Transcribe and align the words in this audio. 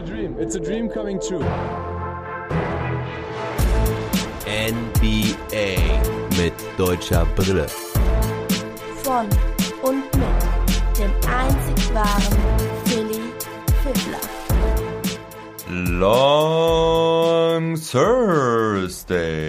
a 0.00 0.02
dream. 0.02 0.36
It's 0.38 0.54
a 0.54 0.60
dream 0.60 0.88
coming 0.88 1.20
true. 1.20 1.44
NBA 4.46 5.76
mit 6.38 6.54
deutscher 6.78 7.26
Brille. 7.36 7.66
Von 9.02 9.28
und 9.82 10.04
mit 10.16 10.98
dem 10.98 11.10
einzig 11.28 11.94
wahren 11.94 12.38
Philly 12.86 13.20
Fiddler. 13.82 14.20
Long 15.68 17.76
Thursday. 17.76 19.42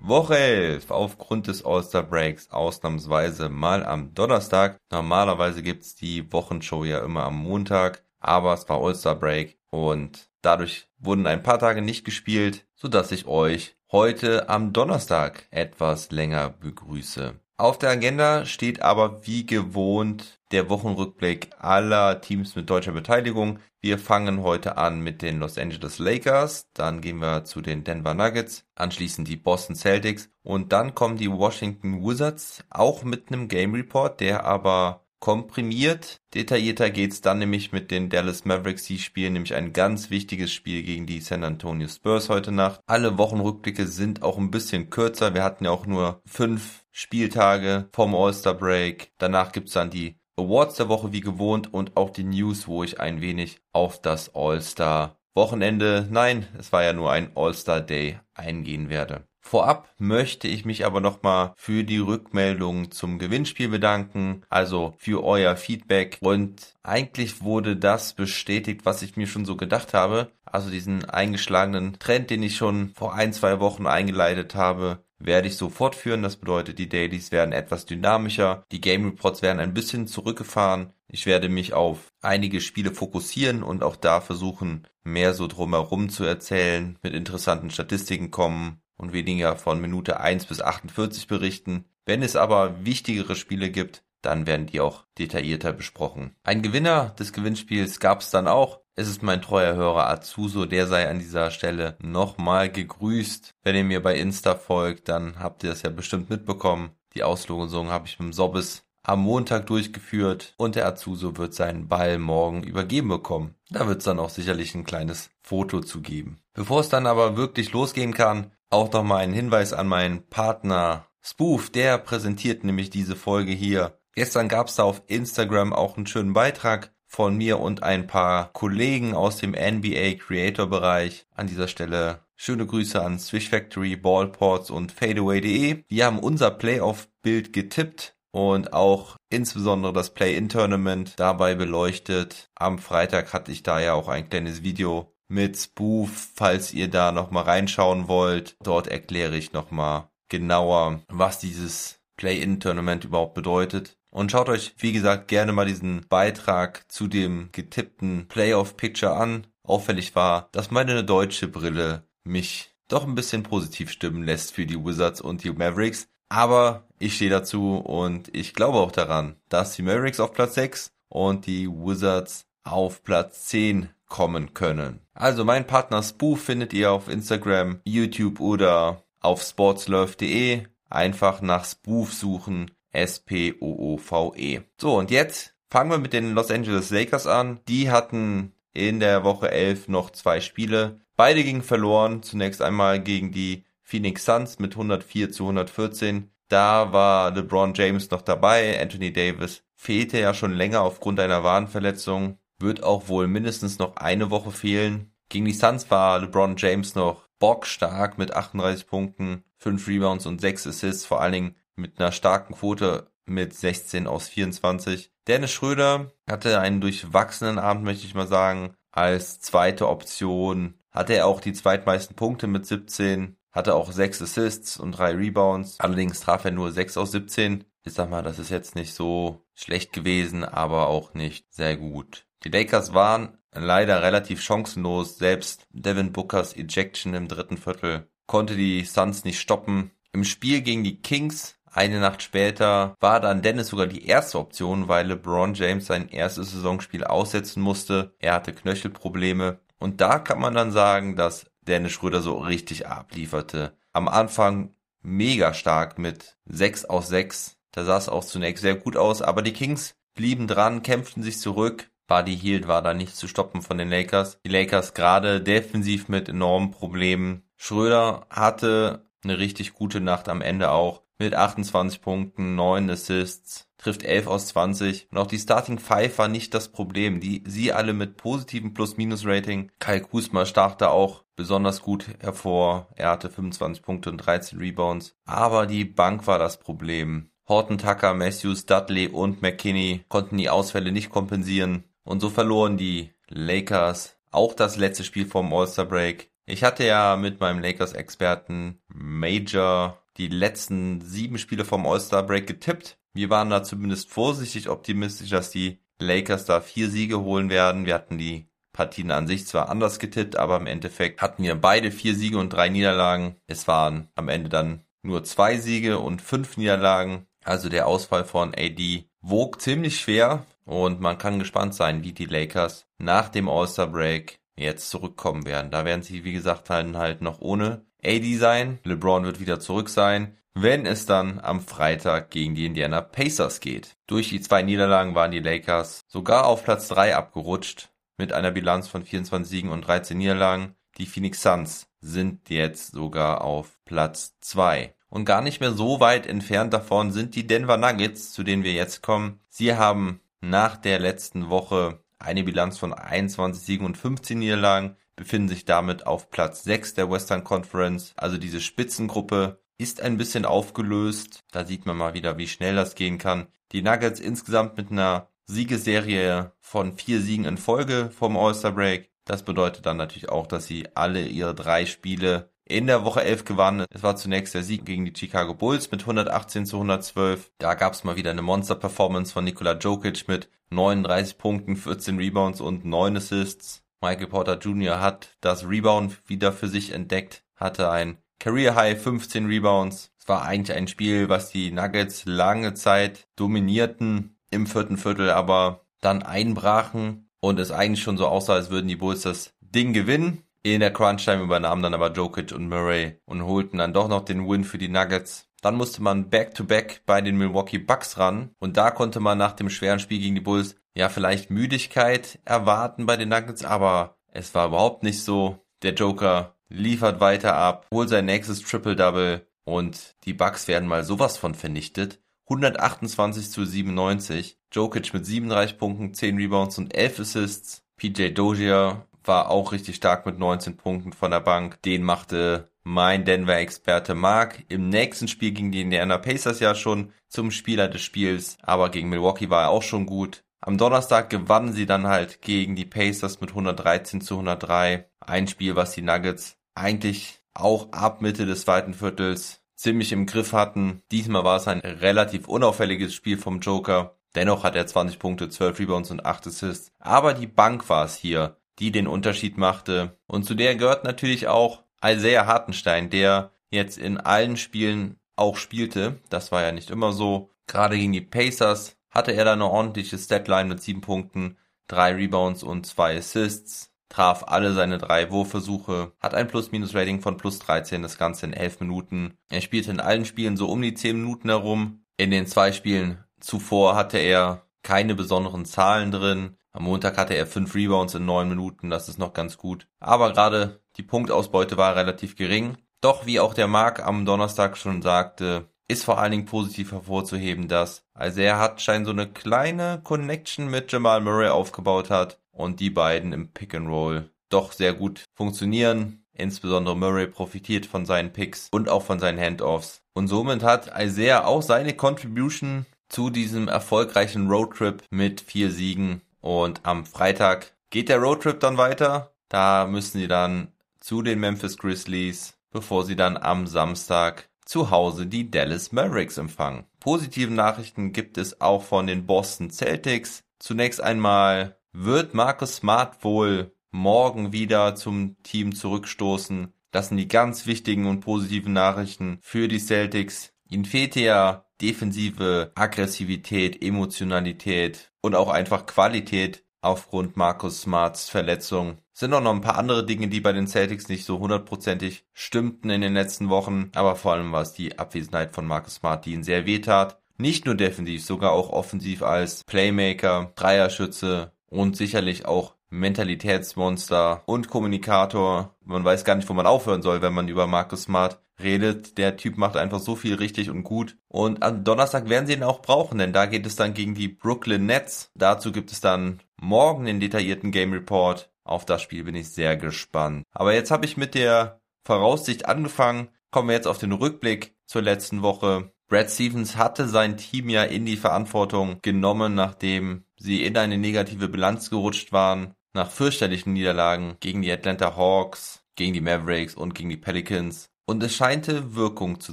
Woche 0.00 0.38
11 0.38 0.90
aufgrund 0.90 1.46
des 1.46 1.62
All-Star 1.64 2.02
Breaks 2.02 2.50
ausnahmsweise 2.50 3.48
mal 3.50 3.84
am 3.84 4.14
Donnerstag. 4.14 4.78
Normalerweise 4.90 5.62
gibt's 5.62 5.94
die 5.94 6.32
Wochenshow 6.32 6.84
ja 6.84 6.98
immer 7.00 7.24
am 7.24 7.36
Montag, 7.36 8.02
aber 8.20 8.54
es 8.54 8.68
war 8.68 8.80
All-Star 8.82 9.16
Break 9.16 9.58
und 9.70 10.30
dadurch 10.42 10.88
wurden 10.98 11.26
ein 11.26 11.42
paar 11.42 11.58
Tage 11.58 11.82
nicht 11.82 12.04
gespielt, 12.04 12.66
sodass 12.74 13.10
ich 13.12 13.26
euch 13.26 13.76
heute 13.90 14.48
am 14.48 14.72
Donnerstag 14.72 15.46
etwas 15.50 16.10
länger 16.12 16.50
begrüße. 16.50 17.40
Auf 17.60 17.76
der 17.76 17.90
Agenda 17.90 18.46
steht 18.46 18.80
aber 18.80 19.26
wie 19.26 19.44
gewohnt 19.44 20.40
der 20.50 20.70
Wochenrückblick 20.70 21.50
aller 21.58 22.22
Teams 22.22 22.56
mit 22.56 22.70
deutscher 22.70 22.92
Beteiligung. 22.92 23.58
Wir 23.82 23.98
fangen 23.98 24.42
heute 24.42 24.78
an 24.78 25.00
mit 25.00 25.20
den 25.20 25.40
Los 25.40 25.58
Angeles 25.58 25.98
Lakers, 25.98 26.70
dann 26.72 27.02
gehen 27.02 27.18
wir 27.18 27.44
zu 27.44 27.60
den 27.60 27.84
Denver 27.84 28.14
Nuggets, 28.14 28.64
anschließend 28.76 29.28
die 29.28 29.36
Boston 29.36 29.76
Celtics 29.76 30.30
und 30.42 30.72
dann 30.72 30.94
kommen 30.94 31.18
die 31.18 31.30
Washington 31.30 32.02
Wizards 32.02 32.64
auch 32.70 33.02
mit 33.02 33.28
einem 33.28 33.48
Game 33.48 33.74
Report, 33.74 34.20
der 34.20 34.44
aber 34.44 35.04
komprimiert. 35.20 36.20
Detaillierter 36.34 36.90
geht's 36.90 37.20
dann 37.20 37.38
nämlich 37.38 37.72
mit 37.72 37.90
den 37.90 38.08
Dallas 38.08 38.44
Mavericks. 38.44 38.84
Die 38.84 38.98
spielen 38.98 39.34
nämlich 39.34 39.54
ein 39.54 39.72
ganz 39.72 40.10
wichtiges 40.10 40.52
Spiel 40.52 40.82
gegen 40.82 41.06
die 41.06 41.20
San 41.20 41.44
Antonio 41.44 41.86
Spurs 41.88 42.28
heute 42.28 42.50
Nacht. 42.50 42.80
Alle 42.86 43.18
Wochenrückblicke 43.18 43.86
sind 43.86 44.22
auch 44.22 44.38
ein 44.38 44.50
bisschen 44.50 44.90
kürzer. 44.90 45.34
Wir 45.34 45.44
hatten 45.44 45.66
ja 45.66 45.70
auch 45.70 45.86
nur 45.86 46.22
fünf 46.26 46.84
Spieltage 46.90 47.88
vom 47.92 48.14
All-Star 48.14 48.54
Break. 48.54 49.12
Danach 49.18 49.52
gibt's 49.52 49.74
dann 49.74 49.90
die 49.90 50.16
Awards 50.36 50.76
der 50.76 50.88
Woche 50.88 51.12
wie 51.12 51.20
gewohnt 51.20 51.72
und 51.72 51.96
auch 51.96 52.10
die 52.10 52.24
News, 52.24 52.66
wo 52.66 52.82
ich 52.82 52.98
ein 52.98 53.20
wenig 53.20 53.60
auf 53.72 54.00
das 54.00 54.34
All-Star 54.34 55.19
Wochenende, 55.34 56.06
nein, 56.10 56.46
es 56.58 56.72
war 56.72 56.82
ja 56.82 56.92
nur 56.92 57.12
ein 57.12 57.30
All-Star 57.36 57.80
Day 57.80 58.18
eingehen 58.34 58.88
werde. 58.88 59.24
Vorab 59.42 59.88
möchte 59.98 60.48
ich 60.48 60.64
mich 60.64 60.84
aber 60.84 61.00
nochmal 61.00 61.54
für 61.56 61.82
die 61.82 61.98
Rückmeldung 61.98 62.90
zum 62.90 63.18
Gewinnspiel 63.18 63.68
bedanken, 63.68 64.44
also 64.48 64.94
für 64.98 65.24
euer 65.24 65.56
Feedback. 65.56 66.18
Und 66.20 66.74
eigentlich 66.82 67.42
wurde 67.42 67.76
das 67.76 68.12
bestätigt, 68.12 68.82
was 68.84 69.02
ich 69.02 69.16
mir 69.16 69.26
schon 69.26 69.44
so 69.44 69.56
gedacht 69.56 69.94
habe. 69.94 70.30
Also 70.44 70.70
diesen 70.70 71.04
eingeschlagenen 71.04 71.98
Trend, 71.98 72.30
den 72.30 72.42
ich 72.42 72.56
schon 72.56 72.90
vor 72.90 73.14
ein, 73.14 73.32
zwei 73.32 73.60
Wochen 73.60 73.86
eingeleitet 73.86 74.54
habe, 74.54 75.04
werde 75.20 75.48
ich 75.48 75.56
so 75.56 75.68
fortführen. 75.68 76.22
Das 76.22 76.36
bedeutet, 76.36 76.78
die 76.78 76.88
Dailies 76.88 77.30
werden 77.30 77.52
etwas 77.52 77.86
dynamischer, 77.86 78.64
die 78.72 78.80
Game 78.80 79.04
Reports 79.04 79.42
werden 79.42 79.60
ein 79.60 79.74
bisschen 79.74 80.06
zurückgefahren. 80.06 80.92
Ich 81.06 81.26
werde 81.26 81.48
mich 81.48 81.72
auf 81.74 82.12
einige 82.22 82.60
Spiele 82.60 82.92
fokussieren 82.92 83.62
und 83.62 83.82
auch 83.82 83.96
da 83.96 84.20
versuchen, 84.20 84.86
mehr 85.04 85.34
so 85.34 85.46
drumherum 85.46 86.08
zu 86.08 86.24
erzählen, 86.24 86.98
mit 87.02 87.14
interessanten 87.14 87.70
Statistiken 87.70 88.30
kommen 88.30 88.80
und 88.96 89.12
weniger 89.12 89.56
von 89.56 89.80
Minute 89.80 90.20
1 90.20 90.46
bis 90.46 90.60
48 90.60 91.26
berichten. 91.26 91.84
Wenn 92.04 92.22
es 92.22 92.36
aber 92.36 92.84
wichtigere 92.84 93.36
Spiele 93.36 93.70
gibt, 93.70 94.02
dann 94.22 94.46
werden 94.46 94.66
die 94.66 94.80
auch 94.80 95.04
detaillierter 95.18 95.72
besprochen. 95.72 96.36
Ein 96.42 96.62
Gewinner 96.62 97.10
des 97.18 97.32
Gewinnspiels 97.32 98.00
gab 98.00 98.20
es 98.20 98.30
dann 98.30 98.48
auch. 98.48 98.79
Es 98.96 99.08
ist 99.08 99.22
mein 99.22 99.40
treuer 99.40 99.74
Hörer 99.74 100.08
Azuso, 100.08 100.66
der 100.66 100.86
sei 100.86 101.08
an 101.08 101.18
dieser 101.18 101.50
Stelle 101.50 101.96
nochmal 102.00 102.70
gegrüßt. 102.70 103.54
Wenn 103.62 103.76
ihr 103.76 103.84
mir 103.84 104.02
bei 104.02 104.16
Insta 104.16 104.54
folgt, 104.56 105.08
dann 105.08 105.38
habt 105.38 105.62
ihr 105.62 105.70
das 105.70 105.82
ja 105.82 105.90
bestimmt 105.90 106.28
mitbekommen. 106.28 106.90
Die 107.14 107.22
Auslosung 107.22 107.88
habe 107.88 108.06
ich 108.06 108.18
mit 108.18 108.28
dem 108.28 108.32
Sobbes 108.32 108.84
am 109.02 109.20
Montag 109.22 109.66
durchgeführt 109.66 110.54
und 110.56 110.74
der 110.74 110.86
Azuso 110.86 111.36
wird 111.36 111.54
seinen 111.54 111.88
Ball 111.88 112.18
morgen 112.18 112.62
übergeben 112.62 113.08
bekommen. 113.08 113.54
Da 113.70 113.86
wird 113.86 113.98
es 113.98 114.04
dann 114.04 114.18
auch 114.18 114.30
sicherlich 114.30 114.74
ein 114.74 114.84
kleines 114.84 115.30
Foto 115.42 115.80
zu 115.80 116.00
geben. 116.00 116.38
Bevor 116.52 116.80
es 116.80 116.88
dann 116.88 117.06
aber 117.06 117.36
wirklich 117.36 117.72
losgehen 117.72 118.12
kann, 118.12 118.52
auch 118.68 118.92
noch 118.92 119.02
mal 119.02 119.18
ein 119.18 119.32
Hinweis 119.32 119.72
an 119.72 119.88
meinen 119.88 120.28
Partner 120.28 121.06
Spoof, 121.22 121.70
der 121.70 121.98
präsentiert 121.98 122.64
nämlich 122.64 122.90
diese 122.90 123.16
Folge 123.16 123.52
hier. 123.52 123.98
Gestern 124.14 124.48
gab 124.48 124.68
es 124.68 124.76
da 124.76 124.84
auf 124.84 125.02
Instagram 125.06 125.72
auch 125.72 125.96
einen 125.96 126.06
schönen 126.06 126.32
Beitrag 126.32 126.92
von 127.10 127.36
mir 127.36 127.58
und 127.58 127.82
ein 127.82 128.06
paar 128.06 128.52
Kollegen 128.52 129.14
aus 129.14 129.38
dem 129.38 129.50
NBA 129.50 130.14
Creator 130.14 130.68
Bereich. 130.68 131.26
An 131.34 131.48
dieser 131.48 131.66
Stelle 131.66 132.20
schöne 132.36 132.64
Grüße 132.64 133.02
an 133.02 133.18
Swish 133.18 133.48
Factory, 133.50 133.96
Ballports 133.96 134.70
und 134.70 134.92
Fadeaway.de. 134.92 135.82
Wir 135.88 136.06
haben 136.06 136.20
unser 136.20 136.52
Playoff-Bild 136.52 137.52
getippt 137.52 138.14
und 138.30 138.72
auch 138.72 139.16
insbesondere 139.28 139.92
das 139.92 140.14
Play-In-Tournament 140.14 141.14
dabei 141.18 141.56
beleuchtet. 141.56 142.48
Am 142.54 142.78
Freitag 142.78 143.32
hatte 143.32 143.50
ich 143.50 143.64
da 143.64 143.80
ja 143.80 143.94
auch 143.94 144.08
ein 144.08 144.30
kleines 144.30 144.62
Video 144.62 145.12
mit 145.28 145.56
Spoof, 145.58 146.30
falls 146.34 146.72
ihr 146.72 146.88
da 146.88 147.10
nochmal 147.10 147.44
reinschauen 147.44 148.06
wollt. 148.06 148.56
Dort 148.62 148.86
erkläre 148.86 149.36
ich 149.36 149.52
nochmal 149.52 150.08
genauer, 150.28 151.00
was 151.08 151.40
dieses 151.40 152.00
Play-In-Tournament 152.16 153.04
überhaupt 153.04 153.34
bedeutet. 153.34 153.96
Und 154.10 154.32
schaut 154.32 154.48
euch, 154.48 154.74
wie 154.78 154.92
gesagt, 154.92 155.28
gerne 155.28 155.52
mal 155.52 155.66
diesen 155.66 156.06
Beitrag 156.08 156.84
zu 156.90 157.06
dem 157.06 157.48
getippten 157.52 158.26
Playoff-Picture 158.28 159.16
an. 159.16 159.46
Auffällig 159.62 160.14
war, 160.16 160.48
dass 160.52 160.70
meine 160.70 161.04
deutsche 161.04 161.46
Brille 161.46 162.04
mich 162.24 162.74
doch 162.88 163.06
ein 163.06 163.14
bisschen 163.14 163.44
positiv 163.44 163.90
stimmen 163.90 164.24
lässt 164.24 164.52
für 164.52 164.66
die 164.66 164.84
Wizards 164.84 165.20
und 165.20 165.44
die 165.44 165.52
Mavericks. 165.52 166.08
Aber 166.28 166.84
ich 166.98 167.16
stehe 167.16 167.30
dazu 167.30 167.76
und 167.76 168.34
ich 168.34 168.54
glaube 168.54 168.78
auch 168.78 168.92
daran, 168.92 169.36
dass 169.48 169.74
die 169.74 169.82
Mavericks 169.82 170.20
auf 170.20 170.32
Platz 170.32 170.54
6 170.54 170.92
und 171.08 171.46
die 171.46 171.68
Wizards 171.68 172.46
auf 172.64 173.02
Platz 173.02 173.46
10 173.46 173.90
kommen 174.08 174.54
können. 174.54 175.00
Also 175.14 175.44
mein 175.44 175.66
Partner 175.66 176.02
Spoof 176.02 176.42
findet 176.42 176.72
ihr 176.72 176.92
auf 176.92 177.08
Instagram, 177.08 177.80
YouTube 177.84 178.40
oder 178.40 179.02
auf 179.20 179.42
sportslove.de. 179.42 180.64
Einfach 180.88 181.40
nach 181.40 181.64
Spoof 181.64 182.12
suchen. 182.12 182.70
S-P-O-O-V-E. 182.92 184.60
So, 184.78 184.98
und 184.98 185.10
jetzt 185.10 185.54
fangen 185.68 185.90
wir 185.90 185.98
mit 185.98 186.12
den 186.12 186.34
Los 186.34 186.50
Angeles 186.50 186.90
Lakers 186.90 187.26
an. 187.26 187.60
Die 187.68 187.90
hatten 187.90 188.52
in 188.72 189.00
der 189.00 189.24
Woche 189.24 189.50
11 189.50 189.88
noch 189.88 190.10
zwei 190.10 190.40
Spiele. 190.40 191.00
Beide 191.16 191.44
gingen 191.44 191.62
verloren. 191.62 192.22
Zunächst 192.22 192.62
einmal 192.62 193.00
gegen 193.00 193.32
die 193.32 193.64
Phoenix 193.82 194.24
Suns 194.24 194.58
mit 194.58 194.72
104 194.72 195.32
zu 195.32 195.44
114. 195.44 196.30
Da 196.48 196.92
war 196.92 197.30
LeBron 197.32 197.74
James 197.74 198.10
noch 198.10 198.22
dabei. 198.22 198.80
Anthony 198.80 199.12
Davis 199.12 199.62
fehlte 199.74 200.18
ja 200.18 200.34
schon 200.34 200.52
länger 200.52 200.82
aufgrund 200.82 201.20
einer 201.20 201.44
Wadenverletzung. 201.44 202.38
Wird 202.58 202.82
auch 202.82 203.08
wohl 203.08 203.28
mindestens 203.28 203.78
noch 203.78 203.96
eine 203.96 204.30
Woche 204.30 204.50
fehlen. 204.50 205.12
Gegen 205.28 205.44
die 205.44 205.52
Suns 205.52 205.90
war 205.90 206.18
LeBron 206.18 206.56
James 206.56 206.94
noch 206.94 207.28
bockstark 207.38 208.18
mit 208.18 208.34
38 208.34 208.86
Punkten, 208.86 209.44
5 209.58 209.86
Rebounds 209.88 210.26
und 210.26 210.40
6 210.40 210.66
Assists, 210.66 211.06
vor 211.06 211.20
allen 211.20 211.32
Dingen 211.32 211.54
mit 211.80 211.98
einer 211.98 212.12
starken 212.12 212.54
Quote 212.54 213.10
mit 213.24 213.54
16 213.54 214.06
aus 214.06 214.28
24. 214.28 215.12
Dennis 215.26 215.52
Schröder 215.52 216.12
hatte 216.28 216.60
einen 216.60 216.80
durchwachsenen 216.80 217.58
Abend, 217.58 217.84
möchte 217.84 218.06
ich 218.06 218.14
mal 218.14 218.26
sagen. 218.26 218.74
Als 218.90 219.40
zweite 219.40 219.88
Option 219.88 220.74
hatte 220.90 221.14
er 221.14 221.26
auch 221.26 221.40
die 221.40 221.52
zweitmeisten 221.52 222.16
Punkte 222.16 222.46
mit 222.46 222.66
17, 222.66 223.36
hatte 223.52 223.74
auch 223.74 223.92
6 223.92 224.22
Assists 224.22 224.76
und 224.78 224.92
3 224.92 225.14
Rebounds. 225.14 225.78
Allerdings 225.78 226.20
traf 226.20 226.44
er 226.44 226.50
nur 226.50 226.72
6 226.72 226.96
aus 226.96 227.12
17. 227.12 227.64
Ich 227.84 227.94
sag 227.94 228.10
mal, 228.10 228.22
das 228.22 228.38
ist 228.38 228.50
jetzt 228.50 228.74
nicht 228.74 228.92
so 228.92 229.46
schlecht 229.54 229.92
gewesen, 229.92 230.44
aber 230.44 230.88
auch 230.88 231.14
nicht 231.14 231.46
sehr 231.52 231.76
gut. 231.76 232.26
Die 232.44 232.50
Lakers 232.50 232.94
waren 232.94 233.38
leider 233.52 234.02
relativ 234.02 234.42
chancenlos. 234.42 235.18
Selbst 235.18 235.66
Devin 235.70 236.12
Bookers 236.12 236.56
Ejection 236.56 237.14
im 237.14 237.28
dritten 237.28 237.56
Viertel 237.56 238.08
konnte 238.26 238.56
die 238.56 238.84
Suns 238.84 239.24
nicht 239.24 239.40
stoppen. 239.40 239.92
Im 240.12 240.24
Spiel 240.24 240.62
gegen 240.62 240.84
die 240.84 241.00
Kings 241.00 241.56
eine 241.72 242.00
Nacht 242.00 242.22
später 242.22 242.96
war 243.00 243.20
dann 243.20 243.42
Dennis 243.42 243.68
sogar 243.68 243.86
die 243.86 244.06
erste 244.06 244.38
Option, 244.38 244.88
weil 244.88 245.06
LeBron 245.06 245.54
James 245.54 245.86
sein 245.86 246.08
erstes 246.08 246.52
Saisonspiel 246.52 247.04
aussetzen 247.04 247.62
musste. 247.62 248.14
Er 248.18 248.34
hatte 248.34 248.52
Knöchelprobleme. 248.52 249.60
Und 249.78 250.00
da 250.00 250.18
kann 250.18 250.40
man 250.40 250.54
dann 250.54 250.72
sagen, 250.72 251.16
dass 251.16 251.46
Dennis 251.62 251.92
Schröder 251.92 252.22
so 252.22 252.38
richtig 252.38 252.86
ablieferte. 252.88 253.76
Am 253.92 254.08
Anfang 254.08 254.74
mega 255.02 255.54
stark 255.54 255.98
mit 255.98 256.36
6 256.46 256.86
aus 256.86 257.08
6. 257.08 257.56
Da 257.72 257.84
sah 257.84 257.96
es 257.96 258.08
auch 258.08 258.24
zunächst 258.24 258.62
sehr 258.62 258.74
gut 258.74 258.96
aus, 258.96 259.22
aber 259.22 259.42
die 259.42 259.52
Kings 259.52 259.94
blieben 260.14 260.48
dran, 260.48 260.82
kämpften 260.82 261.22
sich 261.22 261.38
zurück. 261.38 261.90
Buddy 262.08 262.36
Hield 262.36 262.66
war 262.66 262.82
da 262.82 262.92
nicht 262.92 263.16
zu 263.16 263.28
stoppen 263.28 263.62
von 263.62 263.78
den 263.78 263.88
Lakers. 263.88 264.38
Die 264.44 264.50
Lakers 264.50 264.94
gerade 264.94 265.40
defensiv 265.40 266.08
mit 266.08 266.28
enormen 266.28 266.72
Problemen. 266.72 267.44
Schröder 267.56 268.26
hatte 268.28 269.06
eine 269.22 269.38
richtig 269.38 269.74
gute 269.74 270.00
Nacht 270.00 270.28
am 270.28 270.42
Ende 270.42 270.70
auch 270.72 271.02
mit 271.20 271.34
28 271.34 272.00
Punkten, 272.00 272.56
9 272.56 272.90
Assists, 272.90 273.68
trifft 273.78 274.02
11 274.02 274.26
aus 274.26 274.48
20. 274.48 275.08
Und 275.10 275.18
auch 275.18 275.26
die 275.26 275.38
Starting 275.38 275.78
Five 275.78 276.18
war 276.18 276.28
nicht 276.28 276.54
das 276.54 276.68
Problem. 276.68 277.20
Die, 277.20 277.44
sie 277.46 277.72
alle 277.72 277.92
mit 277.92 278.16
positivem 278.16 278.74
Plus-Minus-Rating. 278.74 279.70
Kai 279.78 280.00
Kusma 280.00 280.46
stach 280.46 280.74
da 280.74 280.88
auch 280.88 281.24
besonders 281.36 281.82
gut 281.82 282.06
hervor. 282.20 282.88
Er 282.96 283.10
hatte 283.10 283.30
25 283.30 283.82
Punkte 283.82 284.10
und 284.10 284.16
13 284.18 284.58
Rebounds. 284.58 285.14
Aber 285.24 285.66
die 285.66 285.84
Bank 285.84 286.26
war 286.26 286.38
das 286.38 286.58
Problem. 286.58 287.30
Horton 287.48 287.78
Tucker, 287.78 288.14
Matthews, 288.14 288.64
Dudley 288.66 289.08
und 289.08 289.42
McKinney 289.42 290.04
konnten 290.08 290.38
die 290.38 290.50
Ausfälle 290.50 290.92
nicht 290.92 291.10
kompensieren. 291.10 291.84
Und 292.02 292.20
so 292.20 292.30
verloren 292.30 292.76
die 292.76 293.12
Lakers 293.28 294.16
auch 294.30 294.54
das 294.54 294.76
letzte 294.76 295.04
Spiel 295.04 295.26
vom 295.26 295.52
All-Star 295.52 295.84
Break. 295.84 296.30
Ich 296.46 296.64
hatte 296.64 296.84
ja 296.84 297.16
mit 297.16 297.40
meinem 297.40 297.60
Lakers-Experten 297.60 298.80
Major 298.88 300.00
die 300.20 300.28
letzten 300.28 301.00
sieben 301.00 301.38
Spiele 301.38 301.64
vom 301.64 301.86
All-Star 301.86 302.22
Break 302.22 302.46
getippt. 302.46 302.98
Wir 303.14 303.30
waren 303.30 303.48
da 303.48 303.62
zumindest 303.62 304.10
vorsichtig 304.10 304.68
optimistisch, 304.68 305.30
dass 305.30 305.50
die 305.50 305.78
Lakers 305.98 306.44
da 306.44 306.60
vier 306.60 306.90
Siege 306.90 307.20
holen 307.20 307.48
werden. 307.48 307.86
Wir 307.86 307.94
hatten 307.94 308.18
die 308.18 308.46
Partien 308.72 309.10
an 309.10 309.26
sich 309.26 309.46
zwar 309.46 309.70
anders 309.70 309.98
getippt, 309.98 310.36
aber 310.36 310.58
im 310.58 310.66
Endeffekt 310.66 311.22
hatten 311.22 311.42
wir 311.42 311.54
beide 311.54 311.90
vier 311.90 312.14
Siege 312.14 312.38
und 312.38 312.52
drei 312.52 312.68
Niederlagen. 312.68 313.36
Es 313.46 313.66
waren 313.66 314.08
am 314.14 314.28
Ende 314.28 314.50
dann 314.50 314.84
nur 315.02 315.24
zwei 315.24 315.56
Siege 315.56 315.98
und 315.98 316.20
fünf 316.20 316.58
Niederlagen. 316.58 317.26
Also 317.42 317.70
der 317.70 317.86
Ausfall 317.86 318.24
von 318.24 318.54
AD 318.54 319.06
wog 319.22 319.60
ziemlich 319.60 320.00
schwer 320.00 320.44
und 320.66 321.00
man 321.00 321.16
kann 321.16 321.38
gespannt 321.38 321.74
sein, 321.74 322.04
wie 322.04 322.12
die 322.12 322.26
Lakers 322.26 322.86
nach 322.98 323.30
dem 323.30 323.48
All-Star 323.48 323.86
Break 323.86 324.40
jetzt 324.56 324.90
zurückkommen 324.90 325.46
werden. 325.46 325.70
Da 325.70 325.86
werden 325.86 326.02
sie, 326.02 326.24
wie 326.24 326.32
gesagt, 326.32 326.68
halt 326.68 327.22
noch 327.22 327.40
ohne 327.40 327.86
AD 328.04 328.36
sein. 328.36 328.78
LeBron 328.84 329.24
wird 329.24 329.40
wieder 329.40 329.60
zurück 329.60 329.88
sein, 329.88 330.36
wenn 330.54 330.86
es 330.86 331.06
dann 331.06 331.40
am 331.40 331.60
Freitag 331.60 332.30
gegen 332.30 332.54
die 332.54 332.66
Indiana 332.66 333.00
Pacers 333.00 333.60
geht. 333.60 333.96
Durch 334.06 334.28
die 334.28 334.40
zwei 334.40 334.62
Niederlagen 334.62 335.14
waren 335.14 335.30
die 335.30 335.40
Lakers 335.40 336.04
sogar 336.08 336.46
auf 336.46 336.64
Platz 336.64 336.88
3 336.88 337.16
abgerutscht 337.16 337.90
mit 338.18 338.32
einer 338.32 338.50
Bilanz 338.50 338.88
von 338.88 339.04
24 339.04 339.50
Siegen 339.50 339.70
und 339.70 339.86
13 339.86 340.18
Niederlagen. 340.18 340.74
Die 340.98 341.06
Phoenix 341.06 341.42
Suns 341.42 341.86
sind 342.00 342.50
jetzt 342.50 342.92
sogar 342.92 343.42
auf 343.42 343.78
Platz 343.84 344.36
2. 344.40 344.94
Und 345.08 345.24
gar 345.24 345.42
nicht 345.42 345.60
mehr 345.60 345.72
so 345.72 346.00
weit 346.00 346.26
entfernt 346.26 346.72
davon 346.72 347.10
sind 347.10 347.34
die 347.34 347.46
Denver 347.46 347.76
Nuggets, 347.76 348.32
zu 348.32 348.42
denen 348.42 348.62
wir 348.64 348.72
jetzt 348.72 349.02
kommen. 349.02 349.40
Sie 349.48 349.74
haben 349.74 350.20
nach 350.40 350.76
der 350.76 350.98
letzten 350.98 351.50
Woche 351.50 352.00
eine 352.18 352.44
Bilanz 352.44 352.78
von 352.78 352.92
21 352.92 353.62
Siegen 353.62 353.86
und 353.86 353.96
15 353.96 354.38
Niederlagen, 354.38 354.96
befinden 355.20 355.48
sich 355.48 355.66
damit 355.66 356.06
auf 356.06 356.30
Platz 356.30 356.64
6 356.64 356.94
der 356.94 357.10
Western 357.10 357.44
Conference. 357.44 358.14
Also 358.16 358.38
diese 358.38 358.58
Spitzengruppe 358.58 359.60
ist 359.76 360.00
ein 360.00 360.16
bisschen 360.16 360.46
aufgelöst. 360.46 361.44
Da 361.52 361.66
sieht 361.66 361.84
man 361.84 361.98
mal 361.98 362.14
wieder, 362.14 362.38
wie 362.38 362.48
schnell 362.48 362.74
das 362.74 362.94
gehen 362.94 363.18
kann. 363.18 363.48
Die 363.72 363.82
Nuggets 363.82 364.18
insgesamt 364.18 364.78
mit 364.78 364.90
einer 364.90 365.28
Siegeserie 365.44 366.52
von 366.60 366.94
vier 366.94 367.20
Siegen 367.20 367.44
in 367.44 367.58
Folge 367.58 368.10
vom 368.10 368.34
All-Star 368.38 368.72
Break. 368.72 369.10
Das 369.26 369.42
bedeutet 369.42 369.84
dann 369.84 369.98
natürlich 369.98 370.30
auch, 370.30 370.46
dass 370.46 370.66
sie 370.66 370.88
alle 370.94 371.26
ihre 371.26 371.54
drei 371.54 371.84
Spiele 371.84 372.50
in 372.64 372.86
der 372.86 373.04
Woche 373.04 373.22
11 373.22 373.44
gewannen. 373.44 373.84
Es 373.90 374.02
war 374.02 374.16
zunächst 374.16 374.54
der 374.54 374.62
Sieg 374.62 374.86
gegen 374.86 375.04
die 375.04 375.12
Chicago 375.14 375.52
Bulls 375.52 375.90
mit 375.90 376.00
118 376.00 376.64
zu 376.64 376.76
112. 376.76 377.52
Da 377.58 377.74
gab 377.74 377.92
es 377.92 378.04
mal 378.04 378.16
wieder 378.16 378.30
eine 378.30 378.40
Monster-Performance 378.40 379.34
von 379.34 379.44
Nikola 379.44 379.76
Jokic 379.76 380.28
mit 380.28 380.48
39 380.70 381.36
Punkten, 381.36 381.76
14 381.76 382.16
Rebounds 382.16 382.62
und 382.62 382.86
9 382.86 383.18
Assists. 383.18 383.82
Michael 384.02 384.28
Porter 384.28 384.58
Jr. 384.58 385.00
hat 385.00 385.36
das 385.42 385.68
Rebound 385.68 386.22
wieder 386.26 386.52
für 386.52 386.68
sich 386.68 386.92
entdeckt, 386.92 387.44
hatte 387.54 387.90
ein 387.90 388.16
Career 388.38 388.74
High 388.74 389.00
15 389.00 389.44
Rebounds. 389.44 390.14
Es 390.18 390.26
war 390.26 390.42
eigentlich 390.42 390.74
ein 390.74 390.88
Spiel, 390.88 391.28
was 391.28 391.50
die 391.50 391.70
Nuggets 391.70 392.24
lange 392.24 392.72
Zeit 392.72 393.28
dominierten 393.36 394.38
im 394.50 394.66
vierten 394.66 394.96
Viertel, 394.96 395.30
aber 395.30 395.84
dann 396.00 396.22
einbrachen 396.22 397.28
und 397.40 397.60
es 397.60 397.70
eigentlich 397.70 398.02
schon 398.02 398.16
so 398.16 398.26
aussah, 398.26 398.54
als 398.54 398.70
würden 398.70 398.88
die 398.88 398.96
Bulls 398.96 399.22
das 399.22 399.54
Ding 399.60 399.92
gewinnen. 399.92 400.44
In 400.62 400.80
der 400.80 400.92
Crunch-Time 400.92 401.42
übernahmen 401.42 401.82
dann 401.82 401.94
aber 401.94 402.12
Jokic 402.12 402.52
und 402.52 402.68
Murray 402.68 403.18
und 403.26 403.44
holten 403.44 403.78
dann 403.78 403.92
doch 403.92 404.08
noch 404.08 404.24
den 404.24 404.48
Win 404.48 404.64
für 404.64 404.78
die 404.78 404.88
Nuggets. 404.88 405.50
Dann 405.60 405.76
musste 405.76 406.02
man 406.02 406.30
back-to-back 406.30 406.92
-back 406.92 407.00
bei 407.04 407.20
den 407.20 407.36
Milwaukee 407.36 407.78
Bucks 407.78 408.16
ran 408.16 408.50
und 408.58 408.78
da 408.78 408.90
konnte 408.90 409.20
man 409.20 409.36
nach 409.36 409.52
dem 409.52 409.68
schweren 409.68 409.98
Spiel 409.98 410.20
gegen 410.20 410.34
die 410.34 410.40
Bulls 410.40 410.76
ja 410.94 411.08
vielleicht 411.08 411.50
Müdigkeit 411.50 412.38
erwarten 412.44 413.06
bei 413.06 413.16
den 413.16 413.28
Nuggets, 413.28 413.64
aber 413.64 414.16
es 414.32 414.54
war 414.54 414.68
überhaupt 414.68 415.02
nicht 415.02 415.22
so. 415.22 415.58
Der 415.82 415.94
Joker 415.94 416.56
liefert 416.68 417.20
weiter 417.20 417.54
ab, 417.54 417.86
holt 417.92 418.08
sein 418.08 418.26
nächstes 418.26 418.62
Triple-Double 418.62 419.46
und 419.64 420.16
die 420.24 420.34
Bucks 420.34 420.68
werden 420.68 420.88
mal 420.88 421.04
sowas 421.04 421.36
von 421.36 421.54
vernichtet. 421.54 422.20
128 422.48 423.50
zu 423.50 423.64
97. 423.64 424.58
Jokic 424.72 425.14
mit 425.14 425.24
37 425.24 425.78
Punkten, 425.78 426.14
10 426.14 426.36
Rebounds 426.36 426.78
und 426.78 426.94
11 426.96 427.20
Assists. 427.20 427.82
PJ 427.96 428.30
Dozier 428.30 429.06
war 429.24 429.50
auch 429.50 429.72
richtig 429.72 429.96
stark 429.96 430.26
mit 430.26 430.38
19 430.38 430.76
Punkten 430.76 431.12
von 431.12 431.30
der 431.30 431.40
Bank. 431.40 431.80
Den 431.82 432.02
machte 432.02 432.70
mein 432.82 433.24
Denver-Experte 433.24 434.14
Mark 434.14 434.64
im 434.68 434.88
nächsten 434.88 435.28
Spiel 435.28 435.52
gegen 435.52 435.70
die 435.70 435.82
Indiana 435.82 436.18
Pacers 436.18 436.60
ja 436.60 436.74
schon 436.74 437.12
zum 437.28 437.50
Spieler 437.50 437.88
des 437.88 438.00
Spiels, 438.00 438.56
aber 438.62 438.90
gegen 438.90 439.10
Milwaukee 439.10 439.50
war 439.50 439.64
er 439.64 439.70
auch 439.70 439.82
schon 439.82 440.06
gut. 440.06 440.42
Am 440.62 440.76
Donnerstag 440.76 441.30
gewannen 441.30 441.72
sie 441.72 441.86
dann 441.86 442.06
halt 442.06 442.42
gegen 442.42 442.76
die 442.76 442.84
Pacers 442.84 443.40
mit 443.40 443.50
113 443.50 444.20
zu 444.20 444.34
103. 444.34 445.08
Ein 445.20 445.48
Spiel, 445.48 445.74
was 445.74 445.92
die 445.92 446.02
Nuggets 446.02 446.58
eigentlich 446.74 447.40
auch 447.54 447.92
ab 447.92 448.20
Mitte 448.20 448.44
des 448.44 448.62
zweiten 448.62 448.94
Viertels 448.94 449.62
ziemlich 449.74 450.12
im 450.12 450.26
Griff 450.26 450.52
hatten. 450.52 451.02
Diesmal 451.10 451.44
war 451.44 451.56
es 451.56 451.66
ein 451.66 451.80
relativ 451.80 452.46
unauffälliges 452.46 453.14
Spiel 453.14 453.38
vom 453.38 453.60
Joker. 453.60 454.16
Dennoch 454.34 454.62
hat 454.62 454.76
er 454.76 454.86
20 454.86 455.18
Punkte, 455.18 455.48
12 455.48 455.78
Rebounds 455.80 456.10
und 456.10 456.24
8 456.24 456.48
Assists. 456.48 456.92
Aber 456.98 457.32
die 457.32 457.46
Bank 457.46 457.88
war 457.88 458.04
es 458.04 458.16
hier, 458.16 458.56
die 458.78 458.92
den 458.92 459.06
Unterschied 459.06 459.56
machte. 459.56 460.18
Und 460.26 460.44
zu 460.44 460.54
der 460.54 460.76
gehört 460.76 461.04
natürlich 461.04 461.48
auch 461.48 461.82
Isaiah 462.04 462.46
Hartenstein, 462.46 463.08
der 463.08 463.52
jetzt 463.70 463.98
in 463.98 464.18
allen 464.18 464.56
Spielen 464.56 465.18
auch 465.36 465.56
spielte. 465.56 466.18
Das 466.28 466.52
war 466.52 466.62
ja 466.62 466.72
nicht 466.72 466.90
immer 466.90 467.12
so. 467.12 467.50
Gerade 467.66 467.96
gegen 467.96 468.12
die 468.12 468.20
Pacers 468.20 468.96
hatte 469.10 469.32
er 469.32 469.44
da 469.44 469.52
eine 469.52 469.66
ordentliche 469.66 470.18
Statline 470.18 470.68
mit 470.68 470.82
7 470.82 471.00
Punkten, 471.00 471.56
3 471.88 472.14
Rebounds 472.14 472.62
und 472.62 472.86
2 472.86 473.18
Assists. 473.18 473.90
Traf 474.08 474.42
alle 474.48 474.72
seine 474.72 474.98
drei 474.98 475.30
Wurfversuche, 475.30 476.12
hat 476.18 476.34
ein 476.34 476.48
Plus-Minus-Rating 476.48 477.20
von 477.20 477.36
plus 477.36 477.60
13, 477.60 478.02
das 478.02 478.18
Ganze 478.18 478.44
in 478.44 478.52
11 478.52 478.80
Minuten. 478.80 479.34
Er 479.48 479.60
spielte 479.60 479.92
in 479.92 480.00
allen 480.00 480.24
Spielen 480.24 480.56
so 480.56 480.68
um 480.68 480.82
die 480.82 480.94
10 480.94 481.16
Minuten 481.16 481.48
herum. 481.48 482.04
In 482.16 482.32
den 482.32 482.48
zwei 482.48 482.72
Spielen 482.72 483.24
zuvor 483.38 483.94
hatte 483.94 484.18
er 484.18 484.66
keine 484.82 485.14
besonderen 485.14 485.64
Zahlen 485.64 486.10
drin. 486.10 486.56
Am 486.72 486.82
Montag 486.82 487.18
hatte 487.18 487.34
er 487.34 487.46
fünf 487.46 487.74
Rebounds 487.76 488.14
in 488.14 488.24
neun 488.24 488.48
Minuten, 488.48 488.90
das 488.90 489.08
ist 489.08 489.18
noch 489.18 489.32
ganz 489.32 489.56
gut. 489.56 489.86
Aber 490.00 490.32
gerade 490.32 490.80
die 490.96 491.04
Punktausbeute 491.04 491.76
war 491.76 491.94
relativ 491.94 492.34
gering. 492.34 492.78
Doch 493.00 493.26
wie 493.26 493.40
auch 493.40 493.54
der 493.54 493.68
Mark 493.68 494.04
am 494.04 494.24
Donnerstag 494.24 494.76
schon 494.76 495.02
sagte, 495.02 495.68
ist 495.90 496.04
vor 496.04 496.18
allen 496.18 496.30
Dingen 496.30 496.44
positiv 496.46 496.92
hervorzuheben, 496.92 497.66
dass 497.66 498.04
Isaiah 498.18 498.58
Hartstein 498.58 499.04
so 499.04 499.10
eine 499.10 499.28
kleine 499.28 500.00
Connection 500.04 500.68
mit 500.68 500.92
Jamal 500.92 501.20
Murray 501.20 501.48
aufgebaut 501.48 502.10
hat 502.10 502.38
und 502.52 502.78
die 502.78 502.90
beiden 502.90 503.32
im 503.32 503.48
Pick 503.48 503.74
and 503.74 503.88
Roll 503.88 504.30
doch 504.50 504.72
sehr 504.72 504.94
gut 504.94 505.24
funktionieren. 505.34 506.24
Insbesondere 506.32 506.96
Murray 506.96 507.26
profitiert 507.26 507.86
von 507.86 508.06
seinen 508.06 508.32
Picks 508.32 508.68
und 508.70 508.88
auch 508.88 509.02
von 509.02 509.18
seinen 509.18 509.40
Handoffs. 509.40 510.02
Und 510.14 510.28
somit 510.28 510.62
hat 510.62 510.92
Isaiah 510.96 511.44
auch 511.44 511.62
seine 511.62 511.94
Contribution 511.94 512.86
zu 513.08 513.30
diesem 513.30 513.66
erfolgreichen 513.66 514.48
Roadtrip 514.48 515.02
mit 515.10 515.40
vier 515.40 515.72
Siegen 515.72 516.22
und 516.40 516.80
am 516.84 517.04
Freitag 517.04 517.72
geht 517.90 518.08
der 518.08 518.18
Roadtrip 518.18 518.60
dann 518.60 518.78
weiter. 518.78 519.32
Da 519.48 519.86
müssen 519.86 520.18
sie 520.20 520.28
dann 520.28 520.68
zu 521.00 521.22
den 521.22 521.40
Memphis 521.40 521.76
Grizzlies, 521.76 522.54
bevor 522.70 523.04
sie 523.04 523.16
dann 523.16 523.36
am 523.36 523.66
Samstag 523.66 524.49
zu 524.70 524.90
Hause 524.90 525.26
die 525.26 525.50
Dallas 525.50 525.90
Mavericks 525.90 526.38
empfangen. 526.38 526.84
Positive 527.00 527.52
Nachrichten 527.52 528.12
gibt 528.12 528.38
es 528.38 528.60
auch 528.60 528.84
von 528.84 529.08
den 529.08 529.26
Boston 529.26 529.70
Celtics. 529.70 530.44
Zunächst 530.60 531.00
einmal 531.00 531.76
wird 531.92 532.34
Marcus 532.34 532.76
Smart 532.76 533.24
wohl 533.24 533.74
morgen 533.90 534.52
wieder 534.52 534.94
zum 534.94 535.34
Team 535.42 535.74
zurückstoßen. 535.74 536.72
Das 536.92 537.08
sind 537.08 537.16
die 537.16 537.26
ganz 537.26 537.66
wichtigen 537.66 538.06
und 538.06 538.20
positiven 538.20 538.72
Nachrichten 538.72 539.40
für 539.42 539.66
die 539.66 539.80
Celtics. 539.80 540.52
Ihnen 540.68 540.84
fehlte 540.84 541.18
ja 541.18 541.64
defensive 541.82 542.70
Aggressivität, 542.76 543.82
Emotionalität 543.82 545.10
und 545.20 545.34
auch 545.34 545.48
einfach 545.48 545.84
Qualität 545.86 546.62
aufgrund 546.82 547.36
Markus 547.36 547.82
Smarts 547.82 548.28
Verletzung. 548.28 548.98
Sind 549.12 549.34
auch 549.34 549.40
noch 549.40 549.54
ein 549.54 549.60
paar 549.60 549.78
andere 549.78 550.04
Dinge, 550.04 550.28
die 550.28 550.40
bei 550.40 550.52
den 550.52 550.66
Celtics 550.66 551.08
nicht 551.08 551.24
so 551.24 551.38
hundertprozentig 551.38 552.24
stimmten 552.32 552.90
in 552.90 553.00
den 553.00 553.14
letzten 553.14 553.48
Wochen, 553.48 553.90
aber 553.94 554.16
vor 554.16 554.32
allem 554.32 554.52
war 554.52 554.62
es 554.62 554.72
die 554.72 554.98
Abwesenheit 554.98 555.52
von 555.52 555.66
Markus 555.66 555.96
Smart, 555.96 556.24
die 556.24 556.32
ihn 556.32 556.42
sehr 556.42 556.66
wehtat. 556.66 557.20
Nicht 557.36 557.66
nur 557.66 557.74
defensiv, 557.74 558.24
sogar 558.24 558.52
auch 558.52 558.70
offensiv 558.70 559.22
als 559.22 559.64
Playmaker, 559.64 560.52
Dreierschütze 560.56 561.52
und 561.68 561.96
sicherlich 561.96 562.46
auch 562.46 562.74
Mentalitätsmonster 562.90 564.42
und 564.46 564.68
Kommunikator. 564.68 565.74
Man 565.84 566.04
weiß 566.04 566.24
gar 566.24 566.34
nicht, 566.34 566.48
wo 566.48 566.54
man 566.54 566.66
aufhören 566.66 567.02
soll, 567.02 567.22
wenn 567.22 567.32
man 567.32 567.48
über 567.48 567.66
Markus 567.66 568.02
Smart 568.02 568.40
redet. 568.62 569.16
Der 569.18 569.36
Typ 569.36 569.56
macht 569.56 569.76
einfach 569.76 570.00
so 570.00 570.16
viel 570.16 570.34
richtig 570.34 570.70
und 570.70 570.82
gut. 570.82 571.16
Und 571.28 571.62
am 571.62 571.84
Donnerstag 571.84 572.28
werden 572.28 572.46
sie 572.46 572.54
ihn 572.54 572.62
auch 572.62 572.82
brauchen, 572.82 573.18
denn 573.18 573.32
da 573.32 573.46
geht 573.46 573.66
es 573.66 573.76
dann 573.76 573.94
gegen 573.94 574.14
die 574.14 574.28
Brooklyn 574.28 574.86
Nets. 574.86 575.30
Dazu 575.34 575.72
gibt 575.72 575.92
es 575.92 576.00
dann 576.00 576.40
morgen 576.60 577.06
den 577.06 577.20
detaillierten 577.20 577.72
Game 577.72 577.92
Report. 577.92 578.50
Auf 578.64 578.84
das 578.84 579.02
Spiel 579.02 579.24
bin 579.24 579.34
ich 579.34 579.50
sehr 579.50 579.76
gespannt. 579.76 580.44
Aber 580.52 580.74
jetzt 580.74 580.90
habe 580.90 581.04
ich 581.04 581.16
mit 581.16 581.34
der 581.34 581.80
Voraussicht 582.04 582.66
angefangen. 582.66 583.28
Kommen 583.50 583.68
wir 583.68 583.74
jetzt 583.74 583.88
auf 583.88 583.98
den 583.98 584.12
Rückblick 584.12 584.76
zur 584.86 585.02
letzten 585.02 585.42
Woche. 585.42 585.92
Brad 586.08 586.30
Stevens 586.30 586.76
hatte 586.76 587.08
sein 587.08 587.36
Team 587.36 587.68
ja 587.68 587.84
in 587.84 588.04
die 588.04 588.16
Verantwortung 588.16 588.98
genommen, 589.02 589.54
nachdem 589.54 590.24
sie 590.36 590.64
in 590.64 590.76
eine 590.76 590.98
negative 590.98 591.48
Bilanz 591.48 591.90
gerutscht 591.90 592.32
waren, 592.32 592.74
nach 592.92 593.10
fürchterlichen 593.10 593.72
Niederlagen 593.72 594.36
gegen 594.40 594.62
die 594.62 594.72
Atlanta 594.72 595.16
Hawks, 595.16 595.84
gegen 595.94 596.12
die 596.12 596.20
Mavericks 596.20 596.74
und 596.74 596.94
gegen 596.94 597.10
die 597.10 597.16
Pelicans. 597.16 597.90
Und 598.06 598.22
es 598.24 598.34
scheinte 598.34 598.96
Wirkung 598.96 599.38
zu 599.38 599.52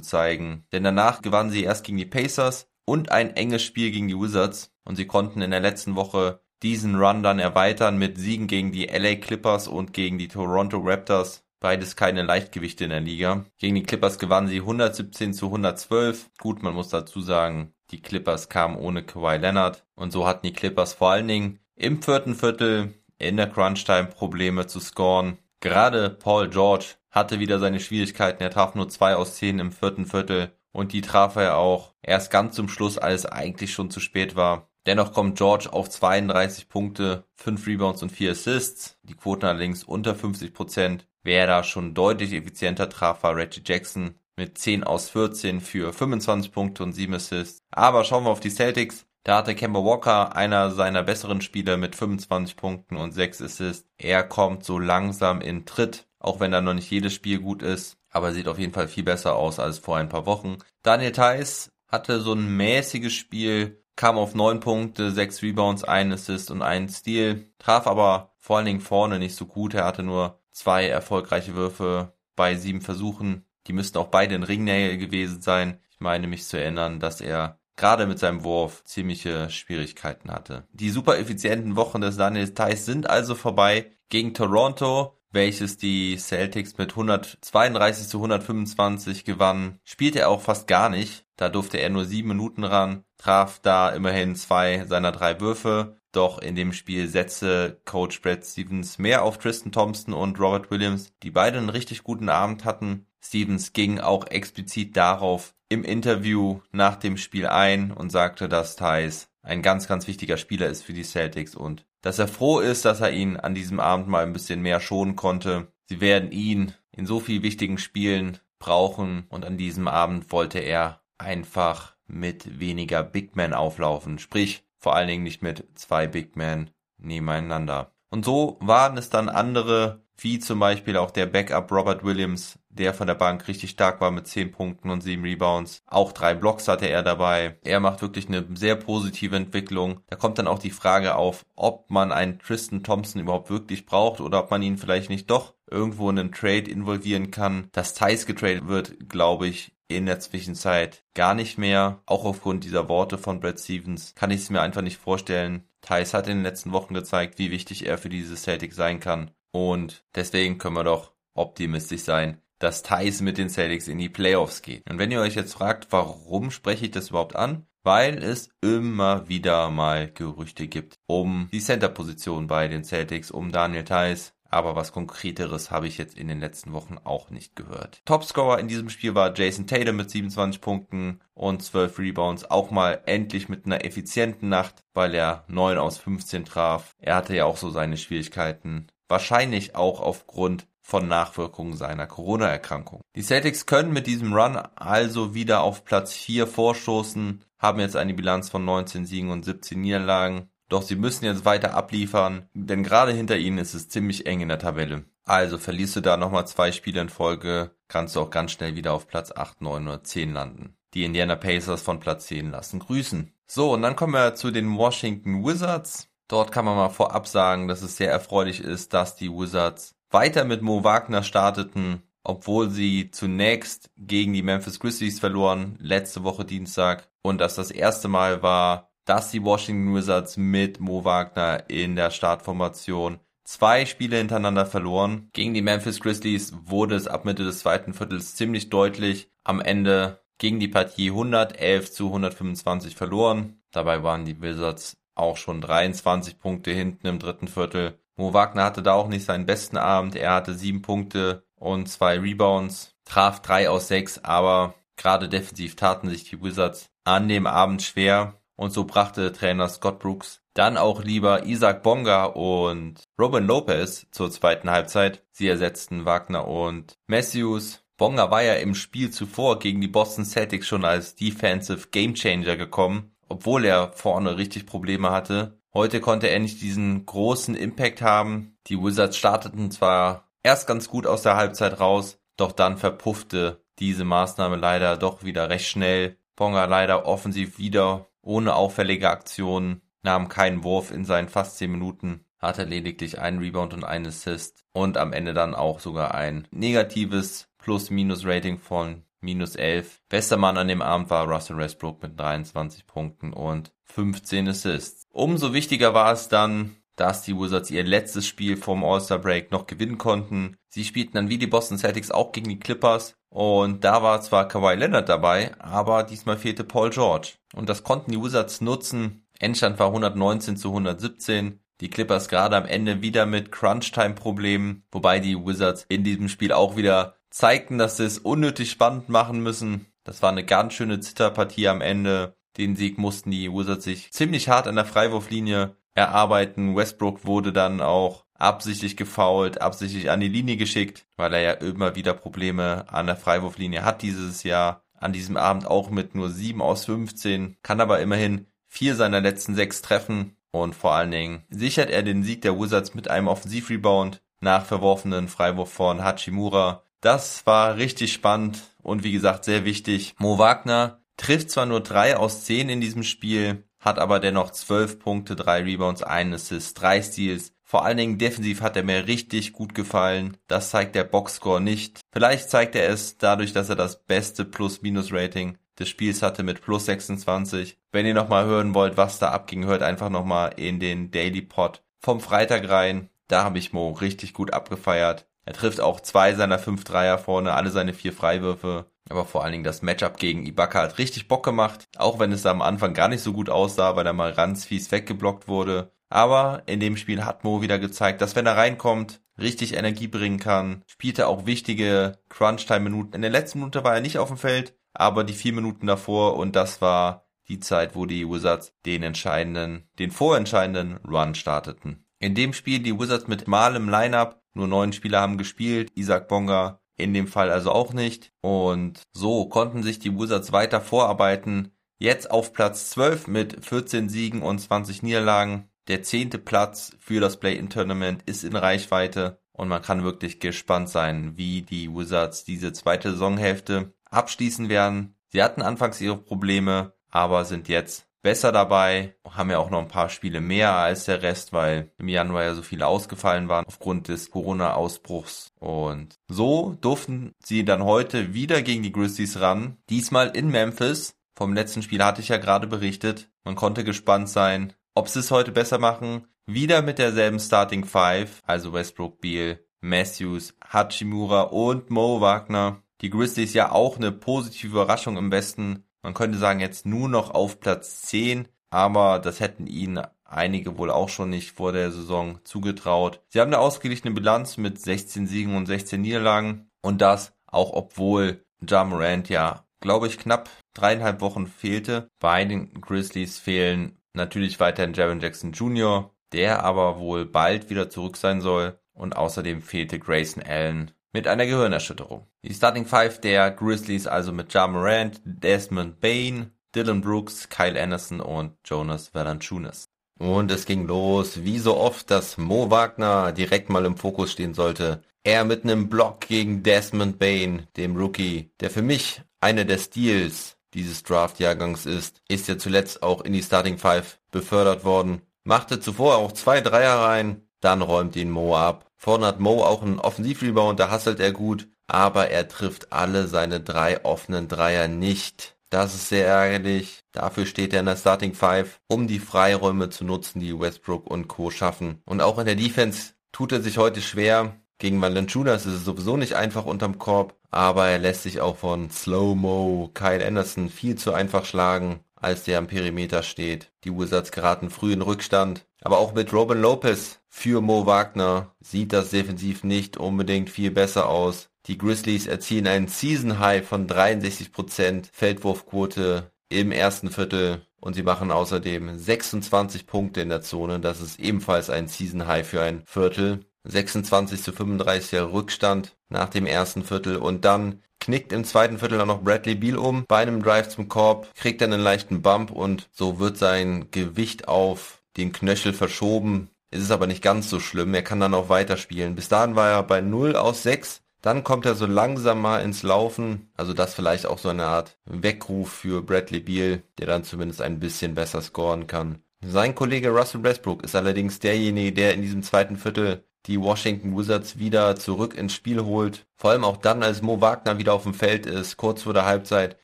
zeigen, 0.00 0.64
denn 0.72 0.82
danach 0.82 1.22
gewannen 1.22 1.50
sie 1.50 1.62
erst 1.62 1.84
gegen 1.84 1.98
die 1.98 2.06
Pacers 2.06 2.66
und 2.84 3.12
ein 3.12 3.36
enges 3.36 3.62
Spiel 3.62 3.92
gegen 3.92 4.08
die 4.08 4.18
Wizards 4.18 4.72
und 4.84 4.96
sie 4.96 5.06
konnten 5.06 5.42
in 5.42 5.52
der 5.52 5.60
letzten 5.60 5.94
Woche 5.94 6.40
diesen 6.62 6.96
Run 6.96 7.22
dann 7.22 7.38
erweitern 7.38 7.98
mit 7.98 8.18
Siegen 8.18 8.46
gegen 8.46 8.72
die 8.72 8.86
LA 8.86 9.16
Clippers 9.16 9.68
und 9.68 9.92
gegen 9.92 10.18
die 10.18 10.28
Toronto 10.28 10.78
Raptors. 10.78 11.44
Beides 11.60 11.96
keine 11.96 12.22
Leichtgewichte 12.22 12.84
in 12.84 12.90
der 12.90 13.00
Liga. 13.00 13.44
Gegen 13.58 13.74
die 13.74 13.82
Clippers 13.82 14.18
gewannen 14.18 14.46
sie 14.46 14.60
117 14.60 15.34
zu 15.34 15.46
112. 15.46 16.30
Gut, 16.38 16.62
man 16.62 16.74
muss 16.74 16.88
dazu 16.88 17.20
sagen, 17.20 17.72
die 17.90 18.00
Clippers 18.00 18.48
kamen 18.48 18.76
ohne 18.76 19.02
Kawhi 19.02 19.38
Leonard 19.38 19.84
und 19.94 20.12
so 20.12 20.26
hatten 20.26 20.46
die 20.46 20.52
Clippers 20.52 20.94
vor 20.94 21.10
allen 21.10 21.26
Dingen 21.26 21.58
im 21.74 22.02
vierten 22.02 22.34
Viertel 22.34 22.94
in 23.18 23.36
der 23.36 23.48
Crunch-Time 23.48 24.06
Probleme 24.06 24.66
zu 24.66 24.78
scoren. 24.78 25.38
Gerade 25.60 26.10
Paul 26.10 26.48
George 26.48 26.94
hatte 27.10 27.40
wieder 27.40 27.58
seine 27.58 27.80
Schwierigkeiten. 27.80 28.42
Er 28.42 28.50
traf 28.50 28.74
nur 28.74 28.88
zwei 28.88 29.16
aus 29.16 29.36
zehn 29.36 29.58
im 29.58 29.72
vierten 29.72 30.06
Viertel 30.06 30.52
und 30.70 30.92
die 30.92 31.00
traf 31.00 31.36
er 31.36 31.56
auch 31.56 31.94
erst 32.02 32.30
ganz 32.30 32.54
zum 32.54 32.68
Schluss, 32.68 32.98
als 32.98 33.26
eigentlich 33.26 33.72
schon 33.72 33.90
zu 33.90 33.98
spät 34.00 34.36
war. 34.36 34.68
Dennoch 34.88 35.12
kommt 35.12 35.36
George 35.36 35.70
auf 35.70 35.90
32 35.90 36.70
Punkte, 36.70 37.24
5 37.34 37.66
Rebounds 37.66 38.02
und 38.02 38.10
4 38.10 38.30
Assists. 38.30 38.96
Die 39.02 39.12
Quoten 39.12 39.44
allerdings 39.44 39.84
unter 39.84 40.14
50 40.14 40.54
Prozent. 40.54 41.06
Wer 41.22 41.46
da 41.46 41.62
schon 41.62 41.92
deutlich 41.92 42.32
effizienter 42.32 42.88
traf, 42.88 43.22
war 43.22 43.36
Reggie 43.36 43.60
Jackson 43.62 44.14
mit 44.36 44.56
10 44.56 44.84
aus 44.84 45.10
14 45.10 45.60
für 45.60 45.92
25 45.92 46.52
Punkte 46.52 46.84
und 46.84 46.94
7 46.94 47.12
Assists. 47.12 47.60
Aber 47.70 48.02
schauen 48.02 48.24
wir 48.24 48.30
auf 48.30 48.40
die 48.40 48.48
Celtics. 48.48 49.04
Da 49.24 49.36
hatte 49.36 49.54
Kemba 49.54 49.84
Walker 49.84 50.34
einer 50.34 50.70
seiner 50.70 51.02
besseren 51.02 51.42
Spieler 51.42 51.76
mit 51.76 51.94
25 51.94 52.56
Punkten 52.56 52.96
und 52.96 53.12
6 53.12 53.42
Assists. 53.42 53.90
Er 53.98 54.22
kommt 54.22 54.64
so 54.64 54.78
langsam 54.78 55.42
in 55.42 55.66
Tritt, 55.66 56.06
auch 56.18 56.40
wenn 56.40 56.52
da 56.52 56.62
noch 56.62 56.72
nicht 56.72 56.90
jedes 56.90 57.12
Spiel 57.12 57.40
gut 57.40 57.62
ist. 57.62 57.98
Aber 58.08 58.32
sieht 58.32 58.48
auf 58.48 58.58
jeden 58.58 58.72
Fall 58.72 58.88
viel 58.88 59.04
besser 59.04 59.36
aus 59.36 59.58
als 59.58 59.80
vor 59.80 59.98
ein 59.98 60.08
paar 60.08 60.24
Wochen. 60.24 60.56
Daniel 60.82 61.12
Theiss 61.12 61.72
hatte 61.88 62.20
so 62.20 62.32
ein 62.32 62.56
mäßiges 62.56 63.12
Spiel, 63.12 63.82
kam 63.98 64.16
auf 64.16 64.32
9 64.32 64.60
Punkte, 64.60 65.10
6 65.10 65.42
Rebounds, 65.42 65.82
1 65.82 66.14
Assist 66.14 66.52
und 66.52 66.62
1 66.62 66.98
Steal, 66.98 67.46
traf 67.58 67.88
aber 67.88 68.32
vor 68.38 68.56
allen 68.56 68.66
Dingen 68.66 68.80
vorne 68.80 69.18
nicht 69.18 69.34
so 69.34 69.44
gut. 69.44 69.74
Er 69.74 69.84
hatte 69.84 70.04
nur 70.04 70.38
zwei 70.52 70.86
erfolgreiche 70.86 71.56
Würfe 71.56 72.14
bei 72.36 72.54
sieben 72.54 72.80
Versuchen. 72.80 73.44
Die 73.66 73.72
müssten 73.72 73.98
auch 73.98 74.06
beide 74.06 74.36
in 74.36 74.44
Ringnähe 74.44 74.96
gewesen 74.98 75.42
sein. 75.42 75.80
Ich 75.90 75.98
meine 75.98 76.28
mich 76.28 76.46
zu 76.46 76.56
erinnern, 76.56 77.00
dass 77.00 77.20
er 77.20 77.58
gerade 77.74 78.06
mit 78.06 78.20
seinem 78.20 78.44
Wurf 78.44 78.84
ziemliche 78.84 79.50
Schwierigkeiten 79.50 80.30
hatte. 80.30 80.68
Die 80.72 80.90
super 80.90 81.18
effizienten 81.18 81.74
Wochen 81.74 82.00
des 82.00 82.16
Daniel 82.16 82.54
Theiss 82.54 82.86
sind 82.86 83.10
also 83.10 83.34
vorbei. 83.34 83.90
Gegen 84.10 84.32
Toronto 84.32 85.17
welches 85.30 85.76
die 85.76 86.16
Celtics 86.16 86.78
mit 86.78 86.90
132 86.90 88.08
zu 88.08 88.18
125 88.18 89.24
gewannen, 89.24 89.78
spielte 89.84 90.20
er 90.20 90.30
auch 90.30 90.40
fast 90.40 90.66
gar 90.66 90.88
nicht. 90.88 91.24
Da 91.36 91.48
durfte 91.48 91.78
er 91.78 91.90
nur 91.90 92.04
sieben 92.04 92.28
Minuten 92.28 92.64
ran, 92.64 93.04
traf 93.16 93.60
da 93.60 93.90
immerhin 93.90 94.34
zwei 94.34 94.84
seiner 94.86 95.12
drei 95.12 95.40
Würfe. 95.40 95.98
Doch 96.12 96.38
in 96.38 96.56
dem 96.56 96.72
Spiel 96.72 97.06
setzte 97.06 97.80
Coach 97.84 98.22
Brad 98.22 98.44
Stevens 98.44 98.98
mehr 98.98 99.22
auf 99.22 99.38
Tristan 99.38 99.72
Thompson 99.72 100.14
und 100.14 100.40
Robert 100.40 100.70
Williams, 100.70 101.12
die 101.22 101.30
beide 101.30 101.58
einen 101.58 101.68
richtig 101.68 102.02
guten 102.02 102.28
Abend 102.28 102.64
hatten. 102.64 103.06
Stevens 103.20 103.72
ging 103.72 104.00
auch 104.00 104.26
explizit 104.26 104.96
darauf 104.96 105.54
im 105.68 105.84
Interview 105.84 106.60
nach 106.72 106.96
dem 106.96 107.18
Spiel 107.18 107.46
ein 107.46 107.92
und 107.92 108.10
sagte, 108.10 108.48
dass 108.48 108.76
Thais 108.76 109.28
ein 109.42 109.62
ganz, 109.62 109.86
ganz 109.86 110.06
wichtiger 110.06 110.38
Spieler 110.38 110.68
ist 110.68 110.82
für 110.82 110.92
die 110.92 111.04
Celtics 111.04 111.54
und 111.54 111.84
dass 112.00 112.18
er 112.18 112.28
froh 112.28 112.60
ist, 112.60 112.84
dass 112.84 113.00
er 113.00 113.12
ihn 113.12 113.36
an 113.36 113.54
diesem 113.54 113.80
Abend 113.80 114.08
mal 114.08 114.24
ein 114.24 114.32
bisschen 114.32 114.62
mehr 114.62 114.80
schonen 114.80 115.16
konnte. 115.16 115.72
Sie 115.84 116.00
werden 116.00 116.32
ihn 116.32 116.74
in 116.92 117.06
so 117.06 117.20
viel 117.20 117.42
wichtigen 117.42 117.78
Spielen 117.78 118.38
brauchen 118.58 119.26
und 119.28 119.44
an 119.44 119.56
diesem 119.56 119.88
Abend 119.88 120.30
wollte 120.32 120.58
er 120.58 121.00
einfach 121.16 121.96
mit 122.06 122.58
weniger 122.58 123.02
Big 123.02 123.36
Men 123.36 123.54
auflaufen, 123.54 124.18
sprich 124.18 124.64
vor 124.78 124.94
allen 124.94 125.08
Dingen 125.08 125.24
nicht 125.24 125.42
mit 125.42 125.66
zwei 125.74 126.06
Big 126.06 126.36
Men 126.36 126.70
nebeneinander. 126.98 127.92
Und 128.10 128.24
so 128.24 128.56
waren 128.60 128.96
es 128.96 129.10
dann 129.10 129.28
andere, 129.28 130.02
wie 130.18 130.38
zum 130.38 130.58
Beispiel 130.58 130.96
auch 130.96 131.10
der 131.10 131.26
Backup 131.26 131.70
Robert 131.70 132.04
Williams, 132.04 132.58
der 132.68 132.94
von 132.94 133.06
der 133.06 133.14
Bank 133.14 133.48
richtig 133.48 133.70
stark 133.70 134.00
war 134.00 134.10
mit 134.10 134.26
10 134.26 134.52
Punkten 134.52 134.90
und 134.90 135.02
7 135.02 135.22
Rebounds. 135.22 135.82
Auch 135.86 136.12
drei 136.12 136.34
Blocks 136.34 136.68
hatte 136.68 136.88
er 136.88 137.02
dabei. 137.02 137.58
Er 137.64 137.80
macht 137.80 138.02
wirklich 138.02 138.28
eine 138.28 138.46
sehr 138.54 138.76
positive 138.76 139.36
Entwicklung. 139.36 140.00
Da 140.08 140.16
kommt 140.16 140.38
dann 140.38 140.48
auch 140.48 140.58
die 140.58 140.70
Frage 140.70 141.14
auf, 141.14 141.44
ob 141.54 141.90
man 141.90 142.12
einen 142.12 142.38
Tristan 142.38 142.82
Thompson 142.82 143.20
überhaupt 143.20 143.50
wirklich 143.50 143.86
braucht 143.86 144.20
oder 144.20 144.44
ob 144.44 144.50
man 144.50 144.62
ihn 144.62 144.78
vielleicht 144.78 145.10
nicht 145.10 145.30
doch 145.30 145.54
irgendwo 145.70 146.08
in 146.10 146.18
einen 146.18 146.32
Trade 146.32 146.70
involvieren 146.70 147.30
kann. 147.30 147.68
Dass 147.72 147.94
Thais 147.94 148.26
getradet 148.26 148.68
wird, 148.68 149.08
glaube 149.08 149.46
ich, 149.46 149.72
in 149.88 150.06
der 150.06 150.20
Zwischenzeit 150.20 151.02
gar 151.14 151.34
nicht 151.34 151.58
mehr. 151.58 152.02
Auch 152.06 152.24
aufgrund 152.24 152.64
dieser 152.64 152.88
Worte 152.88 153.18
von 153.18 153.40
Brad 153.40 153.58
Stevens 153.58 154.14
kann 154.14 154.30
ich 154.30 154.42
es 154.42 154.50
mir 154.50 154.60
einfach 154.60 154.82
nicht 154.82 154.98
vorstellen. 154.98 155.64
Thais 155.80 156.12
hat 156.12 156.28
in 156.28 156.38
den 156.38 156.42
letzten 156.42 156.72
Wochen 156.72 156.94
gezeigt, 156.94 157.38
wie 157.38 157.50
wichtig 157.50 157.86
er 157.86 157.98
für 157.98 158.08
diese 158.08 158.36
Celtic 158.36 158.74
sein 158.74 159.00
kann. 159.00 159.30
Und 159.50 160.04
deswegen 160.14 160.58
können 160.58 160.76
wir 160.76 160.84
doch 160.84 161.12
optimistisch 161.34 162.02
sein, 162.02 162.42
dass 162.58 162.82
Thais 162.82 163.20
mit 163.20 163.38
den 163.38 163.48
Celtics 163.48 163.88
in 163.88 163.98
die 163.98 164.08
Playoffs 164.08 164.62
geht. 164.62 164.88
Und 164.90 164.98
wenn 164.98 165.10
ihr 165.10 165.20
euch 165.20 165.36
jetzt 165.36 165.54
fragt, 165.54 165.88
warum 165.90 166.50
spreche 166.50 166.86
ich 166.86 166.90
das 166.90 167.10
überhaupt 167.10 167.36
an? 167.36 167.66
Weil 167.84 168.22
es 168.22 168.50
immer 168.60 169.28
wieder 169.28 169.70
mal 169.70 170.10
Gerüchte 170.10 170.66
gibt 170.66 170.98
um 171.06 171.48
die 171.52 171.60
Center-Position 171.60 172.48
bei 172.48 172.68
den 172.68 172.84
Celtics, 172.84 173.30
um 173.30 173.52
Daniel 173.52 173.84
Theiss. 173.84 174.34
Aber 174.50 174.74
was 174.74 174.92
Konkreteres 174.92 175.70
habe 175.70 175.88
ich 175.88 175.98
jetzt 175.98 176.16
in 176.16 176.26
den 176.26 176.40
letzten 176.40 176.72
Wochen 176.72 176.96
auch 177.04 177.28
nicht 177.30 177.54
gehört. 177.54 178.00
Topscorer 178.06 178.58
in 178.58 178.68
diesem 178.68 178.88
Spiel 178.88 179.14
war 179.14 179.34
Jason 179.36 179.66
Tatum 179.66 179.96
mit 179.96 180.10
27 180.10 180.62
Punkten 180.62 181.20
und 181.34 181.62
12 181.62 181.98
Rebounds. 181.98 182.50
Auch 182.50 182.70
mal 182.70 183.02
endlich 183.04 183.50
mit 183.50 183.66
einer 183.66 183.84
effizienten 183.84 184.48
Nacht, 184.48 184.84
weil 184.94 185.14
er 185.14 185.44
9 185.48 185.76
aus 185.76 185.98
15 185.98 186.46
traf. 186.46 186.94
Er 186.98 187.16
hatte 187.16 187.36
ja 187.36 187.44
auch 187.44 187.58
so 187.58 187.68
seine 187.68 187.98
Schwierigkeiten. 187.98 188.86
Wahrscheinlich 189.08 189.74
auch 189.74 190.00
aufgrund 190.00 190.66
von 190.80 191.08
Nachwirkungen 191.08 191.76
seiner 191.76 192.06
Corona-Erkrankung. 192.06 193.02
Die 193.14 193.22
Celtics 193.22 193.66
können 193.66 193.92
mit 193.92 194.06
diesem 194.06 194.32
Run 194.32 194.56
also 194.56 195.34
wieder 195.34 195.62
auf 195.62 195.84
Platz 195.84 196.14
4 196.14 196.46
vorstoßen, 196.46 197.44
haben 197.58 197.80
jetzt 197.80 197.96
eine 197.96 198.14
Bilanz 198.14 198.48
von 198.48 198.64
19 198.64 199.04
Siegen 199.04 199.30
und 199.30 199.44
17 199.44 199.80
Niederlagen. 199.80 200.48
Doch 200.68 200.82
sie 200.82 200.96
müssen 200.96 201.24
jetzt 201.24 201.44
weiter 201.44 201.74
abliefern, 201.74 202.48
denn 202.54 202.82
gerade 202.82 203.12
hinter 203.12 203.36
ihnen 203.36 203.58
ist 203.58 203.74
es 203.74 203.88
ziemlich 203.88 204.26
eng 204.26 204.40
in 204.40 204.48
der 204.48 204.58
Tabelle. 204.58 205.04
Also 205.24 205.58
verlierst 205.58 205.96
du 205.96 206.00
da 206.00 206.16
nochmal 206.16 206.46
zwei 206.46 206.72
Spiele 206.72 207.02
in 207.02 207.10
Folge, 207.10 207.72
kannst 207.86 208.16
du 208.16 208.20
auch 208.20 208.30
ganz 208.30 208.52
schnell 208.52 208.76
wieder 208.76 208.94
auf 208.94 209.08
Platz 209.08 209.30
8, 209.30 209.60
9 209.60 209.86
oder 209.86 210.02
10 210.02 210.32
landen. 210.32 210.74
Die 210.94 211.04
Indiana 211.04 211.36
Pacers 211.36 211.82
von 211.82 212.00
Platz 212.00 212.26
10 212.26 212.50
lassen 212.50 212.78
grüßen. 212.78 213.32
So, 213.46 213.72
und 213.74 213.82
dann 213.82 213.96
kommen 213.96 214.14
wir 214.14 214.34
zu 214.34 214.50
den 214.50 214.76
Washington 214.76 215.44
Wizards. 215.44 216.07
Dort 216.28 216.52
kann 216.52 216.66
man 216.66 216.76
mal 216.76 216.90
vorab 216.90 217.26
sagen, 217.26 217.68
dass 217.68 217.82
es 217.82 217.96
sehr 217.96 218.10
erfreulich 218.10 218.60
ist, 218.60 218.92
dass 218.92 219.16
die 219.16 219.30
Wizards 219.30 219.96
weiter 220.10 220.44
mit 220.44 220.60
Mo 220.60 220.84
Wagner 220.84 221.22
starteten, 221.22 222.02
obwohl 222.22 222.68
sie 222.68 223.10
zunächst 223.10 223.90
gegen 223.96 224.34
die 224.34 224.42
Memphis 224.42 224.78
Grizzlies 224.78 225.20
verloren, 225.20 225.78
letzte 225.80 226.24
Woche 226.24 226.44
Dienstag, 226.44 227.08
und 227.22 227.40
dass 227.40 227.54
das 227.54 227.70
erste 227.70 228.08
Mal 228.08 228.42
war, 228.42 228.90
dass 229.06 229.30
die 229.30 229.42
Washington 229.42 229.94
Wizards 229.94 230.36
mit 230.36 230.80
Mo 230.80 231.02
Wagner 231.04 231.64
in 231.68 231.96
der 231.96 232.10
Startformation 232.10 233.20
zwei 233.44 233.86
Spiele 233.86 234.18
hintereinander 234.18 234.66
verloren. 234.66 235.30
Gegen 235.32 235.54
die 235.54 235.62
Memphis 235.62 236.00
Grizzlies 236.00 236.52
wurde 236.66 236.94
es 236.94 237.08
ab 237.08 237.24
Mitte 237.24 237.44
des 237.44 237.60
zweiten 237.60 237.94
Viertels 237.94 238.36
ziemlich 238.36 238.68
deutlich. 238.68 239.30
Am 239.44 239.62
Ende 239.62 240.20
ging 240.36 240.60
die 240.60 240.68
Partie 240.68 241.08
111 241.08 241.90
zu 241.90 242.08
125 242.08 242.94
verloren. 242.94 243.62
Dabei 243.70 244.02
waren 244.02 244.26
die 244.26 244.42
Wizards 244.42 244.98
auch 245.18 245.36
schon 245.36 245.60
23 245.60 246.38
Punkte 246.38 246.70
hinten 246.70 247.06
im 247.06 247.18
dritten 247.18 247.48
Viertel. 247.48 247.98
Mo 248.16 248.32
Wagner 248.34 248.64
hatte 248.64 248.82
da 248.82 248.94
auch 248.94 249.08
nicht 249.08 249.24
seinen 249.24 249.46
besten 249.46 249.76
Abend. 249.76 250.16
Er 250.16 250.34
hatte 250.34 250.54
sieben 250.54 250.82
Punkte 250.82 251.44
und 251.54 251.88
zwei 251.88 252.18
Rebounds, 252.18 252.94
traf 253.04 253.40
drei 253.42 253.68
aus 253.70 253.88
sechs, 253.88 254.22
aber 254.24 254.74
gerade 254.96 255.28
defensiv 255.28 255.76
taten 255.76 256.08
sich 256.08 256.24
die 256.24 256.42
Wizards 256.42 256.90
an 257.04 257.28
dem 257.28 257.46
Abend 257.46 257.82
schwer. 257.82 258.34
Und 258.56 258.72
so 258.72 258.84
brachte 258.84 259.32
Trainer 259.32 259.68
Scott 259.68 260.00
Brooks 260.00 260.42
dann 260.58 260.76
auch 260.76 261.04
lieber 261.04 261.46
Isaac 261.46 261.84
Bonga 261.84 262.24
und 262.24 263.04
Robin 263.16 263.46
Lopez 263.46 264.08
zur 264.10 264.28
zweiten 264.28 264.68
Halbzeit. 264.68 265.22
Sie 265.30 265.46
ersetzten 265.46 266.04
Wagner 266.04 266.48
und 266.48 266.98
Matthews. 267.06 267.84
Bonga 267.96 268.32
war 268.32 268.42
ja 268.42 268.54
im 268.54 268.74
Spiel 268.74 269.10
zuvor 269.10 269.60
gegen 269.60 269.80
die 269.80 269.86
Boston 269.86 270.24
Celtics 270.24 270.66
schon 270.66 270.84
als 270.84 271.14
Defensive 271.14 271.88
Gamechanger 271.92 272.56
gekommen, 272.56 273.12
obwohl 273.28 273.64
er 273.64 273.92
vorne 273.92 274.36
richtig 274.36 274.66
Probleme 274.66 275.10
hatte. 275.10 275.60
Heute 275.74 276.00
konnte 276.00 276.28
er 276.28 276.38
nicht 276.38 276.60
diesen 276.60 277.06
großen 277.06 277.54
Impact 277.54 278.02
haben. 278.02 278.56
Die 278.66 278.82
Wizards 278.82 279.16
starteten 279.16 279.70
zwar 279.70 280.28
erst 280.42 280.66
ganz 280.66 280.88
gut 280.88 281.06
aus 281.06 281.22
der 281.22 281.36
Halbzeit 281.36 281.80
raus, 281.80 282.18
doch 282.36 282.52
dann 282.52 282.78
verpuffte 282.78 283.62
diese 283.78 284.04
Maßnahme 284.04 284.56
leider 284.56 284.96
doch 284.96 285.22
wieder 285.22 285.50
recht 285.50 285.66
schnell. 285.66 286.16
Bonga 286.36 286.64
leider 286.64 287.06
offensiv 287.06 287.58
wieder 287.58 288.06
ohne 288.22 288.54
auffällige 288.54 289.08
Aktionen, 289.08 289.82
nahm 290.02 290.28
keinen 290.28 290.62
Wurf 290.62 290.90
in 290.90 291.04
seinen 291.04 291.28
fast 291.28 291.58
10 291.58 291.70
Minuten, 291.70 292.24
hatte 292.38 292.64
lediglich 292.64 293.18
einen 293.18 293.38
Rebound 293.38 293.74
und 293.74 293.84
einen 293.84 294.06
Assist 294.06 294.64
und 294.72 294.96
am 294.96 295.12
Ende 295.12 295.34
dann 295.34 295.54
auch 295.54 295.80
sogar 295.80 296.14
ein 296.14 296.46
negatives 296.50 297.48
Plus-Minus-Rating 297.58 298.58
von 298.58 299.02
minus 299.20 299.56
11. 299.56 300.00
Bester 300.08 300.36
Mann 300.36 300.56
an 300.56 300.68
dem 300.68 300.82
Abend 300.82 301.10
war 301.10 301.28
Russell 301.28 301.56
Westbrook 301.56 302.02
mit 302.02 302.18
23 302.18 302.86
Punkten 302.86 303.32
und 303.32 303.72
15 303.84 304.48
Assists. 304.48 305.06
Umso 305.10 305.52
wichtiger 305.52 305.94
war 305.94 306.12
es 306.12 306.28
dann, 306.28 306.76
dass 306.96 307.22
die 307.22 307.36
Wizards 307.36 307.70
ihr 307.70 307.84
letztes 307.84 308.26
Spiel 308.26 308.56
vom 308.56 308.84
All-Star 308.84 309.18
Break 309.18 309.52
noch 309.52 309.66
gewinnen 309.66 309.98
konnten. 309.98 310.56
Sie 310.68 310.84
spielten 310.84 311.14
dann 311.14 311.28
wie 311.28 311.38
die 311.38 311.46
Boston 311.46 311.78
Celtics 311.78 312.10
auch 312.10 312.32
gegen 312.32 312.48
die 312.48 312.58
Clippers 312.58 313.18
und 313.30 313.84
da 313.84 314.02
war 314.02 314.20
zwar 314.20 314.48
Kawhi 314.48 314.74
Leonard 314.74 315.08
dabei, 315.08 315.52
aber 315.58 316.02
diesmal 316.02 316.38
fehlte 316.38 316.64
Paul 316.64 316.90
George. 316.90 317.34
Und 317.54 317.68
das 317.68 317.84
konnten 317.84 318.10
die 318.10 318.22
Wizards 318.22 318.60
nutzen. 318.60 319.26
Endstand 319.38 319.78
war 319.78 319.88
119 319.88 320.56
zu 320.56 320.68
117. 320.68 321.60
Die 321.80 321.90
Clippers 321.90 322.28
gerade 322.28 322.56
am 322.56 322.66
Ende 322.66 323.02
wieder 323.02 323.24
mit 323.26 323.52
Crunch-Time-Problemen, 323.52 324.82
wobei 324.90 325.20
die 325.20 325.36
Wizards 325.36 325.86
in 325.88 326.02
diesem 326.02 326.28
Spiel 326.28 326.52
auch 326.52 326.76
wieder 326.76 327.17
zeigten, 327.30 327.78
dass 327.78 327.96
sie 327.96 328.04
es 328.04 328.18
unnötig 328.18 328.70
spannend 328.70 329.08
machen 329.08 329.42
müssen. 329.42 329.86
Das 330.04 330.22
war 330.22 330.30
eine 330.30 330.44
ganz 330.44 330.74
schöne 330.74 331.00
Zitterpartie 331.00 331.68
am 331.68 331.80
Ende. 331.80 332.36
Den 332.56 332.76
Sieg 332.76 332.98
mussten 332.98 333.30
die 333.30 333.52
Wizards 333.52 333.84
sich 333.84 334.12
ziemlich 334.12 334.48
hart 334.48 334.66
an 334.66 334.76
der 334.76 334.84
Freiwurflinie 334.84 335.76
erarbeiten. 335.94 336.74
Westbrook 336.74 337.24
wurde 337.24 337.52
dann 337.52 337.80
auch 337.80 338.24
absichtlich 338.34 338.96
gefoult, 338.96 339.60
absichtlich 339.60 340.10
an 340.10 340.20
die 340.20 340.28
Linie 340.28 340.56
geschickt, 340.56 341.06
weil 341.16 341.34
er 341.34 341.40
ja 341.40 341.52
immer 341.52 341.96
wieder 341.96 342.14
Probleme 342.14 342.86
an 342.88 343.06
der 343.06 343.16
Freiwurflinie 343.16 343.84
hat 343.84 344.02
dieses 344.02 344.42
Jahr. 344.42 344.84
An 344.94 345.12
diesem 345.12 345.36
Abend 345.36 345.66
auch 345.66 345.90
mit 345.90 346.16
nur 346.16 346.28
7 346.28 346.60
aus 346.60 346.86
15, 346.86 347.56
kann 347.62 347.80
aber 347.80 348.00
immerhin 348.00 348.46
vier 348.66 348.96
seiner 348.96 349.20
letzten 349.20 349.54
sechs 349.54 349.80
treffen 349.80 350.36
und 350.50 350.74
vor 350.74 350.92
allen 350.92 351.10
Dingen 351.10 351.44
sichert 351.50 351.90
er 351.90 352.02
den 352.02 352.24
Sieg 352.24 352.42
der 352.42 352.58
Wizards 352.58 352.94
mit 352.94 353.08
einem 353.08 353.28
Offensivrebound 353.28 354.22
nach 354.40 354.64
verworfenen 354.64 355.28
Freiwurf 355.28 355.72
von 355.72 356.02
Hachimura. 356.02 356.82
Das 357.00 357.46
war 357.46 357.76
richtig 357.76 358.12
spannend 358.12 358.60
und 358.82 359.04
wie 359.04 359.12
gesagt 359.12 359.44
sehr 359.44 359.64
wichtig. 359.64 360.14
Mo 360.18 360.38
Wagner 360.38 361.00
trifft 361.16 361.50
zwar 361.50 361.66
nur 361.66 361.80
drei 361.80 362.16
aus 362.16 362.44
zehn 362.44 362.68
in 362.68 362.80
diesem 362.80 363.02
Spiel, 363.02 363.64
hat 363.78 363.98
aber 363.98 364.18
dennoch 364.18 364.50
zwölf 364.50 364.98
Punkte, 364.98 365.36
drei 365.36 365.62
Rebounds, 365.62 366.02
einen 366.02 366.34
Assist, 366.34 366.80
drei 366.80 367.00
Steals. 367.00 367.52
Vor 367.62 367.84
allen 367.84 367.98
Dingen 367.98 368.18
defensiv 368.18 368.62
hat 368.62 368.76
er 368.76 368.82
mir 368.82 369.06
richtig 369.06 369.52
gut 369.52 369.74
gefallen. 369.74 370.38
Das 370.46 370.70
zeigt 370.70 370.94
der 370.94 371.04
Boxscore 371.04 371.60
nicht. 371.60 372.00
Vielleicht 372.12 372.50
zeigt 372.50 372.74
er 372.74 372.88
es 372.88 373.18
dadurch, 373.18 373.52
dass 373.52 373.68
er 373.68 373.76
das 373.76 374.04
beste 374.04 374.44
Plus-Minus-Rating 374.44 375.58
des 375.78 375.88
Spiels 375.88 376.22
hatte 376.22 376.42
mit 376.42 376.62
plus 376.62 376.86
26. 376.86 377.78
Wenn 377.92 378.06
ihr 378.06 378.14
nochmal 378.14 378.46
hören 378.46 378.74
wollt, 378.74 378.96
was 378.96 379.18
da 379.18 379.30
abging, 379.30 379.66
hört 379.66 379.82
einfach 379.82 380.08
nochmal 380.08 380.54
in 380.56 380.80
den 380.80 381.10
Daily 381.10 381.42
Pod 381.42 381.82
vom 382.00 382.20
Freitag 382.20 382.68
rein. 382.68 383.10
Da 383.28 383.44
habe 383.44 383.58
ich 383.58 383.72
Mo 383.72 383.90
richtig 383.90 384.32
gut 384.32 384.52
abgefeiert. 384.52 385.26
Er 385.48 385.54
trifft 385.54 385.80
auch 385.80 386.00
zwei 386.00 386.34
seiner 386.34 386.58
fünf 386.58 386.84
Dreier 386.84 387.16
vorne, 387.16 387.54
alle 387.54 387.70
seine 387.70 387.94
vier 387.94 388.12
Freiwürfe. 388.12 388.84
Aber 389.08 389.24
vor 389.24 389.42
allen 389.42 389.52
Dingen 389.52 389.64
das 389.64 389.80
Matchup 389.80 390.18
gegen 390.18 390.44
Ibaka 390.44 390.82
hat 390.82 390.98
richtig 390.98 391.26
Bock 391.26 391.42
gemacht. 391.42 391.88
Auch 391.96 392.18
wenn 392.18 392.32
es 392.32 392.44
am 392.44 392.60
Anfang 392.60 392.92
gar 392.92 393.08
nicht 393.08 393.22
so 393.22 393.32
gut 393.32 393.48
aussah, 393.48 393.96
weil 393.96 394.04
er 394.04 394.12
mal 394.12 394.34
ganz 394.34 394.66
fies 394.66 394.92
weggeblockt 394.92 395.48
wurde. 395.48 395.90
Aber 396.10 396.64
in 396.66 396.80
dem 396.80 396.98
Spiel 396.98 397.24
hat 397.24 397.44
Mo 397.44 397.62
wieder 397.62 397.78
gezeigt, 397.78 398.20
dass 398.20 398.36
wenn 398.36 398.44
er 398.44 398.58
reinkommt, 398.58 399.22
richtig 399.40 399.74
Energie 399.74 400.06
bringen 400.06 400.38
kann. 400.38 400.82
Spielte 400.86 401.26
auch 401.26 401.46
wichtige 401.46 402.18
Crunch-Time-Minuten. 402.28 403.14
In 403.14 403.22
der 403.22 403.30
letzten 403.30 403.60
Minute 403.60 403.84
war 403.84 403.94
er 403.94 404.02
nicht 404.02 404.18
auf 404.18 404.28
dem 404.28 404.36
Feld, 404.36 404.76
aber 404.92 405.24
die 405.24 405.32
vier 405.32 405.54
Minuten 405.54 405.86
davor 405.86 406.36
und 406.36 406.56
das 406.56 406.82
war 406.82 407.26
die 407.48 407.58
Zeit, 407.58 407.96
wo 407.96 408.04
die 408.04 408.28
Wizards 408.28 408.74
den 408.84 409.02
entscheidenden, 409.02 409.88
den 409.98 410.10
vorentscheidenden 410.10 410.98
Run 411.08 411.34
starteten. 411.34 412.04
In 412.20 412.34
dem 412.34 412.52
Spiel 412.52 412.80
die 412.80 412.98
Wizards 412.98 413.28
mit 413.28 413.46
malem 413.46 413.88
Lineup, 413.88 414.37
nur 414.54 414.66
neun 414.66 414.92
Spieler 414.92 415.20
haben 415.20 415.38
gespielt, 415.38 415.92
Isaac 415.94 416.28
Bonga 416.28 416.80
in 416.98 417.14
dem 417.14 417.28
Fall 417.28 417.50
also 417.50 417.72
auch 417.72 417.94
nicht. 417.94 418.32
Und 418.40 419.02
so 419.12 419.48
konnten 419.48 419.82
sich 419.82 419.98
die 419.98 420.18
Wizards 420.18 420.52
weiter 420.52 420.80
vorarbeiten. 420.80 421.72
Jetzt 421.98 422.30
auf 422.30 422.52
Platz 422.52 422.90
12 422.90 423.28
mit 423.28 423.64
14 423.64 424.08
Siegen 424.08 424.42
und 424.42 424.58
20 424.58 425.02
Niederlagen. 425.02 425.70
Der 425.86 426.02
zehnte 426.02 426.38
Platz 426.38 426.96
für 426.98 427.20
das 427.20 427.40
Play-In-Tournament 427.40 428.22
ist 428.26 428.44
in 428.44 428.56
Reichweite 428.56 429.40
und 429.52 429.68
man 429.68 429.82
kann 429.82 430.04
wirklich 430.04 430.38
gespannt 430.38 430.88
sein, 430.88 431.36
wie 431.36 431.62
die 431.62 431.92
Wizards 431.92 432.44
diese 432.44 432.72
zweite 432.72 433.12
Saisonhälfte 433.12 433.94
abschließen 434.10 434.68
werden. 434.68 435.14
Sie 435.28 435.42
hatten 435.42 435.62
anfangs 435.62 436.00
ihre 436.00 436.16
Probleme, 436.16 436.92
aber 437.10 437.44
sind 437.44 437.68
jetzt 437.68 438.07
besser 438.28 438.52
dabei, 438.52 439.14
haben 439.26 439.50
ja 439.50 439.56
auch 439.56 439.70
noch 439.70 439.78
ein 439.78 439.88
paar 439.88 440.10
Spiele 440.10 440.42
mehr 440.42 440.74
als 440.74 441.06
der 441.06 441.22
Rest, 441.22 441.54
weil 441.54 441.92
im 441.96 442.08
Januar 442.08 442.42
ja 442.44 442.54
so 442.54 442.60
viele 442.60 442.86
ausgefallen 442.86 443.48
waren 443.48 443.64
aufgrund 443.64 444.08
des 444.08 444.30
Corona-Ausbruchs. 444.30 445.54
Und 445.58 446.18
so 446.28 446.76
durften 446.82 447.32
sie 447.42 447.64
dann 447.64 447.84
heute 447.84 448.34
wieder 448.34 448.60
gegen 448.60 448.82
die 448.82 448.92
Grizzlies 448.92 449.40
ran. 449.40 449.78
Diesmal 449.88 450.36
in 450.36 450.50
Memphis. 450.50 451.14
Vom 451.36 451.54
letzten 451.54 451.80
Spiel 451.80 452.04
hatte 452.04 452.20
ich 452.20 452.28
ja 452.28 452.36
gerade 452.36 452.66
berichtet. 452.66 453.30
Man 453.44 453.54
konnte 453.54 453.82
gespannt 453.82 454.28
sein, 454.28 454.74
ob 454.94 455.08
sie 455.08 455.20
es 455.20 455.30
heute 455.30 455.50
besser 455.52 455.78
machen. 455.78 456.26
Wieder 456.44 456.82
mit 456.82 456.98
derselben 456.98 457.40
Starting 457.40 457.86
Five, 457.86 458.42
also 458.44 458.74
Westbrook, 458.74 459.22
Beal, 459.22 459.58
Matthews, 459.80 460.52
Hachimura 460.62 461.44
und 461.44 461.88
Mo 461.88 462.20
Wagner. 462.20 462.82
Die 463.00 463.08
Grizzlies 463.08 463.54
ja 463.54 463.72
auch 463.72 463.96
eine 463.96 464.12
positive 464.12 464.72
Überraschung 464.72 465.16
im 465.16 465.30
Westen. 465.30 465.87
Man 466.02 466.14
könnte 466.14 466.38
sagen, 466.38 466.60
jetzt 466.60 466.86
nur 466.86 467.08
noch 467.08 467.30
auf 467.30 467.60
Platz 467.60 468.02
10, 468.02 468.48
aber 468.70 469.18
das 469.18 469.40
hätten 469.40 469.66
ihnen 469.66 470.00
einige 470.24 470.78
wohl 470.78 470.90
auch 470.90 471.08
schon 471.08 471.30
nicht 471.30 471.52
vor 471.52 471.72
der 471.72 471.90
Saison 471.90 472.38
zugetraut. 472.44 473.22
Sie 473.28 473.40
haben 473.40 473.48
eine 473.48 473.58
ausgeglichene 473.58 474.14
Bilanz 474.14 474.56
mit 474.56 474.80
16 474.80 475.26
Siegen 475.26 475.56
und 475.56 475.66
16 475.66 476.00
Niederlagen 476.00 476.70
und 476.82 477.00
das 477.00 477.32
auch 477.46 477.72
obwohl 477.72 478.44
Ja 478.68 478.84
Morant 478.84 479.28
ja, 479.28 479.64
glaube 479.80 480.06
ich, 480.06 480.18
knapp 480.18 480.50
dreieinhalb 480.74 481.20
Wochen 481.20 481.46
fehlte. 481.46 482.10
Bei 482.18 482.44
den 482.44 482.80
Grizzlies 482.80 483.38
fehlen 483.38 483.98
natürlich 484.12 484.60
weiterhin 484.60 484.94
Jaron 484.94 485.20
Jackson 485.20 485.52
Jr., 485.52 486.14
der 486.32 486.62
aber 486.62 486.98
wohl 486.98 487.24
bald 487.24 487.70
wieder 487.70 487.88
zurück 487.88 488.16
sein 488.16 488.40
soll 488.40 488.78
und 488.92 489.16
außerdem 489.16 489.62
fehlte 489.62 489.98
Grayson 489.98 490.42
Allen 490.42 490.90
mit 491.12 491.26
einer 491.26 491.46
Gehirnerschütterung. 491.46 492.26
Die 492.42 492.54
Starting 492.54 492.86
Five 492.86 493.20
der 493.20 493.50
Grizzlies 493.50 494.06
also 494.06 494.32
mit 494.32 494.52
Ja 494.52 494.66
Morant, 494.66 495.20
Desmond 495.24 496.00
Bain, 496.00 496.52
Dylan 496.74 497.00
Brooks, 497.00 497.48
Kyle 497.48 497.80
Anderson 497.80 498.20
und 498.20 498.54
Jonas 498.64 499.14
Valanciunas. 499.14 499.88
Und 500.18 500.50
es 500.50 500.64
ging 500.64 500.86
los, 500.86 501.44
wie 501.44 501.58
so 501.58 501.76
oft, 501.76 502.10
dass 502.10 502.38
Mo 502.38 502.70
Wagner 502.70 503.32
direkt 503.32 503.70
mal 503.70 503.84
im 503.84 503.96
Fokus 503.96 504.32
stehen 504.32 504.52
sollte. 504.52 505.02
Er 505.22 505.44
mit 505.44 505.64
einem 505.64 505.88
Block 505.88 506.20
gegen 506.20 506.62
Desmond 506.62 507.18
Bain, 507.18 507.66
dem 507.76 507.96
Rookie, 507.96 508.50
der 508.60 508.70
für 508.70 508.82
mich 508.82 509.22
einer 509.40 509.64
der 509.64 509.78
Steals 509.78 510.56
dieses 510.74 511.02
Draft-Jahrgangs 511.02 511.86
ist, 511.86 512.20
ist 512.28 512.48
ja 512.48 512.58
zuletzt 512.58 513.02
auch 513.02 513.22
in 513.22 513.32
die 513.32 513.42
Starting 513.42 513.78
Five 513.78 514.18
befördert 514.30 514.84
worden. 514.84 515.22
Machte 515.44 515.80
zuvor 515.80 516.16
auch 516.16 516.32
zwei 516.32 516.60
Dreier 516.60 516.98
rein, 516.98 517.42
dann 517.60 517.82
räumt 517.82 518.16
ihn 518.16 518.30
Mo 518.30 518.56
ab. 518.56 518.87
Vorne 519.00 519.26
hat 519.26 519.38
Mo 519.38 519.62
auch 519.62 519.82
einen 519.82 520.00
Offensivrebound, 520.00 520.80
da 520.80 520.90
hasselt 520.90 521.20
er 521.20 521.32
gut, 521.32 521.68
aber 521.86 522.30
er 522.30 522.48
trifft 522.48 522.92
alle 522.92 523.28
seine 523.28 523.60
drei 523.60 524.04
offenen 524.04 524.48
Dreier 524.48 524.88
nicht. 524.88 525.56
Das 525.70 525.94
ist 525.94 526.08
sehr 526.08 526.26
ärgerlich. 526.26 527.04
Dafür 527.12 527.46
steht 527.46 527.72
er 527.72 527.80
in 527.80 527.86
der 527.86 527.96
Starting 527.96 528.34
Five, 528.34 528.80
um 528.88 529.06
die 529.06 529.20
Freiräume 529.20 529.88
zu 529.88 530.04
nutzen, 530.04 530.40
die 530.40 530.58
Westbrook 530.58 531.06
und 531.06 531.28
Co. 531.28 531.50
schaffen. 531.50 532.02
Und 532.06 532.20
auch 532.20 532.38
in 532.38 532.46
der 532.46 532.56
Defense 532.56 533.12
tut 533.30 533.52
er 533.52 533.60
sich 533.60 533.78
heute 533.78 534.00
schwer. 534.00 534.56
Gegen 534.78 535.00
Valanciunas 535.00 535.66
ist 535.66 535.74
es 535.74 535.84
sowieso 535.84 536.16
nicht 536.16 536.34
einfach 536.34 536.64
unterm 536.64 536.98
Korb, 536.98 537.34
aber 537.50 537.88
er 537.88 537.98
lässt 537.98 538.24
sich 538.24 538.40
auch 538.40 538.56
von 538.56 538.90
Slow-Mo 538.90 539.90
Kyle 539.94 540.26
Anderson 540.26 540.70
viel 540.70 540.96
zu 540.96 541.12
einfach 541.12 541.44
schlagen, 541.44 542.00
als 542.16 542.44
der 542.44 542.58
am 542.58 542.66
Perimeter 542.66 543.22
steht. 543.22 543.70
Die 543.84 543.96
Wizards 543.96 544.32
geraten 544.32 544.70
früh 544.70 544.92
in 544.92 545.02
Rückstand. 545.02 545.66
Aber 545.82 545.98
auch 545.98 546.14
mit 546.14 546.32
Robin 546.32 546.60
Lopez 546.60 547.17
für 547.28 547.60
Mo 547.60 547.86
Wagner 547.86 548.54
sieht 548.60 548.92
das 548.92 549.10
defensiv 549.10 549.64
nicht 549.64 549.96
unbedingt 549.96 550.50
viel 550.50 550.70
besser 550.70 551.08
aus. 551.08 551.50
Die 551.66 551.78
Grizzlies 551.78 552.26
erzielen 552.26 552.66
einen 552.66 552.88
Season 552.88 553.38
High 553.38 553.66
von 553.66 553.86
63% 553.86 555.08
Feldwurfquote 555.12 556.30
im 556.48 556.72
ersten 556.72 557.10
Viertel 557.10 557.66
und 557.80 557.94
sie 557.94 558.02
machen 558.02 558.30
außerdem 558.30 558.98
26 558.98 559.86
Punkte 559.86 560.20
in 560.20 560.30
der 560.30 560.42
Zone. 560.42 560.80
Das 560.80 561.00
ist 561.00 561.20
ebenfalls 561.20 561.70
ein 561.70 561.88
Season 561.88 562.26
High 562.26 562.46
für 562.46 562.62
ein 562.62 562.82
Viertel. 562.86 563.44
26 563.64 564.42
zu 564.42 564.52
35 564.52 565.20
Rückstand 565.20 565.96
nach 566.08 566.30
dem 566.30 566.46
ersten 566.46 566.84
Viertel 566.84 567.16
und 567.16 567.44
dann 567.44 567.82
knickt 568.00 568.32
im 568.32 568.44
zweiten 568.44 568.78
Viertel 568.78 569.00
auch 569.00 569.06
noch 569.06 569.22
Bradley 569.22 569.54
Beal 569.54 569.76
um. 569.76 570.04
Bei 570.08 570.22
einem 570.22 570.42
Drive 570.42 570.68
zum 570.68 570.88
Korb 570.88 571.28
kriegt 571.34 571.60
er 571.60 571.66
einen 571.66 571.82
leichten 571.82 572.22
Bump 572.22 572.50
und 572.50 572.88
so 572.92 573.18
wird 573.18 573.36
sein 573.36 573.90
Gewicht 573.90 574.48
auf 574.48 575.02
den 575.16 575.32
Knöchel 575.32 575.72
verschoben. 575.72 576.48
Es 576.70 576.80
ist 576.80 576.90
aber 576.90 577.06
nicht 577.06 577.22
ganz 577.22 577.48
so 577.48 577.60
schlimm. 577.60 577.94
Er 577.94 578.02
kann 578.02 578.20
dann 578.20 578.34
auch 578.34 578.48
weiterspielen. 578.48 579.14
Bis 579.14 579.28
dahin 579.28 579.56
war 579.56 579.70
er 579.70 579.82
bei 579.82 580.00
0 580.00 580.36
aus 580.36 580.62
6. 580.62 581.02
Dann 581.22 581.42
kommt 581.42 581.66
er 581.66 581.74
so 581.74 581.86
langsam 581.86 582.40
mal 582.40 582.62
ins 582.62 582.82
Laufen. 582.82 583.50
Also 583.56 583.72
das 583.72 583.94
vielleicht 583.94 584.26
auch 584.26 584.38
so 584.38 584.50
eine 584.50 584.66
Art 584.66 584.98
Weckruf 585.04 585.72
für 585.72 586.02
Bradley 586.02 586.40
Beal, 586.40 586.82
der 586.98 587.06
dann 587.06 587.24
zumindest 587.24 587.62
ein 587.62 587.80
bisschen 587.80 588.14
besser 588.14 588.40
scoren 588.42 588.86
kann. 588.86 589.22
Sein 589.44 589.74
Kollege 589.74 590.10
Russell 590.10 590.42
Westbrook 590.42 590.82
ist 590.84 590.94
allerdings 590.94 591.38
derjenige, 591.38 591.92
der 591.92 592.14
in 592.14 592.22
diesem 592.22 592.42
zweiten 592.42 592.76
Viertel 592.76 593.24
die 593.46 593.60
Washington 593.60 594.16
Wizards 594.16 594.58
wieder 594.58 594.96
zurück 594.96 595.36
ins 595.36 595.54
Spiel 595.54 595.84
holt. 595.84 596.26
Vor 596.36 596.50
allem 596.50 596.64
auch 596.64 596.76
dann, 596.76 597.02
als 597.02 597.22
Mo 597.22 597.40
Wagner 597.40 597.78
wieder 597.78 597.94
auf 597.94 598.02
dem 598.02 598.14
Feld 598.14 598.46
ist, 598.46 598.76
kurz 598.76 599.02
vor 599.02 599.14
der 599.14 599.24
Halbzeit, 599.24 599.78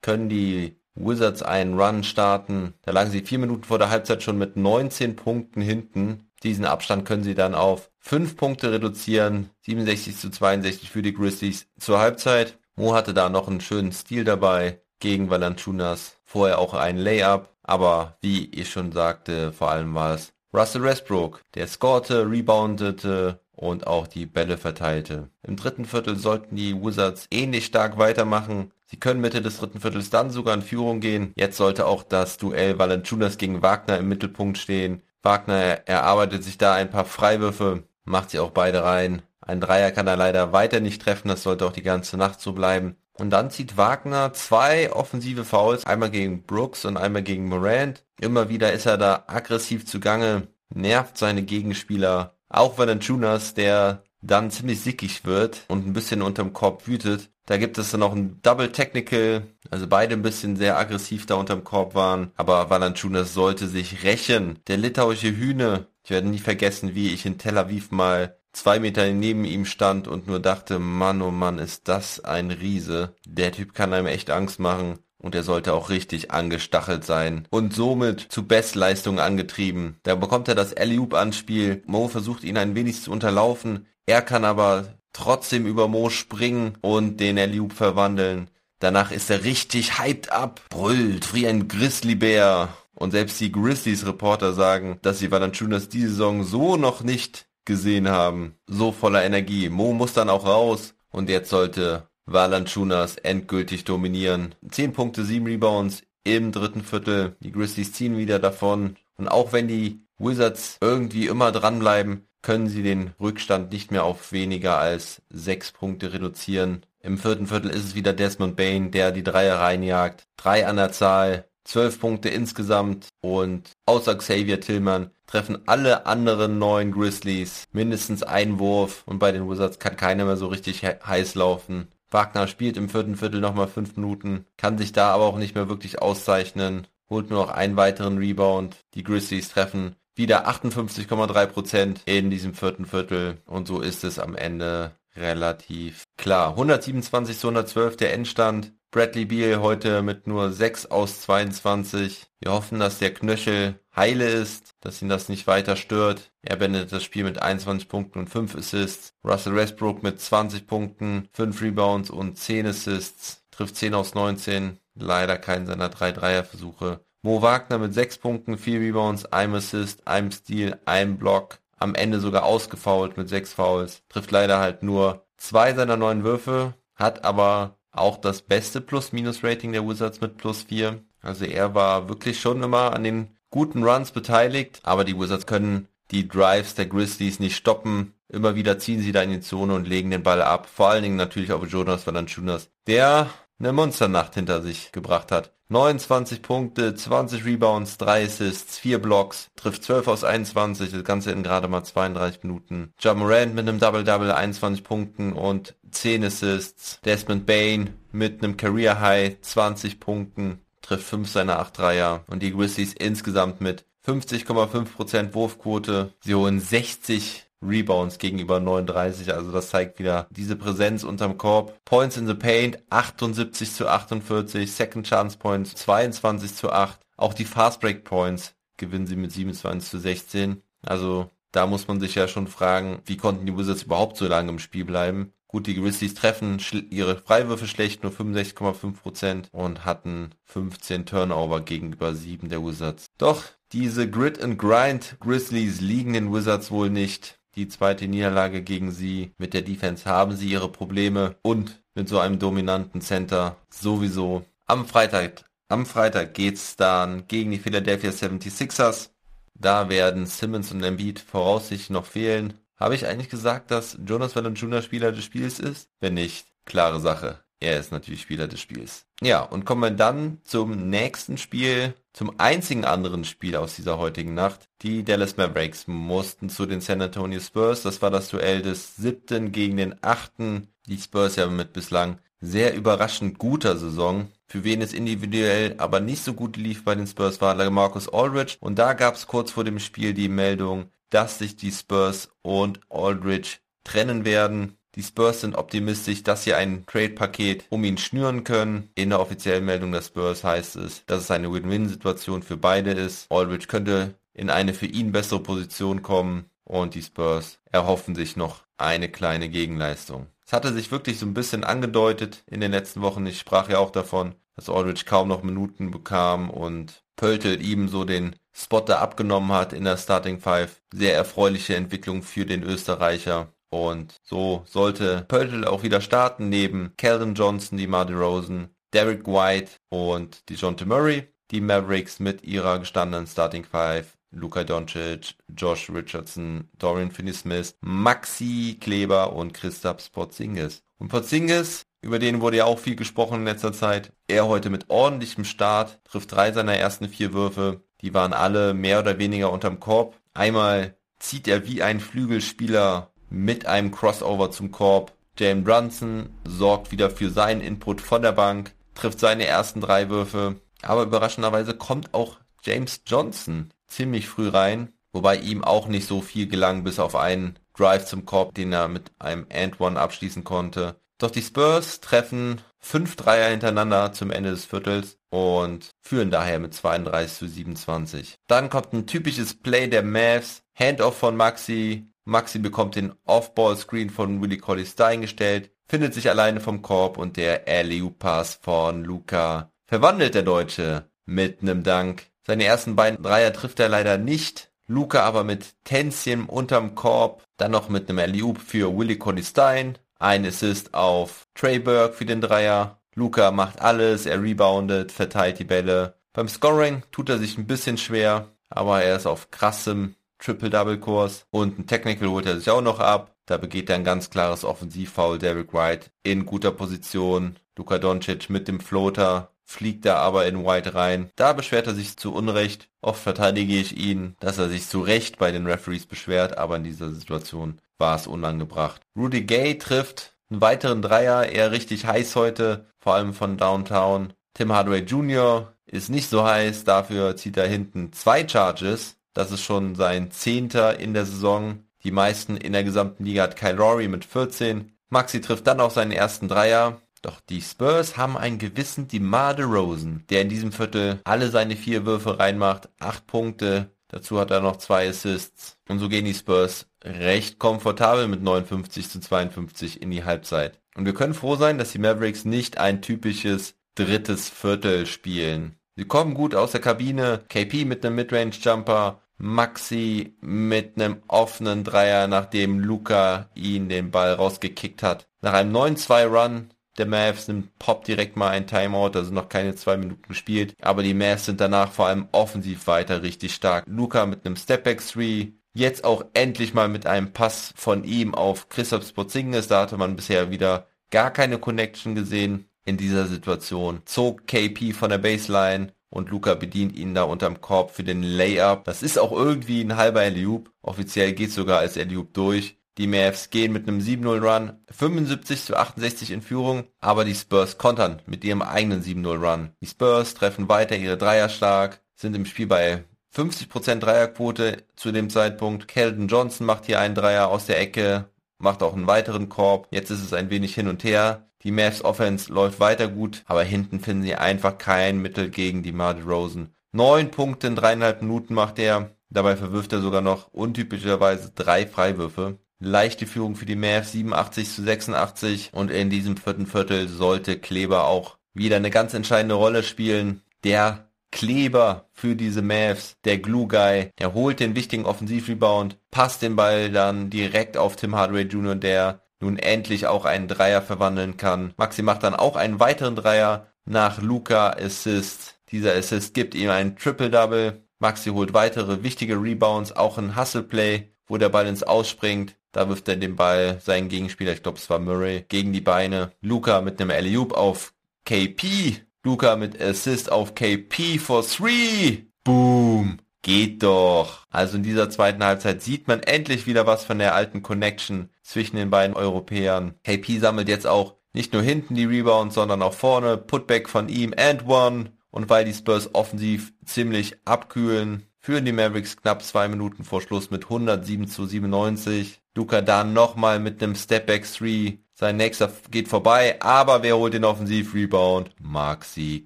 können 0.00 0.28
die 0.28 0.76
Wizards 0.94 1.42
einen 1.42 1.78
Run 1.78 2.04
starten. 2.04 2.74
Da 2.82 2.92
lagen 2.92 3.10
sie 3.10 3.20
vier 3.20 3.38
Minuten 3.38 3.64
vor 3.64 3.78
der 3.78 3.90
Halbzeit 3.90 4.22
schon 4.22 4.38
mit 4.38 4.56
19 4.56 5.16
Punkten 5.16 5.60
hinten. 5.60 6.30
Diesen 6.44 6.66
Abstand 6.66 7.06
können 7.06 7.24
sie 7.24 7.34
dann 7.34 7.54
auf 7.54 7.90
5 8.00 8.36
Punkte 8.36 8.70
reduzieren. 8.70 9.50
67 9.62 10.16
zu 10.18 10.30
62 10.30 10.90
für 10.90 11.02
die 11.02 11.14
Grizzlies 11.14 11.66
zur 11.78 11.98
Halbzeit. 11.98 12.58
Mo 12.76 12.94
hatte 12.94 13.14
da 13.14 13.30
noch 13.30 13.48
einen 13.48 13.62
schönen 13.62 13.92
Stil 13.92 14.24
dabei 14.24 14.80
gegen 15.00 15.30
Valanciunas. 15.30 16.18
Vorher 16.24 16.58
auch 16.58 16.74
ein 16.74 16.98
Layup. 16.98 17.48
Aber 17.62 18.18
wie 18.20 18.50
ich 18.50 18.70
schon 18.70 18.92
sagte, 18.92 19.52
vor 19.52 19.70
allem 19.70 19.94
war 19.94 20.14
es 20.14 20.34
Russell 20.52 20.82
Westbrook, 20.82 21.40
der 21.54 21.66
scorte, 21.66 22.30
reboundete 22.30 23.40
und 23.50 23.86
auch 23.86 24.06
die 24.06 24.26
Bälle 24.26 24.58
verteilte. 24.58 25.30
Im 25.42 25.56
dritten 25.56 25.84
Viertel 25.84 26.16
sollten 26.16 26.56
die 26.56 26.74
Wizards 26.74 27.26
ähnlich 27.30 27.64
stark 27.64 27.96
weitermachen. 27.96 28.70
Sie 28.84 28.98
können 28.98 29.20
Mitte 29.20 29.40
des 29.40 29.58
dritten 29.58 29.80
Viertels 29.80 30.10
dann 30.10 30.30
sogar 30.30 30.54
in 30.54 30.62
Führung 30.62 31.00
gehen. 31.00 31.32
Jetzt 31.36 31.56
sollte 31.56 31.86
auch 31.86 32.02
das 32.02 32.36
Duell 32.36 32.78
Valanciunas 32.78 33.38
gegen 33.38 33.62
Wagner 33.62 33.98
im 33.98 34.08
Mittelpunkt 34.08 34.58
stehen. 34.58 35.02
Wagner 35.24 35.86
erarbeitet 35.86 36.44
sich 36.44 36.58
da 36.58 36.74
ein 36.74 36.90
paar 36.90 37.06
Freiwürfe, 37.06 37.84
macht 38.04 38.30
sie 38.30 38.38
auch 38.38 38.50
beide 38.50 38.84
rein. 38.84 39.22
Ein 39.40 39.60
Dreier 39.60 39.90
kann 39.90 40.06
er 40.06 40.16
leider 40.16 40.52
weiter 40.52 40.80
nicht 40.80 41.02
treffen, 41.02 41.28
das 41.28 41.42
sollte 41.42 41.66
auch 41.66 41.72
die 41.72 41.82
ganze 41.82 42.16
Nacht 42.16 42.40
so 42.40 42.52
bleiben. 42.52 42.96
Und 43.16 43.30
dann 43.30 43.50
zieht 43.50 43.76
Wagner 43.76 44.32
zwei 44.32 44.92
offensive 44.92 45.44
Fouls, 45.44 45.86
einmal 45.86 46.10
gegen 46.10 46.42
Brooks 46.42 46.84
und 46.84 46.96
einmal 46.96 47.22
gegen 47.22 47.48
Morant. 47.48 48.04
Immer 48.20 48.48
wieder 48.48 48.72
ist 48.72 48.86
er 48.86 48.98
da 48.98 49.24
aggressiv 49.26 49.86
zugange, 49.86 50.48
nervt 50.68 51.16
seine 51.16 51.42
Gegenspieler. 51.42 52.34
Auch 52.48 52.76
Valanciunas, 52.76 53.54
der 53.54 54.02
dann 54.20 54.50
ziemlich 54.50 54.80
sickig 54.80 55.24
wird 55.24 55.64
und 55.68 55.86
ein 55.86 55.92
bisschen 55.92 56.22
unterm 56.22 56.52
Korb 56.52 56.86
wütet. 56.86 57.30
Da 57.46 57.58
gibt 57.58 57.76
es 57.76 57.90
dann 57.90 58.00
noch 58.00 58.14
ein 58.14 58.40
Double 58.42 58.72
Technical, 58.72 59.42
also 59.70 59.86
beide 59.86 60.14
ein 60.14 60.22
bisschen 60.22 60.56
sehr 60.56 60.78
aggressiv 60.78 61.26
da 61.26 61.34
unterm 61.34 61.62
Korb 61.62 61.94
waren. 61.94 62.32
Aber 62.36 62.70
Valanciunas 62.70 63.34
sollte 63.34 63.68
sich 63.68 64.02
rächen. 64.02 64.58
Der 64.66 64.78
litauische 64.78 65.36
Hühne, 65.36 65.86
ich 66.02 66.10
werde 66.10 66.28
nie 66.28 66.38
vergessen, 66.38 66.94
wie 66.94 67.12
ich 67.12 67.26
in 67.26 67.38
Tel 67.38 67.58
Aviv 67.58 67.90
mal 67.90 68.36
zwei 68.52 68.78
Meter 68.78 69.06
neben 69.10 69.44
ihm 69.44 69.66
stand 69.66 70.08
und 70.08 70.26
nur 70.26 70.40
dachte, 70.40 70.78
Mann, 70.78 71.20
oh 71.20 71.30
Mann, 71.30 71.58
ist 71.58 71.88
das 71.88 72.24
ein 72.24 72.50
Riese. 72.50 73.14
Der 73.26 73.52
Typ 73.52 73.74
kann 73.74 73.92
einem 73.92 74.06
echt 74.06 74.30
Angst 74.30 74.58
machen. 74.58 74.98
Und 75.18 75.34
er 75.34 75.42
sollte 75.42 75.72
auch 75.72 75.88
richtig 75.88 76.32
angestachelt 76.32 77.04
sein 77.04 77.48
und 77.48 77.72
somit 77.72 78.20
zu 78.20 78.46
Bestleistungen 78.46 79.20
angetrieben. 79.20 79.98
Da 80.02 80.16
bekommt 80.16 80.48
er 80.48 80.54
das 80.54 80.76
Alley-Oop-Anspiel. 80.76 81.82
Mo 81.86 82.08
versucht 82.08 82.44
ihn 82.44 82.58
ein 82.58 82.74
wenig 82.74 83.00
zu 83.00 83.10
unterlaufen. 83.10 83.86
Er 84.04 84.20
kann 84.20 84.44
aber 84.44 84.98
trotzdem 85.14 85.64
über 85.64 85.88
Mo 85.88 86.10
springen 86.10 86.76
und 86.82 87.18
den 87.18 87.38
Alley-Oop 87.38 87.72
verwandeln. 87.72 88.50
Danach 88.80 89.12
ist 89.12 89.30
er 89.30 89.44
richtig 89.44 89.98
hyped 89.98 90.30
ab, 90.30 90.60
brüllt 90.68 91.32
wie 91.32 91.46
ein 91.46 91.68
Grizzlybär. 91.68 92.68
Und 92.94 93.12
selbst 93.12 93.40
die 93.40 93.50
Grizzlies 93.50 94.06
Reporter 94.06 94.52
sagen, 94.52 94.98
dass 95.00 95.18
sie 95.18 95.30
Valanciunas 95.30 95.88
diese 95.88 96.10
Saison 96.10 96.44
so 96.44 96.76
noch 96.76 97.02
nicht 97.02 97.46
gesehen 97.64 98.08
haben. 98.08 98.56
So 98.66 98.92
voller 98.92 99.24
Energie. 99.24 99.70
Mo 99.70 99.94
muss 99.94 100.12
dann 100.12 100.28
auch 100.28 100.44
raus. 100.44 100.94
Und 101.10 101.30
jetzt 101.30 101.48
sollte 101.48 102.08
Valanciunas 102.26 103.16
endgültig 103.16 103.84
dominieren. 103.84 104.54
10 104.68 104.92
Punkte, 104.92 105.24
7 105.24 105.46
Rebounds 105.46 106.02
im 106.24 106.52
dritten 106.52 106.82
Viertel. 106.82 107.36
Die 107.40 107.52
Grizzlies 107.52 107.92
ziehen 107.92 108.16
wieder 108.16 108.38
davon. 108.38 108.96
Und 109.16 109.28
auch 109.28 109.52
wenn 109.52 109.68
die 109.68 110.00
Wizards 110.18 110.78
irgendwie 110.80 111.26
immer 111.26 111.52
dranbleiben, 111.52 112.26
können 112.44 112.68
sie 112.68 112.82
den 112.82 113.12
Rückstand 113.18 113.72
nicht 113.72 113.90
mehr 113.90 114.04
auf 114.04 114.30
weniger 114.30 114.78
als 114.78 115.22
6 115.30 115.72
Punkte 115.72 116.12
reduzieren. 116.12 116.84
Im 117.00 117.16
vierten 117.16 117.46
Viertel 117.46 117.70
ist 117.70 117.84
es 117.84 117.94
wieder 117.94 118.12
Desmond 118.12 118.54
Bain, 118.54 118.90
der 118.90 119.12
die 119.12 119.22
Dreier 119.22 119.60
reinjagt. 119.60 120.24
Drei 120.36 120.66
an 120.66 120.76
der 120.76 120.92
Zahl, 120.92 121.46
12 121.64 121.98
Punkte 121.98 122.28
insgesamt 122.28 123.08
und 123.22 123.72
außer 123.86 124.14
Xavier 124.16 124.60
Tillman 124.60 125.10
treffen 125.26 125.66
alle 125.66 126.04
anderen 126.04 126.58
neun 126.58 126.92
Grizzlies 126.92 127.64
mindestens 127.72 128.22
einen 128.22 128.58
Wurf 128.58 129.04
und 129.06 129.18
bei 129.18 129.32
den 129.32 129.48
Wizards 129.48 129.78
kann 129.78 129.96
keiner 129.96 130.26
mehr 130.26 130.36
so 130.36 130.48
richtig 130.48 130.80
he 130.80 130.92
heiß 131.04 131.36
laufen. 131.36 131.88
Wagner 132.10 132.46
spielt 132.46 132.76
im 132.76 132.90
vierten 132.90 133.16
Viertel 133.16 133.40
nochmal 133.40 133.68
fünf 133.68 133.96
Minuten, 133.96 134.44
kann 134.58 134.76
sich 134.76 134.92
da 134.92 135.14
aber 135.14 135.24
auch 135.24 135.38
nicht 135.38 135.54
mehr 135.54 135.70
wirklich 135.70 136.02
auszeichnen, 136.02 136.86
holt 137.08 137.30
nur 137.30 137.46
noch 137.46 137.50
einen 137.50 137.76
weiteren 137.76 138.18
Rebound. 138.18 138.76
Die 138.92 139.02
Grizzlies 139.02 139.48
treffen 139.48 139.96
wieder 140.16 140.48
58,3% 140.48 141.98
in 142.06 142.30
diesem 142.30 142.54
vierten 142.54 142.86
Viertel 142.86 143.38
und 143.46 143.66
so 143.66 143.80
ist 143.80 144.04
es 144.04 144.18
am 144.18 144.36
Ende 144.36 144.92
relativ 145.16 146.04
klar. 146.16 146.50
127 146.50 147.38
zu 147.38 147.48
112 147.48 147.96
der 147.96 148.14
Endstand. 148.14 148.72
Bradley 148.90 149.24
Beal 149.24 149.60
heute 149.60 150.02
mit 150.02 150.28
nur 150.28 150.52
6 150.52 150.86
aus 150.86 151.22
22. 151.22 152.26
Wir 152.38 152.52
hoffen, 152.52 152.78
dass 152.78 153.00
der 153.00 153.12
Knöchel 153.12 153.80
heile 153.96 154.28
ist, 154.28 154.76
dass 154.80 155.02
ihn 155.02 155.08
das 155.08 155.28
nicht 155.28 155.48
weiter 155.48 155.74
stört. 155.74 156.30
Er 156.42 156.56
beendet 156.56 156.92
das 156.92 157.02
Spiel 157.02 157.24
mit 157.24 157.42
21 157.42 157.88
Punkten 157.88 158.20
und 158.20 158.30
5 158.30 158.54
Assists. 158.54 159.12
Russell 159.24 159.56
Westbrook 159.56 160.04
mit 160.04 160.20
20 160.20 160.68
Punkten, 160.68 161.28
5 161.32 161.60
Rebounds 161.60 162.10
und 162.10 162.38
10 162.38 162.68
Assists. 162.68 163.42
Trifft 163.50 163.74
10 163.74 163.94
aus 163.94 164.14
19. 164.14 164.78
Leider 164.94 165.38
keinen 165.38 165.66
seiner 165.66 165.88
3 165.88 166.12
Dreierversuche. 166.12 167.00
Mo 167.24 167.40
Wagner 167.40 167.78
mit 167.78 167.94
6 167.94 168.18
Punkten, 168.18 168.58
4 168.58 168.80
Rebounds, 168.80 169.24
einem 169.24 169.54
Assist, 169.54 170.06
einem 170.06 170.30
Steal, 170.30 170.78
einem 170.84 171.16
Block. 171.16 171.58
Am 171.78 171.94
Ende 171.94 172.20
sogar 172.20 172.44
ausgefoult 172.44 173.16
mit 173.16 173.30
6 173.30 173.54
Fouls. 173.54 174.02
Trifft 174.10 174.30
leider 174.30 174.58
halt 174.58 174.82
nur 174.82 175.24
zwei 175.38 175.72
seiner 175.72 175.96
neun 175.96 176.22
Würfe, 176.22 176.74
hat 176.94 177.24
aber 177.24 177.78
auch 177.92 178.18
das 178.18 178.42
beste 178.42 178.82
Plus-Minus-Rating 178.82 179.72
der 179.72 179.88
Wizards 179.88 180.20
mit 180.20 180.36
plus 180.36 180.64
4. 180.64 181.02
Also 181.22 181.46
er 181.46 181.74
war 181.74 182.10
wirklich 182.10 182.42
schon 182.42 182.62
immer 182.62 182.92
an 182.92 183.04
den 183.04 183.30
guten 183.48 183.84
Runs 183.84 184.10
beteiligt, 184.10 184.80
aber 184.82 185.04
die 185.04 185.18
Wizards 185.18 185.46
können 185.46 185.88
die 186.10 186.28
Drives 186.28 186.74
der 186.74 186.84
Grizzlies 186.84 187.40
nicht 187.40 187.56
stoppen. 187.56 188.12
Immer 188.28 188.54
wieder 188.54 188.78
ziehen 188.78 189.00
sie 189.00 189.12
da 189.12 189.22
in 189.22 189.30
die 189.30 189.40
Zone 189.40 189.72
und 189.72 189.88
legen 189.88 190.10
den 190.10 190.22
Ball 190.22 190.42
ab. 190.42 190.66
Vor 190.66 190.90
allen 190.90 191.02
Dingen 191.02 191.16
natürlich 191.16 191.52
auf 191.52 191.66
Jonas 191.66 192.06
Valanciunas, 192.06 192.68
der 192.86 193.30
eine 193.64 193.72
Monsternacht 193.72 194.34
hinter 194.34 194.62
sich 194.62 194.92
gebracht 194.92 195.32
hat. 195.32 195.52
29 195.68 196.42
Punkte, 196.42 196.94
20 196.94 197.46
Rebounds, 197.46 197.96
3 197.96 198.24
Assists, 198.24 198.78
4 198.78 199.00
Blocks, 199.00 199.50
trifft 199.56 199.82
12 199.82 200.08
aus 200.08 200.24
21, 200.24 200.92
das 200.92 201.04
Ganze 201.04 201.32
in 201.32 201.42
gerade 201.42 201.68
mal 201.68 201.82
32 201.82 202.42
Minuten. 202.42 202.92
Ja 203.00 203.14
Morant 203.14 203.54
mit 203.54 203.66
einem 203.66 203.80
Double-Double, 203.80 204.30
21 204.30 204.84
Punkten 204.84 205.32
und 205.32 205.74
10 205.90 206.24
Assists. 206.24 207.00
Desmond 207.04 207.46
Bain 207.46 207.94
mit 208.12 208.44
einem 208.44 208.58
Career 208.58 209.00
High, 209.00 209.40
20 209.40 209.98
Punkten, 209.98 210.60
trifft 210.82 211.08
5 211.08 211.30
seiner 211.30 211.58
8 211.58 211.78
Dreier. 211.78 212.24
Und 212.26 212.42
die 212.42 212.52
Grizzlies 212.52 212.92
insgesamt 212.92 213.62
mit 213.62 213.86
50,5% 214.06 215.32
Wurfquote. 215.32 216.12
Sie 216.20 216.34
holen 216.34 216.60
60 216.60 217.43
Rebounds 217.66 218.18
gegenüber 218.18 218.60
39, 218.60 219.32
also 219.32 219.50
das 219.52 219.70
zeigt 219.70 219.98
wieder 219.98 220.26
diese 220.30 220.56
Präsenz 220.56 221.04
unterm 221.04 221.38
Korb. 221.38 221.84
Points 221.84 222.16
in 222.16 222.26
the 222.26 222.34
Paint 222.34 222.78
78 222.90 223.72
zu 223.72 223.88
48, 223.88 224.70
Second 224.70 225.06
Chance 225.06 225.38
Points 225.38 225.74
22 225.74 226.54
zu 226.54 226.70
8. 226.70 227.00
Auch 227.16 227.34
die 227.34 227.44
Fast 227.44 227.80
Break 227.80 228.04
Points 228.04 228.54
gewinnen 228.76 229.06
sie 229.06 229.16
mit 229.16 229.32
27 229.32 229.90
zu 229.90 229.98
16. 229.98 230.62
Also 230.82 231.30
da 231.52 231.66
muss 231.66 231.86
man 231.86 232.00
sich 232.00 232.14
ja 232.14 232.26
schon 232.26 232.48
fragen, 232.48 233.00
wie 233.06 233.16
konnten 233.16 233.46
die 233.46 233.56
Wizards 233.56 233.84
überhaupt 233.84 234.16
so 234.16 234.26
lange 234.26 234.50
im 234.50 234.58
Spiel 234.58 234.84
bleiben? 234.84 235.32
Gut, 235.46 235.68
die 235.68 235.76
Grizzlies 235.76 236.14
treffen 236.14 236.60
ihre 236.90 237.16
Freiwürfe 237.16 237.68
schlecht, 237.68 238.02
nur 238.02 238.10
65,5% 238.10 239.52
und 239.52 239.84
hatten 239.84 240.30
15 240.46 241.06
Turnover 241.06 241.60
gegenüber 241.60 242.12
7 242.12 242.48
der 242.48 242.66
Wizards. 242.66 243.06
Doch 243.18 243.44
diese 243.70 244.10
Grit 244.10 244.42
and 244.42 244.58
Grind 244.58 245.16
Grizzlies 245.20 245.80
liegen 245.80 246.14
den 246.14 246.34
Wizards 246.34 246.72
wohl 246.72 246.90
nicht 246.90 247.38
die 247.56 247.68
zweite 247.68 248.08
Niederlage 248.08 248.62
gegen 248.62 248.90
sie. 248.90 249.32
Mit 249.38 249.54
der 249.54 249.62
Defense 249.62 250.04
haben 250.06 250.36
sie 250.36 250.48
ihre 250.48 250.70
Probleme 250.70 251.36
und 251.42 251.82
mit 251.94 252.08
so 252.08 252.18
einem 252.18 252.38
dominanten 252.38 253.00
Center 253.00 253.56
sowieso. 253.70 254.44
Am 254.66 254.86
Freitag, 254.86 255.44
am 255.68 255.86
Freitag 255.86 256.34
geht's 256.34 256.76
dann 256.76 257.26
gegen 257.28 257.50
die 257.50 257.58
Philadelphia 257.58 258.10
76ers. 258.10 259.10
Da 259.54 259.88
werden 259.88 260.26
Simmons 260.26 260.72
und 260.72 260.82
Embiid 260.82 261.20
voraussichtlich 261.20 261.90
noch 261.90 262.06
fehlen. 262.06 262.54
Habe 262.76 262.96
ich 262.96 263.06
eigentlich 263.06 263.30
gesagt, 263.30 263.70
dass 263.70 263.96
Jonas 264.04 264.34
Valanciunas 264.34 264.84
Spieler 264.84 265.12
des 265.12 265.24
Spiels 265.24 265.60
ist? 265.60 265.88
Wenn 266.00 266.14
nicht, 266.14 266.46
klare 266.64 267.00
Sache. 267.00 267.43
Er 267.64 267.80
ist 267.80 267.92
natürlich 267.92 268.22
Spieler 268.22 268.46
des 268.46 268.60
Spiels. 268.60 269.06
Ja, 269.20 269.42
und 269.42 269.64
kommen 269.64 269.82
wir 269.82 269.90
dann 269.90 270.38
zum 270.44 270.88
nächsten 270.90 271.38
Spiel, 271.38 271.94
zum 272.12 272.38
einzigen 272.38 272.84
anderen 272.84 273.24
Spiel 273.24 273.56
aus 273.56 273.76
dieser 273.76 273.98
heutigen 273.98 274.34
Nacht. 274.34 274.68
Die 274.82 275.02
Dallas 275.02 275.36
Mavericks 275.36 275.86
mussten 275.86 276.48
zu 276.48 276.66
den 276.66 276.80
San 276.80 277.02
Antonio 277.02 277.40
Spurs. 277.40 277.82
Das 277.82 278.02
war 278.02 278.10
das 278.10 278.28
Duell 278.28 278.62
des 278.62 278.96
siebten 278.96 279.50
gegen 279.50 279.76
den 279.76 279.96
achten. 280.02 280.68
Die 280.86 280.98
Spurs 280.98 281.36
ja 281.36 281.46
mit 281.46 281.72
bislang 281.72 282.18
sehr 282.40 282.74
überraschend 282.74 283.38
guter 283.38 283.76
Saison. 283.76 284.28
Für 284.46 284.64
wen 284.64 284.82
es 284.82 284.92
individuell 284.92 285.74
aber 285.78 286.00
nicht 286.00 286.22
so 286.22 286.34
gut 286.34 286.56
lief 286.56 286.84
bei 286.84 286.94
den 286.94 287.06
Spurs 287.06 287.40
war 287.40 287.70
Marcus 287.70 288.08
Aldridge. 288.08 288.56
Und 288.60 288.78
da 288.78 288.92
gab 288.92 289.14
es 289.14 289.26
kurz 289.26 289.50
vor 289.50 289.64
dem 289.64 289.78
Spiel 289.78 290.14
die 290.14 290.28
Meldung, 290.28 290.90
dass 291.10 291.38
sich 291.38 291.56
die 291.56 291.72
Spurs 291.72 292.30
und 292.42 292.80
Aldridge 292.90 293.56
trennen 293.84 294.24
werden. 294.24 294.76
Die 294.94 295.02
Spurs 295.02 295.40
sind 295.40 295.56
optimistisch, 295.56 296.22
dass 296.22 296.44
sie 296.44 296.54
ein 296.54 296.84
Trade-Paket 296.86 297.64
um 297.68 297.82
ihn 297.82 297.98
schnüren 297.98 298.44
können. 298.44 298.90
In 298.94 299.10
der 299.10 299.20
offiziellen 299.20 299.64
Meldung 299.64 299.90
der 299.90 300.02
Spurs 300.02 300.44
heißt 300.44 300.76
es, 300.76 301.04
dass 301.06 301.22
es 301.22 301.30
eine 301.30 301.52
Win-Win-Situation 301.52 302.42
für 302.42 302.56
beide 302.56 302.92
ist. 302.92 303.26
Aldridge 303.30 303.66
könnte 303.66 304.14
in 304.32 304.50
eine 304.50 304.72
für 304.72 304.86
ihn 304.86 305.10
bessere 305.10 305.40
Position 305.40 306.02
kommen 306.02 306.44
und 306.64 306.94
die 306.94 307.02
Spurs 307.02 307.58
erhoffen 307.72 308.14
sich 308.14 308.36
noch 308.36 308.62
eine 308.78 309.08
kleine 309.08 309.48
Gegenleistung. 309.48 310.28
Es 310.46 310.52
hatte 310.52 310.72
sich 310.72 310.90
wirklich 310.90 311.18
so 311.18 311.26
ein 311.26 311.34
bisschen 311.34 311.64
angedeutet 311.64 312.44
in 312.46 312.60
den 312.60 312.70
letzten 312.70 313.02
Wochen. 313.02 313.26
Ich 313.26 313.38
sprach 313.38 313.68
ja 313.68 313.78
auch 313.78 313.90
davon, 313.90 314.34
dass 314.56 314.68
Aldridge 314.68 315.04
kaum 315.06 315.28
noch 315.28 315.42
Minuten 315.42 315.90
bekam 315.90 316.50
und 316.50 317.02
Pöltl 317.16 317.60
ihm 317.60 317.88
so 317.88 318.04
den 318.04 318.36
Spot 318.52 318.80
da 318.80 318.98
abgenommen 318.98 319.52
hat 319.52 319.72
in 319.72 319.84
der 319.84 319.96
Starting 319.96 320.38
Five. 320.38 320.82
Sehr 320.92 321.14
erfreuliche 321.14 321.74
Entwicklung 321.74 322.22
für 322.22 322.46
den 322.46 322.62
Österreicher. 322.62 323.52
Und 323.74 324.20
so 324.22 324.62
sollte 324.66 325.24
Pöltl 325.26 325.64
auch 325.64 325.82
wieder 325.82 326.00
starten, 326.00 326.48
neben 326.48 326.92
Calvin 326.96 327.34
Johnson, 327.34 327.76
die 327.76 327.88
Marty 327.88 328.12
Rosen, 328.12 328.68
Derek 328.92 329.26
White 329.26 329.72
und 329.88 330.48
die 330.48 330.54
John 330.54 330.76
Murray. 330.86 331.26
Die 331.50 331.60
Mavericks 331.60 332.20
mit 332.20 332.44
ihrer 332.44 332.78
gestandenen 332.78 333.26
Starting 333.26 333.64
Five. 333.64 334.16
Luka 334.30 334.62
Doncic, 334.62 335.34
Josh 335.56 335.90
Richardson, 335.90 336.68
Dorian 336.78 337.10
Finney-Smith, 337.10 337.74
Maxi 337.80 338.78
Kleber 338.80 339.32
und 339.32 339.54
Christoph 339.54 340.12
Porzingis. 340.12 340.84
Und 340.98 341.08
Porzingis, 341.08 341.82
über 342.00 342.20
den 342.20 342.40
wurde 342.40 342.58
ja 342.58 342.66
auch 342.66 342.78
viel 342.78 342.94
gesprochen 342.94 343.40
in 343.40 343.44
letzter 343.44 343.72
Zeit. 343.72 344.12
Er 344.28 344.46
heute 344.46 344.70
mit 344.70 344.88
ordentlichem 344.88 345.44
Start, 345.44 345.98
trifft 346.04 346.30
drei 346.30 346.52
seiner 346.52 346.76
ersten 346.76 347.08
vier 347.08 347.32
Würfe. 347.32 347.82
Die 348.02 348.14
waren 348.14 348.32
alle 348.32 348.72
mehr 348.72 349.00
oder 349.00 349.18
weniger 349.18 349.50
unterm 349.50 349.80
Korb. 349.80 350.16
Einmal 350.32 350.96
zieht 351.18 351.48
er 351.48 351.66
wie 351.66 351.82
ein 351.82 351.98
Flügelspieler 351.98 353.13
mit 353.34 353.66
einem 353.66 353.90
Crossover 353.90 354.50
zum 354.50 354.70
Korb. 354.70 355.12
Jane 355.36 355.62
Brunson 355.62 356.30
sorgt 356.46 356.92
wieder 356.92 357.10
für 357.10 357.30
seinen 357.30 357.60
Input 357.60 358.00
von 358.00 358.22
der 358.22 358.32
Bank, 358.32 358.72
trifft 358.94 359.18
seine 359.18 359.46
ersten 359.46 359.80
drei 359.80 360.08
Würfe. 360.08 360.56
Aber 360.82 361.02
überraschenderweise 361.02 361.74
kommt 361.74 362.14
auch 362.14 362.38
James 362.62 363.02
Johnson 363.06 363.70
ziemlich 363.88 364.28
früh 364.28 364.48
rein, 364.48 364.92
wobei 365.12 365.36
ihm 365.36 365.64
auch 365.64 365.88
nicht 365.88 366.06
so 366.06 366.20
viel 366.20 366.46
gelang, 366.46 366.84
bis 366.84 366.98
auf 366.98 367.16
einen 367.16 367.58
Drive 367.76 368.06
zum 368.06 368.24
Korb, 368.24 368.54
den 368.54 368.72
er 368.72 368.88
mit 368.88 369.10
einem 369.18 369.46
And-One 369.52 369.98
abschließen 369.98 370.44
konnte. 370.44 370.96
Doch 371.18 371.30
die 371.30 371.42
Spurs 371.42 372.00
treffen 372.00 372.60
fünf 372.78 373.16
Dreier 373.16 373.50
hintereinander 373.50 374.12
zum 374.12 374.30
Ende 374.30 374.50
des 374.50 374.64
Viertels 374.66 375.16
und 375.30 375.90
führen 376.00 376.30
daher 376.30 376.58
mit 376.58 376.74
32 376.74 377.38
zu 377.38 377.48
27. 377.48 378.34
Dann 378.46 378.68
kommt 378.68 378.92
ein 378.92 379.06
typisches 379.06 379.54
Play 379.54 379.88
der 379.88 380.02
Mavs, 380.02 380.62
Handoff 380.74 381.18
von 381.18 381.36
Maxi, 381.36 382.06
Maxi 382.24 382.58
bekommt 382.58 382.96
den 382.96 383.12
Off-Ball-Screen 383.24 384.10
von 384.10 384.40
Willie 384.40 384.58
Colley 384.58 384.86
Stein 384.86 385.20
gestellt, 385.20 385.70
findet 385.86 386.14
sich 386.14 386.30
alleine 386.30 386.60
vom 386.60 386.82
Korb 386.82 387.18
und 387.18 387.36
der 387.36 387.68
alley-pass 387.68 388.60
von 388.62 389.04
Luca 389.04 389.70
verwandelt 389.86 390.34
der 390.34 390.42
Deutsche 390.42 391.10
mit 391.26 391.62
einem 391.62 391.82
Dank. 391.82 392.26
Seine 392.46 392.64
ersten 392.64 392.96
beiden 392.96 393.22
Dreier 393.22 393.52
trifft 393.52 393.80
er 393.80 393.88
leider 393.88 394.18
nicht. 394.18 394.70
Luca 394.86 395.22
aber 395.22 395.44
mit 395.44 395.74
Tänzchen 395.84 396.46
unterm 396.46 396.94
Korb, 396.94 397.42
dann 397.56 397.70
noch 397.70 397.88
mit 397.88 398.08
einem 398.08 398.18
alley 398.18 398.54
für 398.64 398.96
Willie 398.96 399.16
Colley 399.16 399.42
Stein, 399.42 399.98
ein 400.18 400.44
Assist 400.46 400.94
auf 400.94 401.46
Trey 401.54 401.78
Burke 401.78 402.14
für 402.14 402.26
den 402.26 402.40
Dreier. 402.40 403.00
Luca 403.14 403.50
macht 403.50 403.80
alles, 403.80 404.26
er 404.26 404.42
reboundet, 404.42 405.12
verteilt 405.12 405.58
die 405.58 405.64
Bälle. 405.64 406.18
Beim 406.32 406.48
Scoring 406.48 407.02
tut 407.12 407.28
er 407.28 407.38
sich 407.38 407.56
ein 407.56 407.66
bisschen 407.66 407.96
schwer, 407.96 408.48
aber 408.68 409.02
er 409.02 409.16
ist 409.16 409.26
auf 409.26 409.50
krassem 409.50 410.16
Triple-Double-Kurs 410.38 411.46
und 411.50 411.78
ein 411.78 411.86
Technical 411.86 412.28
holt 412.28 412.46
er 412.46 412.58
sich 412.58 412.70
auch 412.70 412.82
noch 412.82 413.00
ab. 413.00 413.34
Da 413.46 413.56
begeht 413.56 413.90
er 413.90 413.96
ein 413.96 414.04
ganz 414.04 414.30
klares 414.30 414.64
Offensivfoul. 414.64 415.38
Derek 415.38 415.72
White 415.74 416.10
in 416.22 416.46
guter 416.46 416.70
Position. 416.70 417.56
Luka 417.76 417.98
Doncic 417.98 418.48
mit 418.50 418.68
dem 418.68 418.80
Floater 418.80 419.50
fliegt 419.64 420.04
da 420.04 420.16
aber 420.16 420.46
in 420.46 420.64
White 420.64 420.94
rein. 420.94 421.30
Da 421.36 421.52
beschwert 421.52 421.86
er 421.86 421.94
sich 421.94 422.16
zu 422.16 422.32
Unrecht. 422.32 422.88
Oft 423.00 423.22
verteidige 423.22 423.74
ich 423.74 423.96
ihn, 423.96 424.36
dass 424.40 424.58
er 424.58 424.68
sich 424.68 424.86
zu 424.86 425.00
Recht 425.00 425.38
bei 425.38 425.50
den 425.50 425.66
Referees 425.66 426.06
beschwert, 426.06 426.58
aber 426.58 426.76
in 426.76 426.84
dieser 426.84 427.10
Situation 427.10 427.80
war 427.98 428.16
es 428.16 428.26
unangebracht. 428.26 429.02
Rudy 429.16 429.42
Gay 429.42 429.78
trifft 429.78 430.36
einen 430.50 430.60
weiteren 430.60 431.02
Dreier, 431.02 431.46
eher 431.46 431.70
richtig 431.70 432.06
heiß 432.06 432.36
heute, 432.36 432.86
vor 432.98 433.14
allem 433.14 433.34
von 433.34 433.56
Downtown. 433.56 434.32
Tim 434.54 434.72
Hardaway 434.72 435.00
Jr. 435.00 435.74
ist 435.86 436.10
nicht 436.10 436.28
so 436.28 436.44
heiß, 436.44 436.84
dafür 436.84 437.36
zieht 437.36 437.56
er 437.56 437.66
hinten 437.66 438.12
zwei 438.12 438.46
Charges 438.46 439.16
das 439.34 439.50
ist 439.50 439.62
schon 439.62 439.94
sein 439.94 440.30
Zehnter 440.30 440.98
in 440.98 441.12
der 441.12 441.26
Saison. 441.26 441.84
Die 442.04 442.10
meisten 442.12 442.56
in 442.56 442.72
der 442.72 442.84
gesamten 442.84 443.24
Liga 443.24 443.42
hat 443.42 443.56
Kyle 443.56 443.76
Rory 443.76 444.08
mit 444.08 444.24
14. 444.24 444.92
Maxi 445.10 445.40
trifft 445.40 445.66
dann 445.66 445.80
auch 445.80 445.90
seinen 445.90 446.12
ersten 446.12 446.48
Dreier. 446.48 447.00
Doch 447.22 447.40
die 447.40 447.62
Spurs 447.62 448.16
haben 448.16 448.36
einen 448.36 448.58
gewissen 448.58 449.08
DeMar 449.08 449.54
DeRozan, 449.54 450.24
der 450.28 450.42
in 450.42 450.48
diesem 450.48 450.72
Viertel 450.72 451.20
alle 451.24 451.48
seine 451.48 451.76
vier 451.76 452.04
Würfe 452.04 452.38
reinmacht. 452.38 452.88
Acht 452.98 453.26
Punkte. 453.26 453.90
Dazu 454.08 454.38
hat 454.38 454.50
er 454.50 454.60
noch 454.60 454.76
zwei 454.76 455.08
Assists. 455.08 455.78
Und 455.88 455.98
so 455.98 456.08
gehen 456.08 456.26
die 456.26 456.34
Spurs 456.34 456.86
recht 457.02 457.58
komfortabel 457.58 458.28
mit 458.28 458.42
59 458.42 459.08
zu 459.08 459.20
52 459.20 460.02
in 460.02 460.10
die 460.10 460.24
Halbzeit. 460.24 460.80
Und 460.94 461.06
wir 461.06 461.14
können 461.14 461.34
froh 461.34 461.56
sein, 461.56 461.78
dass 461.78 461.92
die 461.92 461.98
Mavericks 461.98 462.44
nicht 462.44 462.78
ein 462.78 463.02
typisches 463.02 463.74
drittes 463.94 464.48
Viertel 464.48 465.06
spielen. 465.06 465.76
Sie 465.96 466.04
kommen 466.04 466.34
gut 466.34 466.54
aus 466.54 466.72
der 466.72 466.80
Kabine. 466.80 467.42
KP 467.48 467.84
mit 467.84 468.04
einem 468.04 468.16
Midrange-Jumper. 468.16 469.20
Maxi 469.38 470.36
mit 470.40 470.96
einem 470.96 471.22
offenen 471.28 471.84
Dreier, 471.84 472.26
nachdem 472.26 472.78
Luca 472.78 473.50
ihn 473.54 473.88
den 473.88 474.10
Ball 474.10 474.34
rausgekickt 474.34 475.02
hat. 475.02 475.28
Nach 475.42 475.52
einem 475.52 475.74
9-2-Run 475.74 476.70
der 476.98 477.06
Mavs 477.06 477.48
nimmt 477.48 477.76
Pop 477.78 478.04
direkt 478.04 478.36
mal 478.36 478.50
ein 478.50 478.66
Timeout, 478.66 479.16
also 479.16 479.32
noch 479.32 479.48
keine 479.48 479.74
zwei 479.74 479.96
Minuten 479.96 480.28
gespielt. 480.28 480.74
Aber 480.80 481.02
die 481.02 481.14
Mavs 481.14 481.46
sind 481.46 481.60
danach 481.60 481.90
vor 481.90 482.06
allem 482.06 482.28
offensiv 482.32 482.86
weiter 482.86 483.22
richtig 483.22 483.54
stark. 483.54 483.84
Luca 483.88 484.26
mit 484.26 484.46
einem 484.46 484.56
Stepback 484.56 485.02
3. 485.04 485.52
Jetzt 485.72 486.04
auch 486.04 486.24
endlich 486.34 486.72
mal 486.72 486.88
mit 486.88 487.04
einem 487.06 487.32
Pass 487.32 487.72
von 487.74 488.04
ihm 488.04 488.34
auf 488.34 488.68
Christoph 488.68 489.08
Sporzingis. 489.08 489.66
Da 489.66 489.82
hatte 489.82 489.96
man 489.96 490.14
bisher 490.14 490.50
wieder 490.50 490.86
gar 491.10 491.32
keine 491.32 491.58
Connection 491.58 492.14
gesehen 492.14 492.68
in 492.84 492.96
dieser 492.96 493.26
Situation. 493.26 494.02
Zog 494.04 494.46
KP 494.46 494.92
von 494.92 495.10
der 495.10 495.18
Baseline 495.18 495.92
und 496.14 496.30
Luca 496.30 496.54
bedient 496.54 496.96
ihn 496.96 497.14
da 497.14 497.24
unterm 497.24 497.60
Korb 497.60 497.90
für 497.90 498.04
den 498.04 498.22
Layup. 498.22 498.84
Das 498.84 499.02
ist 499.02 499.18
auch 499.18 499.32
irgendwie 499.32 499.80
ein 499.80 499.96
halber 499.96 500.22
Eliup. 500.22 500.70
Offiziell 500.80 501.32
geht 501.32 501.50
sogar 501.52 501.80
als 501.80 501.96
Eliup 501.96 502.32
durch. 502.32 502.78
Die 502.96 503.08
Mavs 503.08 503.50
gehen 503.50 503.72
mit 503.72 503.88
einem 503.88 503.98
7-0 503.98 504.40
Run 504.40 504.72
75 504.90 505.64
zu 505.64 505.76
68 505.76 506.30
in 506.30 506.42
Führung, 506.42 506.84
aber 507.00 507.24
die 507.24 507.34
Spurs 507.34 507.76
kontern 507.76 508.22
mit 508.26 508.44
ihrem 508.44 508.62
eigenen 508.62 509.02
7-0 509.02 509.44
Run. 509.44 509.70
Die 509.80 509.86
Spurs 509.86 510.34
treffen 510.34 510.68
weiter 510.68 510.96
ihre 510.96 511.18
Dreier 511.18 511.48
stark, 511.48 512.00
sind 512.14 512.36
im 512.36 512.46
Spiel 512.46 512.68
bei 512.68 513.02
50% 513.34 513.96
Dreierquote 513.96 514.84
zu 514.94 515.10
dem 515.10 515.28
Zeitpunkt. 515.28 515.88
Keldon 515.88 516.28
Johnson 516.28 516.66
macht 516.66 516.86
hier 516.86 517.00
einen 517.00 517.16
Dreier 517.16 517.48
aus 517.48 517.66
der 517.66 517.80
Ecke, 517.80 518.30
macht 518.58 518.84
auch 518.84 518.94
einen 518.94 519.08
weiteren 519.08 519.48
Korb. 519.48 519.88
Jetzt 519.90 520.10
ist 520.10 520.22
es 520.22 520.32
ein 520.32 520.50
wenig 520.50 520.74
hin 520.74 520.86
und 520.86 521.02
her. 521.02 521.50
Die 521.64 521.70
Mavs 521.70 522.04
Offense 522.04 522.52
läuft 522.52 522.78
weiter 522.78 523.08
gut, 523.08 523.42
aber 523.46 523.64
hinten 523.64 523.98
finden 523.98 524.22
sie 524.22 524.34
einfach 524.34 524.76
kein 524.76 525.20
Mittel 525.20 525.48
gegen 525.48 525.82
die 525.82 525.92
Marty 525.92 526.20
Rosen. 526.20 526.74
Neun 526.92 527.30
Punkte 527.30 527.66
in 527.66 527.74
dreieinhalb 527.74 528.20
Minuten 528.20 528.52
macht 528.52 528.78
er. 528.78 529.16
Dabei 529.30 529.56
verwirft 529.56 529.92
er 529.94 530.00
sogar 530.00 530.20
noch 530.20 530.52
untypischerweise 530.52 531.52
drei 531.54 531.86
Freiwürfe. 531.86 532.58
Leichte 532.78 533.26
Führung 533.26 533.56
für 533.56 533.64
die 533.64 533.76
Mavs 533.76 534.12
87 534.12 534.70
zu 534.70 534.82
86 534.82 535.70
und 535.72 535.90
in 535.90 536.10
diesem 536.10 536.36
vierten 536.36 536.66
Viertel 536.66 537.08
sollte 537.08 537.58
Kleber 537.58 538.06
auch 538.06 538.36
wieder 538.52 538.76
eine 538.76 538.90
ganz 538.90 539.14
entscheidende 539.14 539.54
Rolle 539.54 539.82
spielen. 539.82 540.42
Der 540.64 541.08
Kleber 541.32 542.08
für 542.12 542.36
diese 542.36 542.62
Mavs, 542.62 543.16
der 543.24 543.38
Glue 543.38 543.66
Guy, 543.66 544.10
der 544.20 544.34
holt 544.34 544.60
den 544.60 544.76
wichtigen 544.76 545.04
Offensivrebound, 545.04 545.98
passt 546.12 546.42
den 546.42 546.54
Ball 546.54 546.90
dann 546.90 547.28
direkt 547.30 547.76
auf 547.76 547.96
Tim 547.96 548.14
Hardaway 548.14 548.42
Jr., 548.42 548.76
der 548.76 549.23
nun 549.44 549.58
endlich 549.58 550.06
auch 550.06 550.24
einen 550.24 550.48
Dreier 550.48 550.82
verwandeln 550.82 551.36
kann. 551.36 551.72
Maxi 551.76 552.02
macht 552.02 552.22
dann 552.22 552.34
auch 552.34 552.56
einen 552.56 552.80
weiteren 552.80 553.16
Dreier 553.16 553.68
nach 553.84 554.20
Luca 554.20 554.70
Assist. 554.70 555.54
Dieser 555.70 555.94
Assist 555.94 556.34
gibt 556.34 556.54
ihm 556.54 556.70
ein 556.70 556.96
Triple-Double. 556.96 557.82
Maxi 557.98 558.30
holt 558.30 558.54
weitere 558.54 559.02
wichtige 559.02 559.40
Rebounds, 559.40 559.92
auch 559.92 560.18
ein 560.18 560.36
Hustle-Play 560.36 561.14
wo 561.26 561.38
der 561.38 561.48
Ball 561.48 561.66
ins 561.66 561.82
Ausspringt. 561.82 562.56
Da 562.72 562.88
wirft 562.88 563.08
er 563.08 563.16
den 563.16 563.36
Ball 563.36 563.80
seinen 563.80 564.08
Gegenspieler, 564.08 564.52
ich 564.52 564.62
glaube 564.62 564.78
es 564.78 564.90
war 564.90 564.98
Murray, 564.98 565.44
gegen 565.48 565.72
die 565.72 565.80
Beine. 565.80 566.32
Luca 566.40 566.80
mit 566.80 567.00
einem 567.00 567.10
alley 567.10 567.36
auf 567.36 567.94
KP. 568.24 568.96
Luca 569.22 569.56
mit 569.56 569.80
Assist 569.80 570.30
auf 570.30 570.54
KP 570.54 571.18
for 571.18 571.46
three. 571.46 572.24
Boom. 572.42 573.23
Geht 573.44 573.82
doch. 573.82 574.46
Also 574.48 574.78
in 574.78 574.82
dieser 574.82 575.10
zweiten 575.10 575.44
Halbzeit 575.44 575.82
sieht 575.82 576.08
man 576.08 576.20
endlich 576.20 576.66
wieder 576.66 576.86
was 576.86 577.04
von 577.04 577.18
der 577.18 577.34
alten 577.34 577.62
Connection 577.62 578.30
zwischen 578.42 578.76
den 578.76 578.88
beiden 578.88 579.14
Europäern. 579.14 579.96
KP 580.02 580.38
sammelt 580.38 580.66
jetzt 580.66 580.86
auch 580.86 581.16
nicht 581.34 581.52
nur 581.52 581.60
hinten 581.60 581.94
die 581.94 582.06
Rebounds, 582.06 582.54
sondern 582.54 582.80
auch 582.80 582.94
vorne. 582.94 583.36
Putback 583.36 583.90
von 583.90 584.08
ihm 584.08 584.32
and 584.34 584.66
one. 584.66 585.12
Und 585.30 585.50
weil 585.50 585.66
die 585.66 585.74
Spurs 585.74 586.14
offensiv 586.14 586.72
ziemlich 586.86 587.36
abkühlen, 587.44 588.22
führen 588.38 588.64
die 588.64 588.72
Mavericks 588.72 589.18
knapp 589.18 589.42
zwei 589.42 589.68
Minuten 589.68 590.04
vor 590.04 590.22
Schluss 590.22 590.50
mit 590.50 590.64
107 590.64 591.28
zu 591.28 591.44
97. 591.44 592.40
Luca 592.54 592.80
dann 592.80 593.12
nochmal 593.12 593.60
mit 593.60 593.82
einem 593.82 593.94
Stepback 593.94 594.50
3. 594.50 595.00
Sein 595.12 595.36
nächster 595.36 595.70
geht 595.90 596.08
vorbei, 596.08 596.56
aber 596.62 597.02
wer 597.02 597.18
holt 597.18 597.34
den 597.34 597.44
Offensiv-Rebound? 597.44 598.52
Maxi 598.58 599.44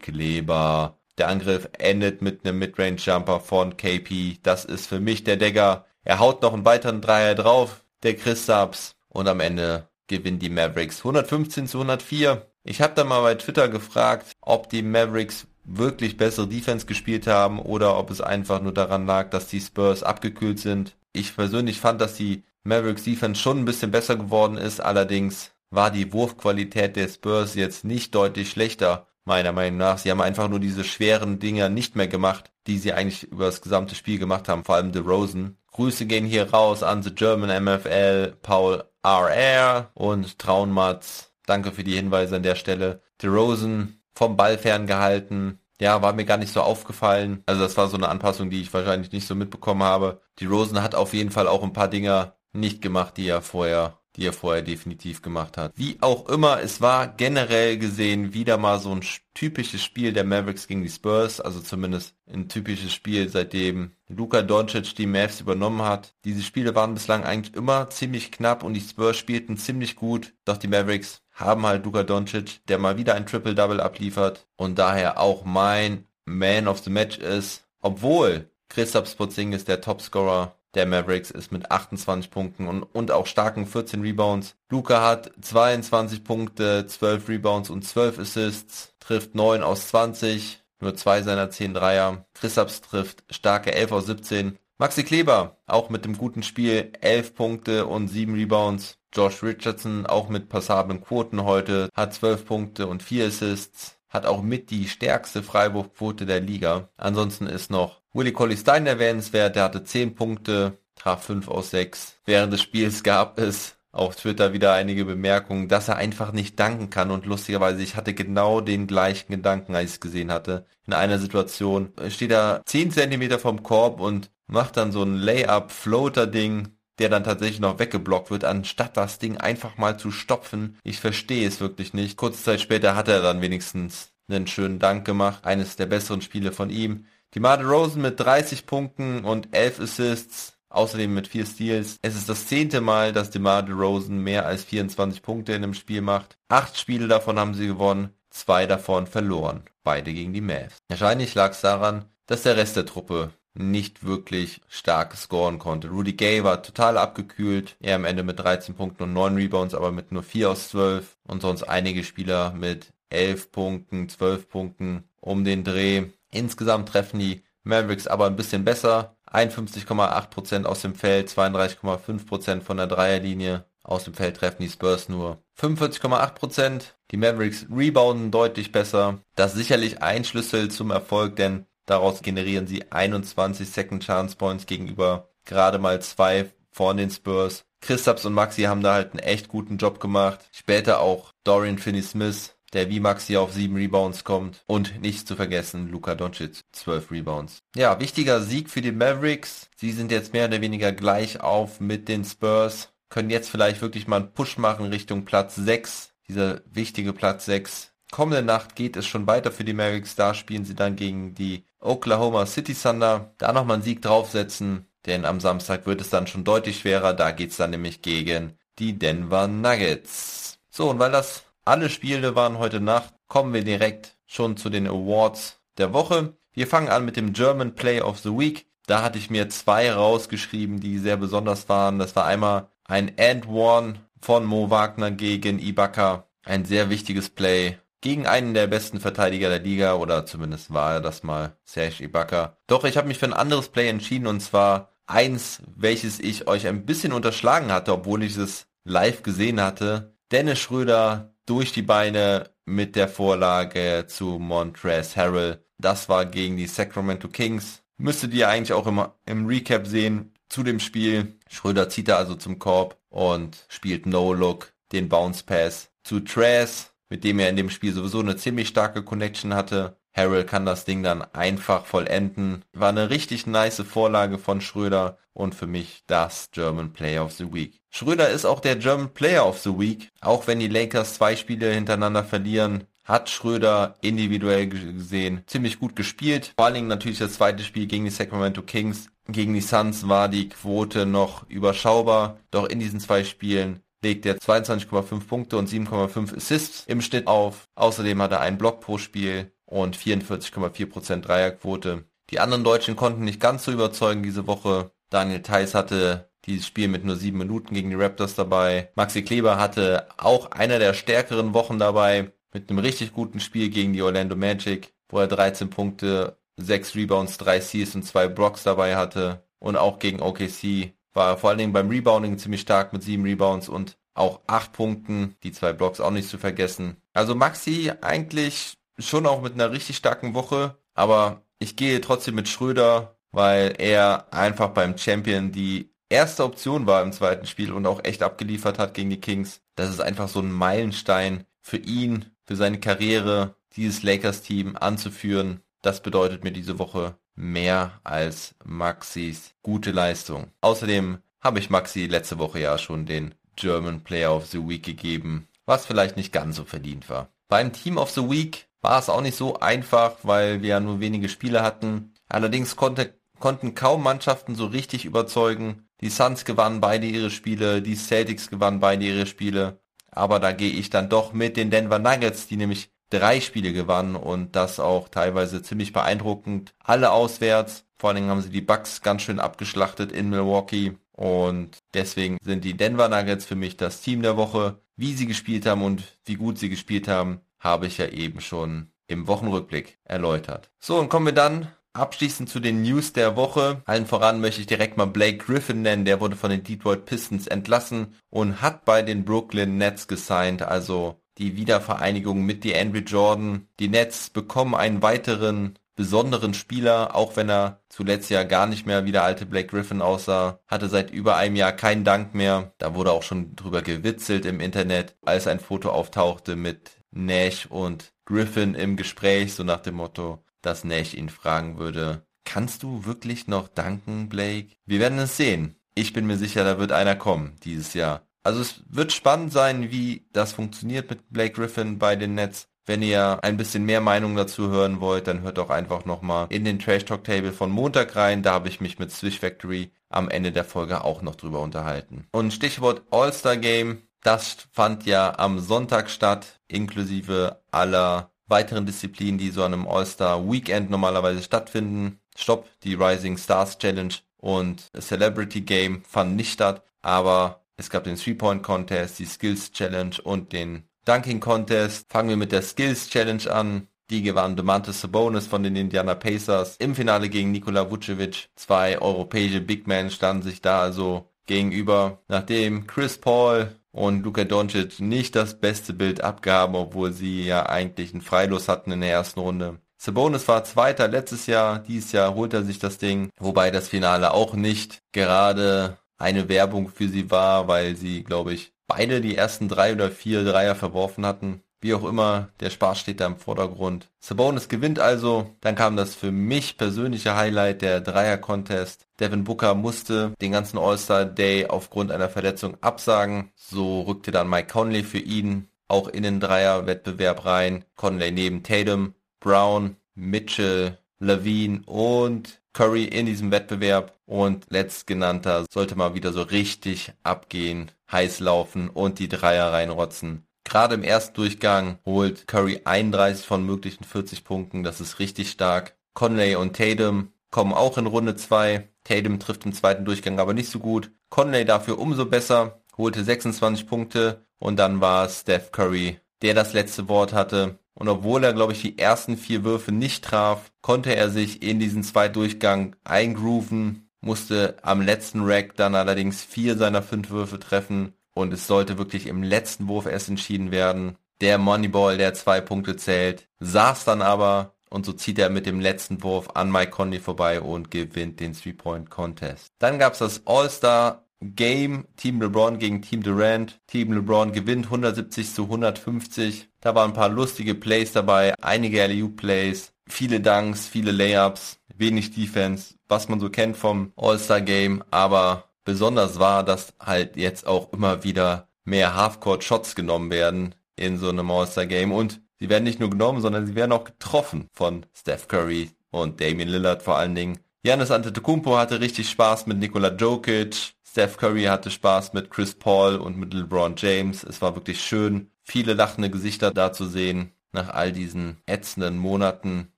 Kleber. 0.01 0.98
Der 1.19 1.29
Angriff 1.29 1.69
endet 1.79 2.23
mit 2.23 2.47
einem 2.47 2.61
Midrange-Jumper 2.61 3.41
von 3.41 3.77
KP. 3.77 4.39
Das 4.45 4.65
ist 4.65 4.87
für 4.87 5.01
mich 5.01 5.25
der 5.25 5.37
Dagger. 5.37 5.85
Er 6.05 6.21
haut 6.21 6.43
noch 6.43 6.53
einen 6.53 6.65
weiteren 6.65 7.01
Dreier 7.01 7.35
drauf, 7.35 7.85
der 8.05 8.15
Chris 8.15 8.47
Subs. 8.47 8.95
Und 9.09 9.27
am 9.27 9.41
Ende 9.41 9.89
gewinnen 10.07 10.39
die 10.39 10.49
Mavericks 10.49 10.99
115 10.99 11.67
zu 11.67 11.79
104. 11.79 12.47
Ich 12.63 12.81
habe 12.81 12.95
dann 12.95 13.09
mal 13.09 13.23
bei 13.23 13.35
Twitter 13.35 13.69
gefragt, 13.69 14.29
ob 14.41 14.71
die 14.71 14.83
Mavericks 14.83 15.49
wirklich 15.65 16.17
bessere 16.17 16.47
Defense 16.47 16.87
gespielt 16.87 17.27
haben 17.27 17.59
oder 17.59 17.99
ob 17.99 18.11
es 18.11 18.21
einfach 18.21 18.63
nur 18.63 18.73
daran 18.73 19.07
lag, 19.07 19.31
dass 19.31 19.49
die 19.49 19.61
Spurs 19.61 20.05
abgekühlt 20.05 20.61
sind. 20.61 20.97
Ich 21.13 21.35
persönlich 21.35 21.81
fand, 21.81 22.01
dass 22.01 22.15
die 22.15 22.45
Mavericks 22.63 23.03
Defense 23.03 23.41
schon 23.41 23.59
ein 23.59 23.65
bisschen 23.65 23.91
besser 23.91 24.15
geworden 24.15 24.57
ist. 24.57 24.81
Allerdings 24.81 25.51
war 25.71 25.91
die 25.91 26.13
Wurfqualität 26.13 26.95
der 26.95 27.09
Spurs 27.09 27.57
jetzt 27.57 27.85
nicht 27.85 28.15
deutlich 28.15 28.51
schlechter 28.51 29.09
meiner 29.29 29.53
Meinung 29.53 29.79
nach. 29.79 29.99
Sie 29.99 30.11
haben 30.11 30.21
einfach 30.21 30.49
nur 30.49 30.59
diese 30.59 30.83
schweren 30.83 31.39
Dinger 31.39 31.69
nicht 31.69 31.95
mehr 31.95 32.09
gemacht, 32.09 32.51
die 32.67 32.79
sie 32.79 32.93
eigentlich 32.93 33.25
über 33.25 33.45
das 33.47 33.61
gesamte 33.61 33.95
Spiel 33.95 34.19
gemacht 34.19 34.49
haben, 34.49 34.65
vor 34.65 34.75
allem 34.75 34.93
The 34.93 34.99
Rosen. 34.99 35.57
Grüße 35.71 36.07
gehen 36.07 36.27
hier 36.27 36.51
raus 36.51 36.83
an 36.83 37.05
The 37.05 37.15
German 37.15 37.65
MFL, 37.65 38.35
Paul 38.43 38.83
RR 39.05 39.91
und 39.95 40.39
Traunmatz. 40.41 41.33
Danke 41.47 41.71
für 41.71 41.85
die 41.85 41.95
Hinweise 41.95 42.37
an 42.37 42.43
der 42.43 42.57
Stelle. 42.57 43.01
The 43.21 43.29
Rosen 43.29 44.03
vom 44.13 44.37
Ball 44.37 44.59
ferngehalten. 44.59 45.61
Ja, 45.81 46.03
war 46.03 46.13
mir 46.13 46.25
gar 46.25 46.39
nicht 46.39 46.53
so 46.53 46.63
aufgefallen. 46.63 47.45
Also 47.47 47.63
das 47.63 47.77
war 47.77 47.87
so 47.87 47.97
eine 47.97 48.09
Anpassung, 48.09 48.51
die 48.51 48.61
ich 48.61 48.75
wahrscheinlich 48.75 49.13
nicht 49.13 49.29
so 49.29 49.37
mitbekommen 49.37 49.85
habe. 49.85 50.21
Die 50.41 50.47
Rosen 50.47 50.83
hat 50.83 50.97
auf 50.97 51.15
jeden 51.15 51.31
Fall 51.31 51.47
auch 51.47 51.63
ein 51.63 51.73
paar 51.73 51.89
Dinger 51.89 52.35
nicht 52.53 52.83
gemacht, 52.83 53.17
die 53.17 53.29
er 53.29 53.43
vorher 53.43 53.98
die 54.19 54.27
er 54.27 54.33
vorher 54.33 54.63
definitiv 54.63 55.23
gemacht 55.23 55.57
hat. 55.57 55.73
Wie 55.77 55.97
auch 56.01 56.29
immer, 56.29 56.61
es 56.61 56.81
war 56.81 57.07
generell 57.07 57.79
gesehen 57.79 58.35
wieder 58.35 58.59
mal 58.59 58.81
so 58.81 58.93
ein 58.93 59.03
typisches 59.33 59.83
Spiel 59.83 60.13
der 60.13 60.25
Mavericks 60.25 60.67
gegen 60.67 60.83
die 60.83 60.91
Spurs, 60.91 61.41
also 61.41 61.61
zumindest 61.61 62.15
ein 62.27 62.49
typisches 62.49 62.93
Spiel, 62.93 63.29
seitdem 63.29 63.93
Luka 64.09 64.43
Doncic 64.43 64.97
die 64.97 65.07
Mavs 65.07 65.41
übernommen 65.41 65.83
hat. 65.83 66.15
Diese 66.25 66.43
Spiele 66.43 66.75
waren 66.75 66.95
bislang 66.95 67.23
eigentlich 67.23 67.55
immer 67.55 67.89
ziemlich 67.91 68.33
knapp 68.33 68.65
und 68.65 68.75
die 68.75 68.81
Spurs 68.81 69.17
spielten 69.17 69.57
ziemlich 69.57 69.95
gut, 69.95 70.35
doch 70.45 70.57
die 70.57 70.69
Mavericks 70.69 71.23
haben 71.33 71.65
halt 71.65 71.85
Luka 71.85 72.03
Doncic, 72.03 72.67
der 72.67 72.79
mal 72.79 72.99
wieder 72.99 73.15
ein 73.15 73.27
Triple-Double 73.27 73.81
abliefert 73.81 74.49
und 74.57 74.81
daher 74.81 75.21
auch 75.21 75.45
mein 75.45 76.07
Man 76.25 76.67
of 76.67 76.81
the 76.81 76.91
Match 76.91 77.19
ist, 77.19 77.63
obwohl 77.81 78.51
Christoph 78.69 79.17
Porzingis 79.17 79.65
der 79.65 79.81
Topscorer 79.81 80.58
der 80.75 80.87
Mavericks 80.87 81.31
ist 81.31 81.53
mit 81.53 81.71
28 81.71 82.31
Punkten 82.31 82.69
und, 82.69 82.83
und 82.83 83.11
auch 83.11 83.27
starken 83.27 83.67
14 83.67 84.03
Rebounds. 84.03 84.57
Luca 84.69 85.03
hat 85.05 85.33
22 85.41 86.25
Punkte, 86.25 86.87
12 86.87 87.29
Rebounds 87.29 87.71
und 87.71 87.83
12 87.83 88.19
Assists, 88.19 88.95
trifft 89.01 89.35
9 89.35 89.63
aus 89.63 89.89
20, 89.89 90.63
nur 90.81 90.95
zwei 90.95 91.23
seiner 91.23 91.51
10 91.51 91.75
Dreier. 91.75 92.27
Christaps 92.35 92.81
trifft 92.81 93.25
starke 93.31 93.73
11 93.73 93.93
aus 93.93 94.07
17. 94.07 94.59
Maxi 94.79 95.03
Kleber, 95.03 95.57
auch 95.67 95.91
mit 95.91 96.05
dem 96.05 96.17
guten 96.17 96.45
Spiel, 96.45 96.93
11 97.01 97.35
Punkte 97.35 97.87
und 97.87 98.09
7 98.09 98.35
Rebounds. 98.35 98.99
Josh 99.13 99.43
Richardson, 99.43 100.07
auch 100.07 100.29
mit 100.29 100.49
passablen 100.49 101.03
Quoten 101.03 101.45
heute, 101.45 101.89
hat 101.95 102.15
12 102.15 102.45
Punkte 102.45 102.87
und 102.87 103.03
4 103.03 103.27
Assists 103.27 103.98
hat 104.09 104.27
auch 104.27 104.43
mit 104.43 104.71
die 104.71 104.89
stärkste 104.89 105.43
Freiwurfquote 105.43 106.27
der 106.27 106.41
Liga. 106.41 106.89
Ansonsten 106.97 107.47
ist 107.47 107.71
noch 107.71 108.01
Willie 108.13 108.33
Colley 108.33 108.57
Stein 108.57 108.87
erwähnenswert, 108.87 109.57
der 109.57 109.65
hatte 109.65 109.85
10 109.85 110.15
Punkte, 110.15 110.79
traf 110.95 111.25
5 111.25 111.49
aus 111.49 111.71
6. 111.71 112.17
Während 112.25 112.53
des 112.53 112.63
Spiels 112.63 113.03
gab 113.03 113.39
es 113.39 113.77
auf 113.93 114.17
Twitter 114.17 114.53
wieder 114.53 114.75
einige 114.75 115.05
Bemerkungen, 115.05 115.69
dass 115.69 115.89
er 115.89 115.97
einfach 115.97 116.33
nicht 116.33 116.59
danken 116.59 116.91
kann 116.91 117.11
und 117.11 117.27
lustigerweise, 117.27 117.83
ich 117.83 117.97
hatte 117.97 118.15
genau 118.15 118.61
den 118.61 118.87
gleichen 118.87 119.33
Gedanken, 119.33 119.75
als 119.75 119.91
ich 119.91 119.95
es 119.95 120.01
gesehen 120.01 120.31
hatte. 120.31 120.67
In 120.87 120.93
einer 120.93 121.19
Situation 121.19 121.93
steht 122.09 122.31
er 122.31 122.63
10 122.65 122.91
Zentimeter 122.91 123.39
vom 123.39 123.63
Korb 123.63 124.01
und 124.01 124.31
macht 124.47 124.77
dann 124.77 124.93
so 124.93 125.03
ein 125.03 125.17
Layup-Floater-Ding 125.17 126.78
der 126.99 127.09
dann 127.09 127.25
tatsächlich 127.25 127.61
noch 127.61 127.79
weggeblockt 127.79 128.31
wird, 128.31 128.45
anstatt 128.45 128.97
das 128.97 129.19
Ding 129.19 129.37
einfach 129.37 129.77
mal 129.77 129.99
zu 129.99 130.11
stopfen. 130.11 130.79
Ich 130.83 131.01
verstehe 131.01 131.47
es 131.47 131.61
wirklich 131.61 131.95
nicht. 131.95 132.17
Kurze 132.17 132.43
Zeit 132.43 132.61
später 132.61 132.97
hat 132.97 133.09
er 133.09 133.23
dann 133.23 133.41
wenigstens 133.41 134.13
einen 134.29 134.47
schönen 134.47 134.79
Dank 134.79 135.05
gemacht. 135.05 135.45
Eines 135.45 135.77
der 135.77 135.87
besseren 135.87 136.23
Spiele 136.23 136.53
von 136.53 136.71
ihm. 136.71 137.07
Die 137.35 137.41
Made 137.41 137.65
Rosen 137.65 138.03
mit 138.03 138.19
30 138.19 138.67
Punkten 138.67 139.25
und 139.25 139.49
11 139.55 139.81
Assists. 139.81 140.55
Außerdem 140.71 141.15
mit 141.15 141.29
4 141.29 141.47
Steals. 141.47 141.99
Es 142.03 142.15
ist 142.15 142.29
das 142.29 142.47
zehnte 142.47 142.83
Mal, 142.83 143.13
dass 143.13 143.31
DeMar 143.31 143.69
Rosen 143.71 144.23
mehr 144.23 144.45
als 144.45 144.65
24 144.65 145.23
Punkte 145.23 145.53
in 145.53 145.63
einem 145.63 145.75
Spiel 145.75 146.03
macht. 146.03 146.37
Acht 146.49 146.79
Spiele 146.79 147.09
davon 147.09 147.39
haben 147.39 147.55
sie 147.55 147.67
gewonnen, 147.67 148.11
zwei 148.29 148.67
davon 148.67 149.07
verloren. 149.07 149.63
Beide 149.83 150.13
gegen 150.13 150.35
die 150.35 150.43
Mavs. 150.43 150.77
Wahrscheinlich 150.89 151.35
lag 151.35 151.53
es 151.53 151.63
daran, 151.63 152.05
dass 152.27 152.43
der 152.43 152.59
Rest 152.59 152.77
der 152.77 152.85
Truppe 152.85 153.31
nicht 153.59 154.05
wirklich 154.05 154.61
stark 154.69 155.17
scoren 155.17 155.59
konnte. 155.59 155.89
Rudy 155.89 156.13
Gay 156.13 156.45
war 156.45 156.63
total 156.63 156.97
abgekühlt, 156.97 157.77
er 157.81 157.97
am 157.97 158.05
Ende 158.05 158.23
mit 158.23 158.39
13 158.39 158.75
Punkten 158.75 159.03
und 159.03 159.13
9 159.13 159.35
Rebounds, 159.35 159.75
aber 159.75 159.93
mit 159.93 160.13
nur 160.13 160.23
4 160.23 160.51
aus 160.51 160.71
12 160.71 161.17
und 161.27 161.43
sonst 161.43 161.65
einige 161.65 162.05
Spieler 162.05 162.53
mit 162.53 162.93
11 163.11 163.51
Punkten, 163.51 164.09
12 164.09 164.49
Punkten 164.49 165.05
um 165.21 165.45
den 165.45 165.65
Dreh. 165.65 166.05
Insgesamt 166.31 166.89
treffen 166.89 167.19
die 167.19 167.43
Mavericks 167.65 168.07
aber 168.07 168.27
ein 168.27 168.37
bisschen 168.37 168.65
besser. 168.65 169.17
51,8% 169.31 170.65
aus 170.65 170.81
dem 170.81 170.95
Feld, 170.95 171.29
32,5% 171.29 172.63
von 172.63 172.77
der 172.77 172.87
Dreierlinie. 172.87 173.65
Aus 173.83 174.05
dem 174.05 174.15
Feld 174.15 174.37
treffen 174.37 174.63
die 174.63 174.69
Spurs 174.69 175.09
nur 175.09 175.43
45,8%. 175.59 176.83
Die 177.11 177.17
Mavericks 177.17 177.67
rebounden 177.75 178.31
deutlich 178.31 178.73
besser. 178.73 179.19
Das 179.35 179.53
ist 179.53 179.59
sicherlich 179.59 180.03
ein 180.03 180.25
Schlüssel 180.25 180.71
zum 180.71 180.91
Erfolg, 180.91 181.37
denn 181.37 181.67
Daraus 181.89 182.21
generieren 182.21 182.67
sie 182.67 182.93
21 182.93 183.67
Second 183.67 184.05
Chance 184.05 184.37
Points 184.37 184.67
gegenüber 184.67 185.31
gerade 185.47 185.79
mal 185.79 186.03
zwei 186.03 186.51
von 186.71 186.99
den 186.99 187.11
Spurs. 187.11 187.65
Christaps 187.81 188.27
und 188.27 188.35
Maxi 188.35 188.65
haben 188.65 188.83
da 188.83 188.93
halt 188.93 189.13
einen 189.13 189.21
echt 189.21 189.49
guten 189.49 189.79
Job 189.79 189.99
gemacht. 189.99 190.41
Später 190.53 191.01
auch 191.01 191.33
Dorian 191.45 191.79
Finney-Smith, 191.79 192.57
der 192.75 192.91
wie 192.91 193.01
Maxi 193.01 193.39
auf 193.39 193.55
sieben 193.55 193.77
Rebounds 193.77 194.25
kommt. 194.25 194.63
Und 194.67 195.01
nicht 195.01 195.27
zu 195.27 195.35
vergessen, 195.35 195.89
Luka 195.89 196.15
Doncic, 196.15 196.61
12 196.73 197.11
Rebounds. 197.11 197.63
Ja, 197.75 197.99
wichtiger 197.99 198.43
Sieg 198.43 198.69
für 198.69 198.83
die 198.83 198.93
Mavericks. 198.93 199.71
Sie 199.75 199.93
sind 199.93 200.13
jetzt 200.13 200.35
mehr 200.35 200.47
oder 200.49 200.61
weniger 200.61 200.93
gleich 200.93 201.41
auf 201.41 201.81
mit 201.81 202.09
den 202.09 202.27
Spurs. 202.27 202.91
Können 203.09 203.31
jetzt 203.31 203.49
vielleicht 203.49 203.81
wirklich 203.81 204.07
mal 204.07 204.17
einen 204.17 204.35
Push 204.35 204.59
machen 204.59 204.85
Richtung 204.85 205.25
Platz 205.25 205.55
6. 205.55 206.13
Dieser 206.29 206.61
wichtige 206.67 207.15
Platz 207.15 207.47
6 207.47 207.93
Kommende 208.11 208.43
Nacht 208.43 208.75
geht 208.75 208.97
es 208.97 209.07
schon 209.07 209.27
weiter 209.27 209.53
für 209.53 209.65
die 209.65 209.75
Mavericks. 209.75 210.17
Da 210.17 210.35
spielen 210.35 210.65
sie 210.65 210.75
dann 210.75 210.97
gegen 210.97 211.35
die 211.35 211.65
Oklahoma 211.81 212.47
City 212.47 212.75
Thunder. 212.75 213.35
Da 213.39 213.53
nochmal 213.53 213.75
einen 213.75 213.83
Sieg 213.83 214.03
draufsetzen, 214.03 214.87
denn 215.07 215.25
am 215.25 215.41
Samstag 215.41 215.87
wird 215.87 216.01
es 216.01 216.11
dann 216.11 216.27
schon 216.27 216.45
deutlich 216.45 216.81
schwerer. 216.81 217.13
Da 217.13 217.31
geht's 217.33 217.59
dann 217.59 217.71
nämlich 217.71 218.03
gegen 218.03 218.59
die 218.79 218.99
Denver 218.99 219.47
Nuggets. 219.47 220.59
So, 220.71 220.91
und 220.91 220.99
weil 220.99 221.13
das 221.13 221.45
alle 221.65 221.91
Spiele 221.91 222.35
waren 222.35 222.59
heute 222.59 222.81
Nacht, 222.81 223.13
kommen 223.27 223.53
wir 223.53 223.63
direkt 223.63 224.17
schon 224.27 224.57
zu 224.57 224.71
den 224.71 224.87
Awards 224.87 225.61
der 225.77 225.93
Woche. 225.93 226.35
Wir 226.53 226.67
fangen 226.67 226.89
an 226.89 227.05
mit 227.05 227.17
dem 227.17 227.35
German 227.35 227.75
Play 227.75 228.01
of 228.01 228.21
the 228.21 228.31
Week. 228.31 228.67
Da 228.87 229.03
hatte 229.03 229.19
ich 229.19 229.29
mir 229.29 229.51
zwei 229.51 229.93
rausgeschrieben, 229.93 230.81
die 230.81 230.99
sehr 230.99 231.19
besonders 231.19 231.69
waren. 231.69 231.99
Das 231.99 232.17
war 232.17 232.25
einmal 232.25 232.69
ein 232.85 233.13
And 233.19 233.47
One 233.47 234.01
von 234.21 234.47
Mo 234.47 234.71
Wagner 234.71 235.11
gegen 235.11 235.59
Ibaka. 235.59 236.27
Ein 236.43 236.65
sehr 236.65 236.89
wichtiges 236.89 237.29
Play 237.29 237.79
gegen 238.01 238.27
einen 238.27 238.55
der 238.55 238.67
besten 238.67 239.01
Verteidiger 239.01 239.49
der 239.49 239.61
Liga 239.61 239.95
oder 239.95 240.27
zumindest 240.27 240.73
war 240.73 240.95
er 240.95 241.01
das 241.01 241.23
mal, 241.23 241.57
Serge 241.65 242.05
Ibaka. 242.05 242.57
Doch 242.67 242.85
ich 242.85 242.97
habe 242.97 243.09
mich 243.09 243.19
für 243.19 243.27
ein 243.27 243.33
anderes 243.33 243.69
Play 243.69 243.89
entschieden 243.89 244.27
und 244.27 244.41
zwar 244.41 244.93
eins, 245.07 245.63
welches 245.75 246.21
ich 246.21 246.47
euch 246.47 246.67
ein 246.67 246.87
bisschen 246.87 247.13
unterschlagen 247.13 247.73
hatte, 247.73 247.93
obwohl 247.93 248.23
ich 248.23 248.37
es 248.37 248.67
live 248.85 249.23
gesehen 249.23 249.61
hatte. 249.61 250.15
Dennis 250.31 250.59
Schröder 250.59 251.35
durch 251.47 251.73
die 251.73 251.83
Beine 251.83 252.51
mit 252.67 252.95
der 252.95 253.09
Vorlage 253.09 254.05
zu 254.07 254.39
Montrezl 254.39 255.17
Harrell. 255.17 255.65
Das 255.79 256.09
war 256.09 256.27
gegen 256.27 256.57
die 256.57 256.67
Sacramento 256.67 257.29
Kings. 257.29 257.83
Müsstet 257.97 258.35
ihr 258.35 258.49
eigentlich 258.49 258.75
auch 258.75 258.87
immer 258.87 259.15
im 259.27 259.47
Recap 259.47 259.87
sehen. 259.87 260.35
zu 260.49 260.63
dem 260.63 260.81
Spiel. 260.81 261.39
Schröder 261.49 261.89
zieht 261.91 262.09
da 262.09 262.17
also 262.17 262.35
zum 262.35 262.59
Korb 262.59 262.97
und 263.11 263.67
spielt 263.69 264.07
No-Look, 264.07 264.73
den 264.93 265.09
Bounce 265.09 265.43
Pass 265.45 265.91
zu 266.05 266.21
Trace, 266.21 266.91
mit 267.09 267.25
dem 267.25 267.39
er 267.39 267.49
in 267.49 267.57
dem 267.57 267.71
Spiel 267.71 267.93
sowieso 267.93 268.21
eine 268.21 268.37
ziemlich 268.37 268.69
starke 268.69 269.03
Connection 269.03 269.55
hatte. 269.55 269.97
Harrell 270.13 270.45
kann 270.45 270.67
das 270.67 270.85
Ding 270.85 271.03
dann 271.03 271.23
einfach 271.23 271.87
vollenden. 271.87 272.65
War 272.73 272.89
eine 272.89 273.11
richtig 273.11 273.47
nice 273.47 273.83
Vorlage 273.83 274.39
von 274.39 274.61
Schröder 274.61 275.19
und 275.33 275.55
für 275.55 275.67
mich 275.67 276.03
das 276.07 276.51
German 276.51 276.93
Player 276.93 277.25
of 277.25 277.33
the 277.33 277.53
Week. 277.53 277.81
Schröder 277.91 278.29
ist 278.29 278.45
auch 278.45 278.61
der 278.61 278.77
German 278.77 279.15
Player 279.15 279.47
of 279.47 279.61
the 279.61 279.79
Week, 279.79 280.11
auch 280.21 280.47
wenn 280.47 280.59
die 280.59 280.69
Lakers 280.69 281.15
zwei 281.15 281.37
Spiele 281.37 281.73
hintereinander 281.73 282.25
verlieren 282.25 282.85
hat 283.09 283.31
Schröder 283.31 283.97
individuell 284.03 284.69
gesehen 284.69 285.43
ziemlich 285.47 285.81
gut 285.81 285.97
gespielt. 285.97 286.53
Vor 286.57 286.67
allen 286.67 286.75
Dingen 286.75 286.89
natürlich 286.89 287.19
das 287.19 287.33
zweite 287.33 287.65
Spiel 287.65 287.87
gegen 287.87 288.05
die 288.05 288.11
Sacramento 288.11 288.63
Kings. 288.63 289.09
Gegen 289.27 289.55
die 289.55 289.63
Suns 289.63 290.09
war 290.09 290.29
die 290.29 290.51
Quote 290.51 291.07
noch 291.07 291.49
überschaubar, 291.49 292.39
doch 292.51 292.67
in 292.67 292.81
diesen 292.81 293.01
zwei 293.01 293.25
Spielen 293.25 293.81
legt 294.03 294.27
er 294.27 294.37
22,5 294.37 295.27
Punkte 295.27 295.57
und 295.57 295.69
7,5 295.69 296.37
Assists 296.37 296.85
im 296.87 297.01
Schnitt 297.01 297.27
auf. 297.27 297.69
Außerdem 297.75 298.21
hat 298.23 298.33
er 298.33 298.41
einen 298.41 298.59
Block 298.59 298.81
pro 298.81 298.99
Spiel 298.99 299.53
und 299.65 299.97
44,4% 299.97 301.21
Dreierquote. 301.21 302.05
Die 302.31 302.41
anderen 302.41 302.65
Deutschen 302.65 302.97
konnten 302.97 303.25
nicht 303.25 303.41
ganz 303.41 303.65
so 303.65 303.73
überzeugen 303.73 304.23
diese 304.23 304.47
Woche. 304.47 304.93
Daniel 305.11 305.43
Theiss 305.43 305.75
hatte 305.75 306.31
dieses 306.45 306.67
Spiel 306.67 306.89
mit 306.89 307.05
nur 307.05 307.17
sieben 307.17 307.39
Minuten 307.39 307.75
gegen 307.75 307.91
die 307.91 307.97
Raptors 307.97 308.35
dabei. 308.35 308.91
Maxi 308.95 309.23
Kleber 309.23 309.59
hatte 309.59 310.09
auch 310.17 310.51
einer 310.51 310.79
der 310.79 310.95
stärkeren 310.95 311.55
Wochen 311.55 311.79
dabei 311.79 312.33
mit 312.53 312.71
einem 312.71 312.79
richtig 312.79 313.13
guten 313.13 313.41
Spiel 313.41 313.71
gegen 313.71 313.93
die 313.93 314.03
Orlando 314.03 314.37
Magic, 314.37 314.95
wo 315.09 315.19
er 315.19 315.27
13 315.27 315.71
Punkte, 315.71 316.39
6 316.57 316.95
Rebounds, 316.95 317.39
3 317.39 317.61
Seals 317.61 317.95
und 317.95 318.05
2 318.05 318.29
Blocks 318.29 318.63
dabei 318.63 318.97
hatte. 318.97 319.45
Und 319.59 319.77
auch 319.77 319.99
gegen 319.99 320.21
OKC 320.23 320.93
war 321.19 321.37
vor 321.37 321.51
allen 321.51 321.59
Dingen 321.59 321.73
beim 321.73 321.91
Rebounding 321.91 322.39
ziemlich 322.39 322.61
stark 322.61 322.93
mit 322.93 323.03
7 323.03 323.25
Rebounds 323.25 323.69
und 323.69 323.99
auch 324.15 324.41
8 324.47 324.73
Punkten, 324.73 325.35
die 325.43 325.53
zwei 325.53 325.73
Blocks 325.73 326.01
auch 326.01 326.13
nicht 326.13 326.29
zu 326.29 326.39
vergessen. 326.39 326.97
Also 327.13 327.35
Maxi 327.35 327.93
eigentlich 328.01 328.75
schon 328.99 329.27
auch 329.27 329.43
mit 329.43 329.55
einer 329.55 329.73
richtig 329.73 329.97
starken 329.97 330.35
Woche, 330.35 330.79
aber 330.95 331.43
ich 331.59 331.75
gehe 331.75 332.01
trotzdem 332.01 332.37
mit 332.37 332.49
Schröder, 332.49 333.17
weil 333.33 333.75
er 333.79 334.33
einfach 334.33 334.69
beim 334.69 334.97
Champion 334.97 335.51
die 335.51 335.91
erste 336.09 336.45
Option 336.45 336.87
war 336.87 337.03
im 337.03 337.13
zweiten 337.13 337.47
Spiel 337.47 337.73
und 337.73 337.87
auch 337.87 338.05
echt 338.05 338.23
abgeliefert 338.23 338.79
hat 338.79 338.95
gegen 338.95 339.11
die 339.11 339.21
Kings. 339.21 339.61
Das 339.75 339.91
ist 339.91 340.01
einfach 340.01 340.29
so 340.29 340.39
ein 340.39 340.53
Meilenstein 340.53 341.47
für 341.61 341.79
ihn, 341.79 342.27
für 342.45 342.55
seine 342.55 342.79
Karriere, 342.79 343.57
dieses 343.75 344.05
Lakers-Team 344.05 344.77
anzuführen. 344.77 345.61
Das 345.83 346.01
bedeutet 346.01 346.45
mir 346.45 346.53
diese 346.53 346.79
Woche 346.79 347.19
mehr 347.39 348.01
als 348.05 348.55
Maxis 348.65 349.55
gute 349.63 349.91
Leistung. 349.91 350.49
Außerdem 350.61 351.19
habe 351.41 351.59
ich 351.59 351.71
Maxi 351.71 352.07
letzte 352.07 352.39
Woche 352.39 352.61
ja 352.61 352.79
schon 352.79 353.07
den 353.07 353.35
German 353.57 354.01
Player 354.01 354.35
of 354.35 354.47
the 354.47 354.67
Week 354.67 354.83
gegeben, 354.83 355.49
was 355.67 355.87
vielleicht 355.87 356.17
nicht 356.17 356.33
ganz 356.33 356.57
so 356.57 356.65
verdient 356.65 357.09
war. 357.09 357.29
Beim 357.49 357.73
Team 357.73 357.97
of 357.97 358.11
the 358.11 358.29
Week 358.29 358.69
war 358.81 358.99
es 358.99 359.09
auch 359.09 359.21
nicht 359.21 359.37
so 359.37 359.59
einfach, 359.61 360.17
weil 360.23 360.63
wir 360.63 360.71
ja 360.71 360.81
nur 360.81 361.01
wenige 361.01 361.29
Spiele 361.29 361.63
hatten. 361.63 362.13
Allerdings 362.29 362.77
konnte, 362.77 363.15
konnten 363.39 363.75
kaum 363.75 364.03
Mannschaften 364.03 364.55
so 364.55 364.67
richtig 364.67 365.05
überzeugen. 365.05 365.89
Die 366.01 366.11
Suns 366.11 366.45
gewannen 366.45 366.81
beide 366.81 367.07
ihre 367.07 367.31
Spiele, 367.31 367.83
die 367.83 367.97
Celtics 367.97 368.51
gewannen 368.51 368.81
beide 368.81 369.05
ihre 369.05 369.27
Spiele 369.27 369.81
aber 370.11 370.41
da 370.41 370.53
gehe 370.53 370.73
ich 370.73 370.91
dann 370.91 371.09
doch 371.09 371.33
mit 371.33 371.57
den 371.57 371.71
Denver 371.71 371.99
Nuggets, 371.99 372.49
die 372.49 372.57
nämlich 372.57 372.91
drei 373.11 373.41
Spiele 373.41 373.73
gewannen 373.73 374.17
und 374.17 374.57
das 374.57 374.81
auch 374.81 375.09
teilweise 375.09 375.63
ziemlich 375.63 375.93
beeindruckend. 375.93 376.75
Alle 376.83 377.11
auswärts. 377.11 377.85
Vor 377.97 378.11
allen 378.11 378.17
Dingen 378.17 378.31
haben 378.31 378.43
sie 378.43 378.51
die 378.51 378.61
Bucks 378.61 379.03
ganz 379.03 379.23
schön 379.23 379.41
abgeschlachtet 379.41 380.13
in 380.13 380.31
Milwaukee. 380.31 380.97
Und 381.13 381.79
deswegen 381.95 382.39
sind 382.43 382.65
die 382.65 382.77
Denver 382.77 383.09
Nuggets 383.09 383.45
für 383.45 383.57
mich 383.57 383.77
das 383.77 384.01
Team 384.01 384.23
der 384.23 384.37
Woche. 384.37 384.81
Wie 384.97 385.15
sie 385.15 385.27
gespielt 385.27 385.67
haben 385.67 385.83
und 385.83 386.03
wie 386.25 386.37
gut 386.37 386.59
sie 386.59 386.69
gespielt 386.69 387.09
haben, 387.09 387.41
habe 387.59 387.87
ich 387.87 387.99
ja 387.99 388.07
eben 388.07 388.41
schon 388.41 388.93
im 389.09 389.27
Wochenrückblick 389.27 389.99
erläutert. 390.05 390.71
So, 390.79 390.99
und 390.99 391.09
kommen 391.09 391.27
wir 391.27 391.33
dann 391.33 391.69
Abschließend 391.99 392.49
zu 392.49 392.61
den 392.61 392.83
News 392.83 393.13
der 393.13 393.35
Woche. 393.35 393.83
Allen 393.85 394.07
voran 394.07 394.41
möchte 394.41 394.61
ich 394.61 394.69
direkt 394.69 394.97
mal 394.97 395.07
Blake 395.07 395.39
Griffin 395.39 395.83
nennen. 395.83 396.05
Der 396.05 396.21
wurde 396.21 396.37
von 396.37 396.51
den 396.51 396.63
Detroit 396.63 397.07
Pistons 397.07 397.49
entlassen 397.49 398.15
und 398.31 398.63
hat 398.63 398.85
bei 398.85 399.03
den 399.03 399.25
Brooklyn 399.25 399.79
Nets 399.79 400.07
gesigned. 400.07 400.63
Also 400.63 401.21
die 401.39 401.57
Wiedervereinigung 401.57 402.43
mit 402.43 402.65
die 402.65 402.77
Andrew 402.77 403.01
Jordan. 403.01 403.69
Die 403.79 403.89
Nets 403.89 404.31
bekommen 404.31 404.75
einen 404.75 405.03
weiteren 405.03 405.79
besonderen 405.99 406.55
Spieler, 406.55 407.17
auch 407.17 407.35
wenn 407.35 407.51
er 407.51 407.81
zuletzt 407.89 408.31
ja 408.31 408.45
gar 408.45 408.67
nicht 408.67 408.87
mehr 408.87 409.05
wie 409.05 409.11
der 409.11 409.25
alte 409.25 409.47
Blake 409.47 409.67
Griffin 409.67 410.01
aussah, 410.01 410.61
hatte 410.69 410.89
seit 410.89 411.11
über 411.11 411.37
einem 411.37 411.57
Jahr 411.57 411.73
keinen 411.73 412.05
Dank 412.05 412.35
mehr. 412.35 412.73
Da 412.79 412.95
wurde 412.95 413.11
auch 413.11 413.25
schon 413.25 413.57
drüber 413.57 413.83
gewitzelt 413.83 414.47
im 414.47 414.61
Internet, 414.61 415.17
als 415.25 415.49
ein 415.49 415.59
Foto 415.59 415.91
auftauchte 415.91 416.55
mit 416.55 416.93
Nash 417.11 417.67
und 417.67 418.13
Griffin 418.27 418.75
im 418.75 418.97
Gespräch, 418.97 419.55
so 419.55 419.65
nach 419.65 419.81
dem 419.81 419.97
Motto, 419.97 420.45
dass 420.63 420.85
Nash 420.85 421.15
ihn 421.15 421.31
fragen 421.31 421.79
würde, 421.79 422.23
kannst 422.45 422.85
du 422.85 423.05
wirklich 423.05 423.49
noch 423.49 423.67
danken, 423.67 424.29
Blake? 424.29 424.69
Wir 424.87 425.01
werden 425.01 425.19
es 425.19 425.37
sehen. 425.37 425.75
Ich 425.97 426.13
bin 426.13 426.27
mir 426.27 426.37
sicher, 426.37 426.63
da 426.63 426.79
wird 426.79 426.93
einer 426.93 427.17
kommen 427.17 427.57
dieses 427.65 427.95
Jahr. 427.95 428.28
Also 428.49 428.63
es 428.63 428.81
wird 428.89 429.13
spannend 429.13 429.53
sein, 429.53 429.91
wie 429.91 430.25
das 430.33 430.53
funktioniert 430.53 431.11
mit 431.11 431.29
Blake 431.29 431.53
Griffin 431.53 431.99
bei 431.99 432.17
den 432.17 432.35
Nets. 432.35 432.67
Wenn 432.87 433.03
ihr 433.03 433.39
ein 433.43 433.59
bisschen 433.59 433.85
mehr 433.85 434.01
Meinung 434.01 434.37
dazu 434.37 434.71
hören 434.71 435.03
wollt, 435.03 435.27
dann 435.27 435.43
hört 435.43 435.59
doch 435.59 435.69
einfach 435.69 436.07
nochmal 436.07 436.47
in 436.49 436.65
den 436.65 436.79
Trash 436.79 437.05
Talk 437.05 437.25
Table 437.25 437.53
von 437.53 437.71
Montag 437.71 438.17
rein. 438.17 438.43
Da 438.43 438.55
habe 438.55 438.69
ich 438.69 438.81
mich 438.81 438.99
mit 438.99 439.13
Swish 439.13 439.39
Factory 439.39 439.91
am 440.09 440.31
Ende 440.31 440.51
der 440.51 440.65
Folge 440.65 441.05
auch 441.05 441.21
noch 441.21 441.35
drüber 441.35 441.61
unterhalten. 441.61 442.27
Und 442.33 442.55
Stichwort 442.55 443.03
All-Star 443.11 443.59
Game, 443.59 444.05
das 444.23 444.57
fand 444.73 445.05
ja 445.05 445.39
am 445.39 445.59
Sonntag 445.59 446.09
statt, 446.09 446.59
inklusive 446.69 447.61
aller 447.71 448.31
weiteren 448.47 448.87
Disziplinen, 448.87 449.37
die 449.37 449.51
so 449.51 449.63
an 449.63 449.75
einem 449.75 449.87
All-Star 449.87 450.51
Weekend 450.51 450.89
normalerweise 450.89 451.43
stattfinden. 451.43 452.19
Stopp, 452.35 452.67
die 452.83 452.95
Rising 452.95 453.37
Stars 453.37 453.77
Challenge 453.77 454.15
und 454.39 454.91
Celebrity 454.99 455.61
Game 455.61 456.03
fanden 456.05 456.37
nicht 456.37 456.55
statt, 456.55 456.83
aber 457.03 457.61
es 457.79 457.89
gab 457.89 458.05
den 458.05 458.17
Three-Point 458.17 458.63
Contest, 458.63 459.21
die 459.21 459.25
Skills 459.25 459.71
Challenge 459.71 460.17
und 460.23 460.53
den 460.53 460.83
Dunking 461.05 461.41
Contest. 461.41 462.07
Fangen 462.11 462.29
wir 462.29 462.37
mit 462.37 462.53
der 462.53 462.63
Skills 462.63 463.09
Challenge 463.09 463.51
an. 463.51 463.89
Die 464.11 464.23
gewann 464.23 464.57
Demantis 464.57 465.01
Sabonis 465.01 465.47
von 465.47 465.63
den 465.63 465.77
Indiana 465.77 466.15
Pacers 466.15 466.77
im 466.79 466.95
Finale 466.95 467.29
gegen 467.29 467.53
Nikola 467.53 467.91
Vucevic. 467.91 468.49
Zwei 468.57 468.99
europäische 468.99 469.61
Big 469.61 469.87
Men 469.87 470.11
standen 470.11 470.43
sich 470.43 470.61
da 470.61 470.81
also 470.81 471.31
gegenüber. 471.47 472.19
Nachdem 472.27 472.87
Chris 472.87 473.19
Paul 473.19 473.77
und 473.93 474.25
Luka 474.25 474.45
Doncic 474.45 474.99
nicht 474.99 475.37
das 475.37 475.61
beste 475.61 475.93
Bild 475.93 476.23
abgaben, 476.23 476.75
obwohl 476.75 477.13
sie 477.13 477.45
ja 477.45 477.67
eigentlich 477.67 478.13
einen 478.13 478.23
Freilos 478.23 478.69
hatten 478.69 478.91
in 478.91 479.03
der 479.03 479.11
ersten 479.11 479.41
Runde. 479.41 479.79
Sabonis 479.99 480.49
war 480.49 480.65
Zweiter 480.65 481.07
letztes 481.07 481.47
Jahr, 481.47 481.81
dieses 481.81 482.13
Jahr 482.13 482.35
holt 482.35 482.55
er 482.55 482.63
sich 482.63 482.79
das 482.79 482.99
Ding, 482.99 483.31
wobei 483.39 483.71
das 483.71 483.89
Finale 483.89 484.33
auch 484.33 484.55
nicht 484.55 485.01
gerade 485.13 485.99
eine 486.19 486.49
Werbung 486.49 486.89
für 486.89 487.09
sie 487.09 487.31
war, 487.31 487.69
weil 487.69 487.97
sie, 487.97 488.25
glaube 488.25 488.53
ich, 488.53 488.73
beide 488.87 489.21
die 489.21 489.37
ersten 489.37 489.69
drei 489.69 489.93
oder 489.93 490.11
vier 490.11 490.45
Dreier 490.45 490.75
verworfen 490.75 491.25
hatten. 491.25 491.63
Wie 491.81 491.95
auch 491.95 492.05
immer, 492.05 492.49
der 492.59 492.71
Spaß 492.71 492.99
steht 492.99 493.21
da 493.21 493.27
im 493.27 493.37
Vordergrund. 493.37 494.09
Sabonis 494.19 494.69
gewinnt 494.69 494.99
also. 494.99 495.55
Dann 495.61 495.77
kam 495.77 495.97
das 495.97 496.17
für 496.17 496.33
mich 496.33 496.77
persönliche 496.77 497.37
Highlight, 497.37 497.83
der 497.83 498.01
Dreier-Contest. 498.01 499.07
Devin 499.21 499.45
Booker 499.45 499.75
musste 499.75 500.33
den 500.41 500.51
ganzen 500.51 500.79
All-Star 500.79 501.25
Day 501.25 501.67
aufgrund 501.67 502.11
einer 502.11 502.29
Verletzung 502.29 502.77
absagen. 502.81 503.53
So 503.55 504.03
rückte 504.03 504.33
dann 504.33 504.51
Mike 504.51 504.73
Conley 504.73 505.05
für 505.05 505.19
ihn 505.19 505.69
auch 505.87 506.09
in 506.09 506.25
den 506.25 506.41
Dreier-Wettbewerb 506.41 507.45
rein. 507.45 507.85
Conley 507.95 508.33
neben 508.33 508.65
Tatum, 508.65 509.15
Brown, 509.39 509.97
Mitchell, 510.17 510.99
Levine 511.21 511.83
und 511.87 512.61
Curry 512.73 513.05
in 513.05 513.27
diesem 513.27 513.51
Wettbewerb. 513.51 514.19
Und 514.27 514.67
letztgenannter 514.69 515.65
sollte 515.71 515.97
mal 515.97 516.15
wieder 516.15 516.33
so 516.33 516.43
richtig 516.43 517.13
abgehen, 517.23 517.91
heiß 518.13 518.41
laufen 518.41 518.89
und 518.91 519.19
die 519.19 519.29
Dreier 519.29 519.73
reinrotzen. 519.73 520.47
Gerade 520.65 520.97
im 520.97 521.03
ersten 521.03 521.35
Durchgang 521.35 521.99
holt 522.05 522.47
Curry 522.47 522.83
31 522.85 523.47
von 523.47 523.65
möglichen 523.65 524.05
40 524.05 524.45
Punkten. 524.45 524.83
Das 524.83 525.01
ist 525.01 525.19
richtig 525.19 525.51
stark. 525.51 525.97
Conley 526.13 526.57
und 526.57 526.77
Tatum 526.77 527.33
kommen 527.51 527.73
auch 527.73 527.97
in 527.97 528.07
Runde 528.07 528.37
2. 528.37 528.87
Tatum 529.05 529.41
trifft 529.41 529.65
im 529.65 529.73
zweiten 529.73 530.05
Durchgang 530.05 530.39
aber 530.39 530.53
nicht 530.53 530.71
so 530.71 530.79
gut. 530.79 531.11
Conley 531.31 531.65
dafür 531.65 531.99
umso 531.99 532.27
besser, 532.27 532.83
holte 532.99 533.25
26 533.25 533.87
Punkte 533.87 534.45
und 534.59 534.79
dann 534.79 535.01
war 535.01 535.29
Steph 535.29 535.73
Curry, 535.73 536.21
der 536.43 536.53
das 536.55 536.75
letzte 536.75 537.09
Wort 537.09 537.33
hatte. 537.33 537.79
Und 537.99 538.09
obwohl 538.09 538.45
er, 538.45 538.53
glaube 538.53 538.75
ich, 538.75 538.81
die 538.81 538.97
ersten 538.97 539.37
vier 539.37 539.65
Würfe 539.65 539.91
nicht 539.91 540.25
traf, 540.25 540.71
konnte 540.83 541.17
er 541.17 541.31
sich 541.31 541.63
in 541.65 541.81
diesen 541.81 542.05
zweiten 542.05 542.35
Durchgang 542.35 542.95
eingrooven, 543.03 544.09
musste 544.21 544.77
am 544.83 545.03
letzten 545.03 545.43
Rack 545.43 545.75
dann 545.75 545.97
allerdings 545.97 546.45
vier 546.45 546.77
seiner 546.77 547.03
fünf 547.03 547.31
Würfe 547.31 547.59
treffen 547.59 548.13
und 548.35 548.53
es 548.53 548.69
sollte 548.69 548.99
wirklich 548.99 549.27
im 549.27 549.43
letzten 549.43 549.89
Wurf 549.89 550.07
erst 550.07 550.29
entschieden 550.29 550.71
werden. 550.71 551.17
Der 551.41 551.59
Moneyball, 551.59 552.19
der 552.19 552.35
zwei 552.35 552.61
Punkte 552.61 552.97
zählt, 552.97 553.49
saß 553.59 554.05
dann 554.05 554.23
aber 554.23 554.75
Und 554.91 555.05
so 555.05 555.13
zieht 555.13 555.39
er 555.39 555.51
mit 555.51 555.67
dem 555.67 555.81
letzten 555.81 556.23
Wurf 556.23 556.51
an 556.55 556.73
Mike 556.73 556.91
Conley 556.91 557.21
vorbei 557.21 557.61
und 557.61 557.91
gewinnt 557.91 558.41
den 558.41 558.55
Three-Point-Contest. 558.55 559.73
Dann 559.79 559.99
gab 559.99 560.15
es 560.15 560.21
das 560.21 560.43
All-Star 560.47 561.25
Game, 561.41 562.07
Team 562.17 562.41
LeBron 562.41 562.79
gegen 562.79 563.03
Team 563.03 563.23
Durant. 563.23 563.81
Team 563.87 564.13
LeBron 564.13 564.53
gewinnt 564.53 564.87
170 564.87 565.55
zu 565.55 565.65
150. 565.65 566.69
Da 566.81 566.95
waren 566.95 567.11
ein 567.11 567.15
paar 567.15 567.29
lustige 567.29 567.75
Plays 567.75 568.13
dabei, 568.13 568.55
einige 568.61 569.07
LU 569.07 569.29
Plays, 569.31 569.93
viele 570.09 570.41
Dunks, 570.41 570.87
viele 570.87 571.13
Layups, 571.13 571.79
wenig 571.97 572.33
Defense, 572.33 572.95
was 573.09 573.29
man 573.29 573.41
so 573.41 573.51
kennt 573.51 573.77
vom 573.77 574.13
All-Star 574.17 574.61
Game, 574.61 575.03
aber 575.11 575.65
besonders 575.85 576.39
war, 576.39 576.65
dass 576.65 576.95
halt 577.01 577.37
jetzt 577.37 577.67
auch 577.67 577.93
immer 577.93 578.25
wieder 578.25 578.69
mehr 578.85 579.15
Halfcourt 579.15 579.65
Shots 579.65 579.95
genommen 579.95 580.31
werden 580.31 580.75
in 580.97 581.19
so 581.19 581.29
einem 581.29 581.51
All-Star 581.51 581.87
Game 581.87 582.13
und 582.13 582.41
sie 582.59 582.69
werden 582.69 582.85
nicht 582.85 583.01
nur 583.01 583.11
genommen, 583.11 583.41
sondern 583.41 583.67
sie 583.67 583.75
werden 583.75 583.93
auch 583.93 584.05
getroffen 584.05 584.69
von 584.73 585.07
Steph 585.15 585.49
Curry 585.49 585.91
und 586.11 586.41
Damian 586.41 586.69
Lillard 586.69 587.03
vor 587.03 587.17
allen 587.17 587.35
Dingen. 587.35 587.59
Janis 587.85 588.11
Antetokounmpo 588.11 588.77
hatte 588.77 589.01
richtig 589.01 589.31
Spaß 589.31 589.67
mit 589.67 589.79
Nikola 589.79 590.13
Jokic. 590.15 590.95
Steph 591.11 591.39
Curry 591.39 591.65
hatte 591.65 591.91
Spaß 591.91 592.35
mit 592.35 592.51
Chris 592.51 592.75
Paul 592.75 593.17
und 593.17 593.39
mit 593.39 593.55
LeBron 593.55 593.95
James. 593.97 594.45
Es 594.45 594.61
war 594.61 594.75
wirklich 594.75 595.01
schön, 595.01 595.51
viele 595.63 595.95
lachende 595.95 596.29
Gesichter 596.29 596.71
da 596.71 596.93
zu 596.93 597.07
sehen 597.07 597.55
nach 597.73 597.89
all 597.89 598.13
diesen 598.13 598.59
ätzenden 598.67 599.17
Monaten. 599.17 599.91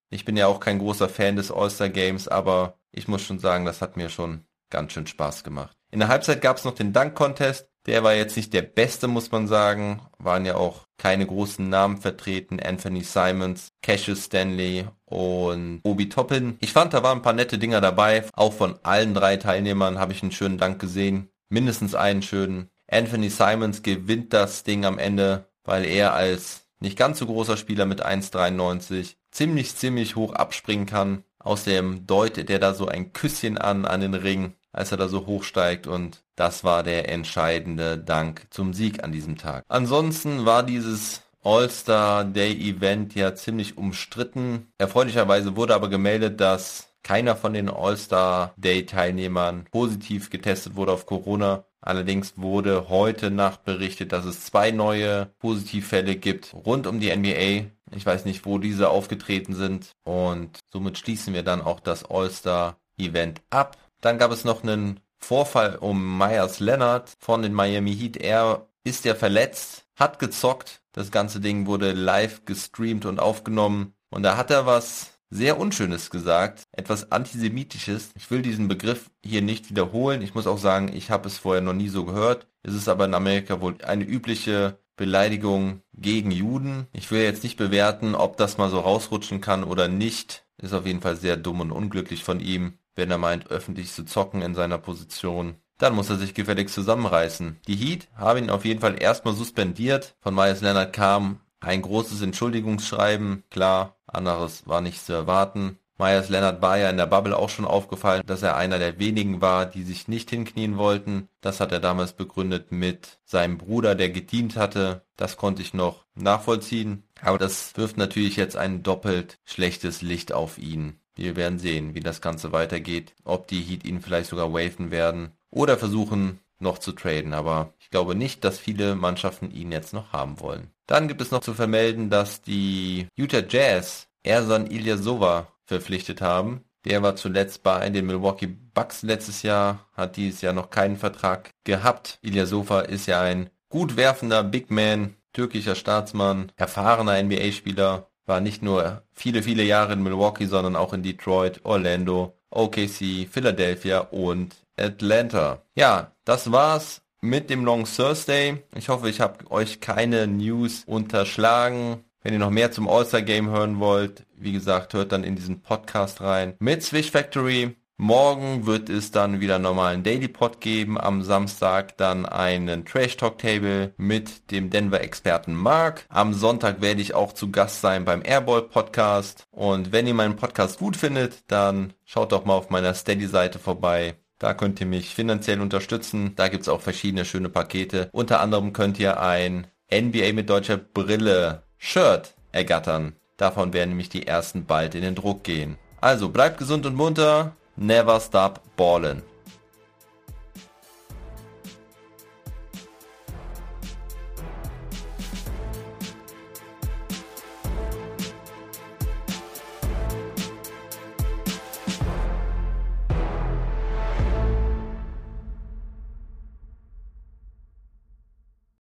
Ich 0.09 0.25
bin 0.25 0.37
ja 0.37 0.47
auch 0.47 0.61
kein 0.61 0.79
großer 0.79 1.09
Fan 1.09 1.35
des 1.35 1.51
All-Star 1.51 1.89
Games, 1.89 2.29
aber 2.29 2.79
ich 2.93 3.09
muss 3.09 3.23
schon 3.23 3.41
sagen, 3.41 3.65
das 3.65 3.83
hat 3.83 3.97
mir 3.97 4.09
schon 4.09 4.45
ganz 4.71 4.93
schön 4.93 5.09
Spaß 5.09 5.43
gemacht. 5.43 5.77
In 5.91 5.99
der 5.99 6.09
Halbzeit 6.09 6.41
gab 6.41 6.57
es 6.57 6.65
noch 6.65 6.75
den 6.75 6.93
Dunk-Contest. 6.93 7.69
Der 7.87 8.05
war 8.05 8.15
jetzt 8.15 8.37
nicht 8.37 8.53
der 8.53 8.63
beste, 8.63 9.09
muss 9.09 9.33
man 9.33 9.49
sagen. 9.49 10.03
Waren 10.19 10.45
ja 10.45 10.55
auch 10.55 10.87
keine 10.99 11.27
großen 11.27 11.69
Namen 11.69 11.97
vertreten. 11.97 12.61
Anthony 12.61 13.03
Simons, 13.03 13.73
Cassius 13.83 14.27
Stanley 14.27 14.87
und 15.07 15.81
Obi 15.83 16.09
Toppin. 16.09 16.57
Ich 16.61 16.73
fand, 16.73 16.93
da 16.95 17.03
waren 17.03 17.19
ein 17.19 17.23
paar 17.23 17.33
nette 17.33 17.59
Dinger 17.59 17.81
dabei. 17.81 18.25
Auch 18.35 18.53
von 18.53 18.79
allen 18.83 19.15
drei 19.15 19.37
Teilnehmern 19.37 19.99
habe 19.99 20.13
ich 20.13 20.23
einen 20.23 20.33
schönen 20.33 20.59
Dank 20.59 20.79
gesehen. 20.79 21.31
Mindestens 21.49 21.95
einen 21.95 22.23
schönen. 22.23 22.71
Anthony 22.87 23.31
Simons 23.31 23.83
gewinnt 23.83 24.33
das 24.33 24.63
Ding 24.63 24.85
am 24.85 24.99
Ende, 24.99 25.47
weil 25.65 25.85
er 25.85 26.13
als 26.15 26.69
nicht 26.81 26.99
ganz 26.99 27.19
so 27.19 27.27
großer 27.27 27.57
Spieler 27.57 27.87
mit 27.87 28.05
1,93 28.05 29.17
ziemlich, 29.31 29.75
ziemlich 29.75 30.17
hoch 30.17 30.35
abspringen 30.35 30.87
kann. 30.87 31.25
Außerdem 31.39 32.07
deutet 32.07 32.51
er 32.51 32.59
da 32.59 32.75
so 32.75 32.87
ein 32.87 33.13
Küsschen 33.13 33.57
an, 33.57 33.87
an 33.87 34.01
den 34.01 34.15
Ring 34.15 34.55
als 34.73 34.93
er 34.93 34.99
da 34.99 35.09
so 35.09 35.27
hochsteigt 35.27 35.87
und 35.87 36.23
das 36.37 36.65
war 36.65 36.83
der 36.83 37.09
entscheidende 37.09 37.99
Dank 37.99 38.47
zum 38.51 38.73
Sieg 38.73 39.05
an 39.05 39.13
diesem 39.13 39.37
Tag. 39.37 39.65
Ansonsten 39.69 40.47
war 40.47 40.63
dieses 40.63 41.23
All-Star 41.43 42.25
Day 42.25 42.53
Event 42.53 43.15
ja 43.15 43.35
ziemlich 43.35 43.79
umstritten. 43.79 44.69
Erfreulicherweise 44.79 45.57
wurde 45.57 45.75
aber 45.75 45.89
gemeldet, 45.89 46.41
dass 46.41 46.89
keiner 47.03 47.35
von 47.37 47.55
den 47.55 47.69
All-Star 47.69 48.53
Day 48.57 48.85
Teilnehmern 48.85 49.65
positiv 49.71 50.31
getestet 50.31 50.77
wurde 50.77 50.93
auf 50.93 51.07
Corona. 51.07 51.65
Allerdings 51.81 52.35
wurde 52.37 52.91
heute 52.91 53.31
Nacht 53.31 53.65
berichtet, 53.65 54.13
dass 54.13 54.27
es 54.27 54.45
zwei 54.45 54.71
neue 54.71 55.27
Positivfälle 55.39 56.17
gibt 56.17 56.53
rund 56.53 56.87
um 56.87 57.01
die 57.01 57.15
NBA. 57.15 57.71
Ich 57.93 58.05
weiß 58.05 58.27
nicht, 58.27 58.45
wo 58.45 58.59
diese 58.59 58.91
aufgetreten 58.91 59.55
sind. 59.55 59.93
Und 60.05 60.59
somit 60.71 60.99
schließen 60.99 61.33
wir 61.33 61.43
dann 61.43 61.63
auch 61.63 61.81
das 61.81 62.05
All-Star 62.05 62.77
Event 62.99 63.41
ab. 63.49 63.79
Dann 64.01 64.19
gab 64.19 64.33
es 64.33 64.45
noch 64.45 64.63
einen 64.63 65.01
Vorfall 65.19 65.77
um 65.77 66.19
Myers 66.19 66.61
Leonard 66.61 67.13
von 67.19 67.43
den 67.43 67.53
Miami 67.53 67.95
Heat. 67.95 68.17
Er 68.17 68.69
ist 68.85 69.05
ja 69.05 69.15
verletzt, 69.15 69.85
hat 69.97 70.19
gezockt. 70.19 70.83
Das 70.93 71.11
ganze 71.11 71.41
Ding 71.41 71.67
wurde 71.67 71.93
live 71.93 72.45
gestreamt 72.45 73.05
und 73.05 73.21
aufgenommen. 73.21 73.95
Und 74.11 74.23
da 74.23 74.37
hat 74.37 74.51
er 74.51 74.67
was 74.67 75.21
sehr 75.31 75.59
Unschönes 75.59 76.11
gesagt, 76.11 76.65
etwas 76.73 77.13
Antisemitisches. 77.13 78.11
Ich 78.17 78.31
will 78.31 78.43
diesen 78.43 78.67
Begriff 78.67 79.11
hier 79.25 79.43
nicht 79.43 79.71
wiederholen. 79.71 80.23
Ich 80.23 80.35
muss 80.35 80.49
auch 80.49 80.59
sagen, 80.59 80.91
ich 80.93 81.11
habe 81.11 81.29
es 81.29 81.39
vorher 81.39 81.63
noch 81.63 81.75
nie 81.75 81.89
so 81.89 82.05
gehört. 82.05 82.49
Es 82.63 82.75
ist 82.75 82.89
aber 82.89 83.05
in 83.05 83.15
Amerika 83.15 83.61
wohl 83.61 83.77
eine 83.85 84.05
übliche 84.05 84.79
Beleidigung 84.97 85.83
gegen 85.95 86.31
Juden. 86.31 86.89
Ich 86.93 87.11
will 87.11 87.23
jetzt 87.23 87.45
nicht 87.45 87.57
bewerten, 87.57 88.15
ob 88.15 88.37
das 88.37 88.59
mal 88.59 88.71
so 88.71 88.81
rausrutschen 88.81 89.41
kann 89.41 89.65
oder 89.65 89.87
nicht. 89.87 90.45
Ist 90.61 90.75
auf 90.75 90.85
jeden 90.85 91.01
Fall 91.01 91.17
sehr 91.17 91.37
dumm 91.37 91.61
und 91.61 91.73
unglücklich 91.73 92.25
von 92.25 92.41
ihm 92.41 92.75
wenn 92.95 93.11
er 93.11 93.19
meint, 93.19 93.51
öffentlich 93.51 93.93
zu 93.93 94.05
zocken 94.05 94.43
in 94.43 94.55
seiner 94.55 94.79
Position. 94.79 95.57
Dann 95.79 95.95
muss 95.95 96.11
er 96.11 96.17
sich 96.17 96.35
gefälligst 96.35 96.75
zusammenreißen. 96.75 97.59
Die 97.67 97.77
Heat 97.77 98.09
haben 98.15 98.39
ihn 98.39 98.51
auf 98.51 98.65
jeden 98.65 98.81
Fall 98.81 99.01
erstmal 99.01 99.35
suspendiert. 99.35 100.15
Von 100.21 100.35
Myers 100.35 100.61
Leonard 100.61 100.93
kam 100.93 101.41
ein 101.61 101.83
großes 101.83 102.21
Entschuldigungsschreiben. 102.21 103.45
Klar, 103.51 103.97
anderes 104.07 104.67
war 104.67 104.83
nicht 104.83 105.05
zu 105.05 105.13
erwarten. 105.13 105.79
Myers 106.01 106.31
Leonard 106.31 106.63
war 106.63 106.79
ja 106.79 106.89
in 106.89 106.97
der 106.97 107.07
Bubble 107.07 107.37
auch 107.37 107.51
schon 107.51 107.67
aufgefallen, 107.67 108.23
dass 108.25 108.43
er 108.43 108.57
einer 108.57 108.79
der 108.79 108.99
wenigen 108.99 109.43
war, 109.43 109.67
die 109.67 109.83
sich 109.83 110.09
nicht 110.09 110.31
hinknien 110.31 110.79
wollten. 110.79 111.29
Das 111.43 111.61
hat 111.61 111.73
er 111.73 111.81
damals 111.81 112.15
begründet 112.15 112.73
mit 112.73 113.19
seinem 113.27 113.59
Bruder, 113.59 113.95
der 113.95 114.09
gedient 114.09 114.57
hatte. 114.57 115.05
Das 115.17 115.37
konnte 115.37 115.61
ich 115.61 115.75
noch 115.75 116.07
nachvollziehen. 116.15 117.05
Aber 117.21 117.37
das 117.37 117.77
wirft 117.77 117.99
natürlich 117.99 118.37
jetzt 118.37 118.57
ein 118.57 118.83
doppelt 118.83 119.39
schlechtes 119.45 120.01
Licht 120.01 120.33
auf 120.33 120.57
ihn. 120.57 121.00
Wir 121.21 121.37
werden 121.37 121.59
sehen, 121.59 121.95
wie 121.95 122.01
das 122.01 122.23
Ganze 122.23 122.51
weitergeht, 122.51 123.15
ob 123.25 123.47
die 123.47 123.61
Heat 123.61 123.85
ihn 123.85 124.01
vielleicht 124.01 124.31
sogar 124.31 124.55
waven 124.55 124.91
werden 124.91 125.33
oder 125.51 125.77
versuchen 125.77 126.41
noch 126.59 126.79
zu 126.79 126.93
traden, 126.93 127.35
aber 127.35 127.75
ich 127.79 127.91
glaube 127.91 128.15
nicht, 128.15 128.43
dass 128.43 128.59
viele 128.59 128.95
Mannschaften 128.95 129.51
ihn 129.51 129.71
jetzt 129.71 129.93
noch 129.93 130.15
haben 130.15 130.41
wollen. 130.41 130.71
Dann 130.87 131.09
gibt 131.09 131.21
es 131.21 131.31
noch 131.31 131.41
zu 131.41 131.53
vermelden, 131.53 132.09
dass 132.09 132.41
die 132.41 133.07
Utah 133.17 133.43
Jazz 133.47 134.09
Ersan 134.23 134.71
Ilyasova 134.71 135.49
verpflichtet 135.65 136.23
haben. 136.23 136.65
Der 136.87 137.03
war 137.03 137.17
zuletzt 137.17 137.63
bei 137.63 137.91
den 137.91 138.07
Milwaukee 138.07 138.47
Bucks 138.47 139.03
letztes 139.03 139.43
Jahr, 139.43 139.87
hat 139.93 140.17
dieses 140.17 140.41
Jahr 140.41 140.55
noch 140.55 140.71
keinen 140.71 140.97
Vertrag 140.97 141.51
gehabt. 141.65 142.19
Ilyasova 142.23 142.81
ist 142.81 143.07
ja 143.07 143.21
ein 143.21 143.51
gut 143.69 143.97
werfender 143.97 144.43
Big 144.43 144.71
Man, 144.71 145.17
türkischer 145.35 145.75
Staatsmann, 145.75 146.51
erfahrener 146.57 147.23
NBA-Spieler, 147.23 148.10
war 148.31 148.41
nicht 148.41 148.63
nur 148.63 149.03
viele, 149.13 149.43
viele 149.43 149.65
Jahre 149.65 149.93
in 149.93 150.05
Milwaukee, 150.05 150.47
sondern 150.47 150.77
auch 150.77 150.93
in 150.95 151.03
Detroit, 151.03 151.61
Orlando, 151.65 152.33
OKC, 152.51 153.29
Philadelphia 153.29 153.99
und 153.99 154.55
Atlanta. 154.79 155.63
Ja, 155.75 156.13
das 156.25 156.53
war's 156.53 157.03
mit 157.21 157.51
dem 157.51 157.65
Long 157.65 157.85
Thursday. 157.85 158.63
Ich 158.77 158.89
hoffe, 158.89 159.11
ich 159.11 159.21
habe 159.21 159.51
euch 159.51 159.81
keine 159.81 160.29
News 160.29 160.85
unterschlagen. 160.87 162.05
Wenn 162.23 162.33
ihr 162.33 162.39
noch 162.39 162.51
mehr 162.51 162.71
zum 162.71 162.89
All-Star 162.89 163.23
Game 163.23 163.51
hören 163.51 163.81
wollt, 163.81 164.25
wie 164.37 164.53
gesagt, 164.53 164.95
hört 164.95 165.11
dann 165.11 165.25
in 165.25 165.35
diesen 165.35 165.61
Podcast 165.61 166.21
rein 166.21 166.55
mit 166.61 166.85
Swish 166.85 167.11
Factory. 167.11 167.75
Morgen 168.03 168.65
wird 168.65 168.89
es 168.89 169.11
dann 169.11 169.41
wieder 169.41 169.59
normalen 169.59 170.03
Daily 170.03 170.27
Pod 170.27 170.63
geben. 170.63 170.99
Am 170.99 171.23
Samstag 171.23 171.99
dann 171.99 172.25
einen 172.25 172.87
Trash 172.87 173.19
Talk 173.19 173.37
Table 173.37 173.93
mit 173.99 174.51
dem 174.51 174.71
Denver 174.71 175.03
Experten 175.03 175.55
Mark. 175.55 176.07
Am 176.09 176.33
Sonntag 176.33 176.81
werde 176.81 177.03
ich 177.03 177.15
auch 177.15 177.35
zu 177.35 177.51
Gast 177.51 177.83
sein 177.83 178.07
beim 178.07 178.23
Airball 178.25 178.63
Podcast. 178.63 179.45
Und 179.51 179.93
wenn 179.93 180.07
ihr 180.07 180.15
meinen 180.15 180.37
Podcast 180.37 180.79
gut 180.79 180.97
findet, 180.97 181.43
dann 181.49 181.93
schaut 182.07 182.33
doch 182.33 182.47
mal 182.47 182.55
auf 182.55 182.71
meiner 182.71 182.95
Steady 182.95 183.27
Seite 183.27 183.59
vorbei. 183.59 184.15
Da 184.39 184.55
könnt 184.55 184.81
ihr 184.81 184.87
mich 184.87 185.15
finanziell 185.15 185.61
unterstützen. 185.61 186.33
Da 186.37 186.49
gibt's 186.49 186.71
auch 186.71 186.81
verschiedene 186.81 187.27
schöne 187.27 187.51
Pakete. 187.51 188.09
Unter 188.13 188.41
anderem 188.41 188.73
könnt 188.73 188.99
ihr 188.99 189.21
ein 189.21 189.67
NBA 189.93 190.33
mit 190.33 190.49
deutscher 190.49 190.79
Brille 190.79 191.65
Shirt 191.77 192.35
ergattern. 192.51 193.17
Davon 193.37 193.75
werden 193.75 193.91
nämlich 193.91 194.09
die 194.09 194.27
ersten 194.27 194.65
bald 194.65 194.95
in 194.95 195.03
den 195.03 195.17
Druck 195.17 195.45
gehen. 195.45 195.77
Also 196.01 196.31
bleibt 196.31 196.57
gesund 196.57 196.87
und 196.87 196.95
munter. 196.95 197.57
Never 197.81 198.21
stop 198.21 198.63
ballin'. 198.77 199.30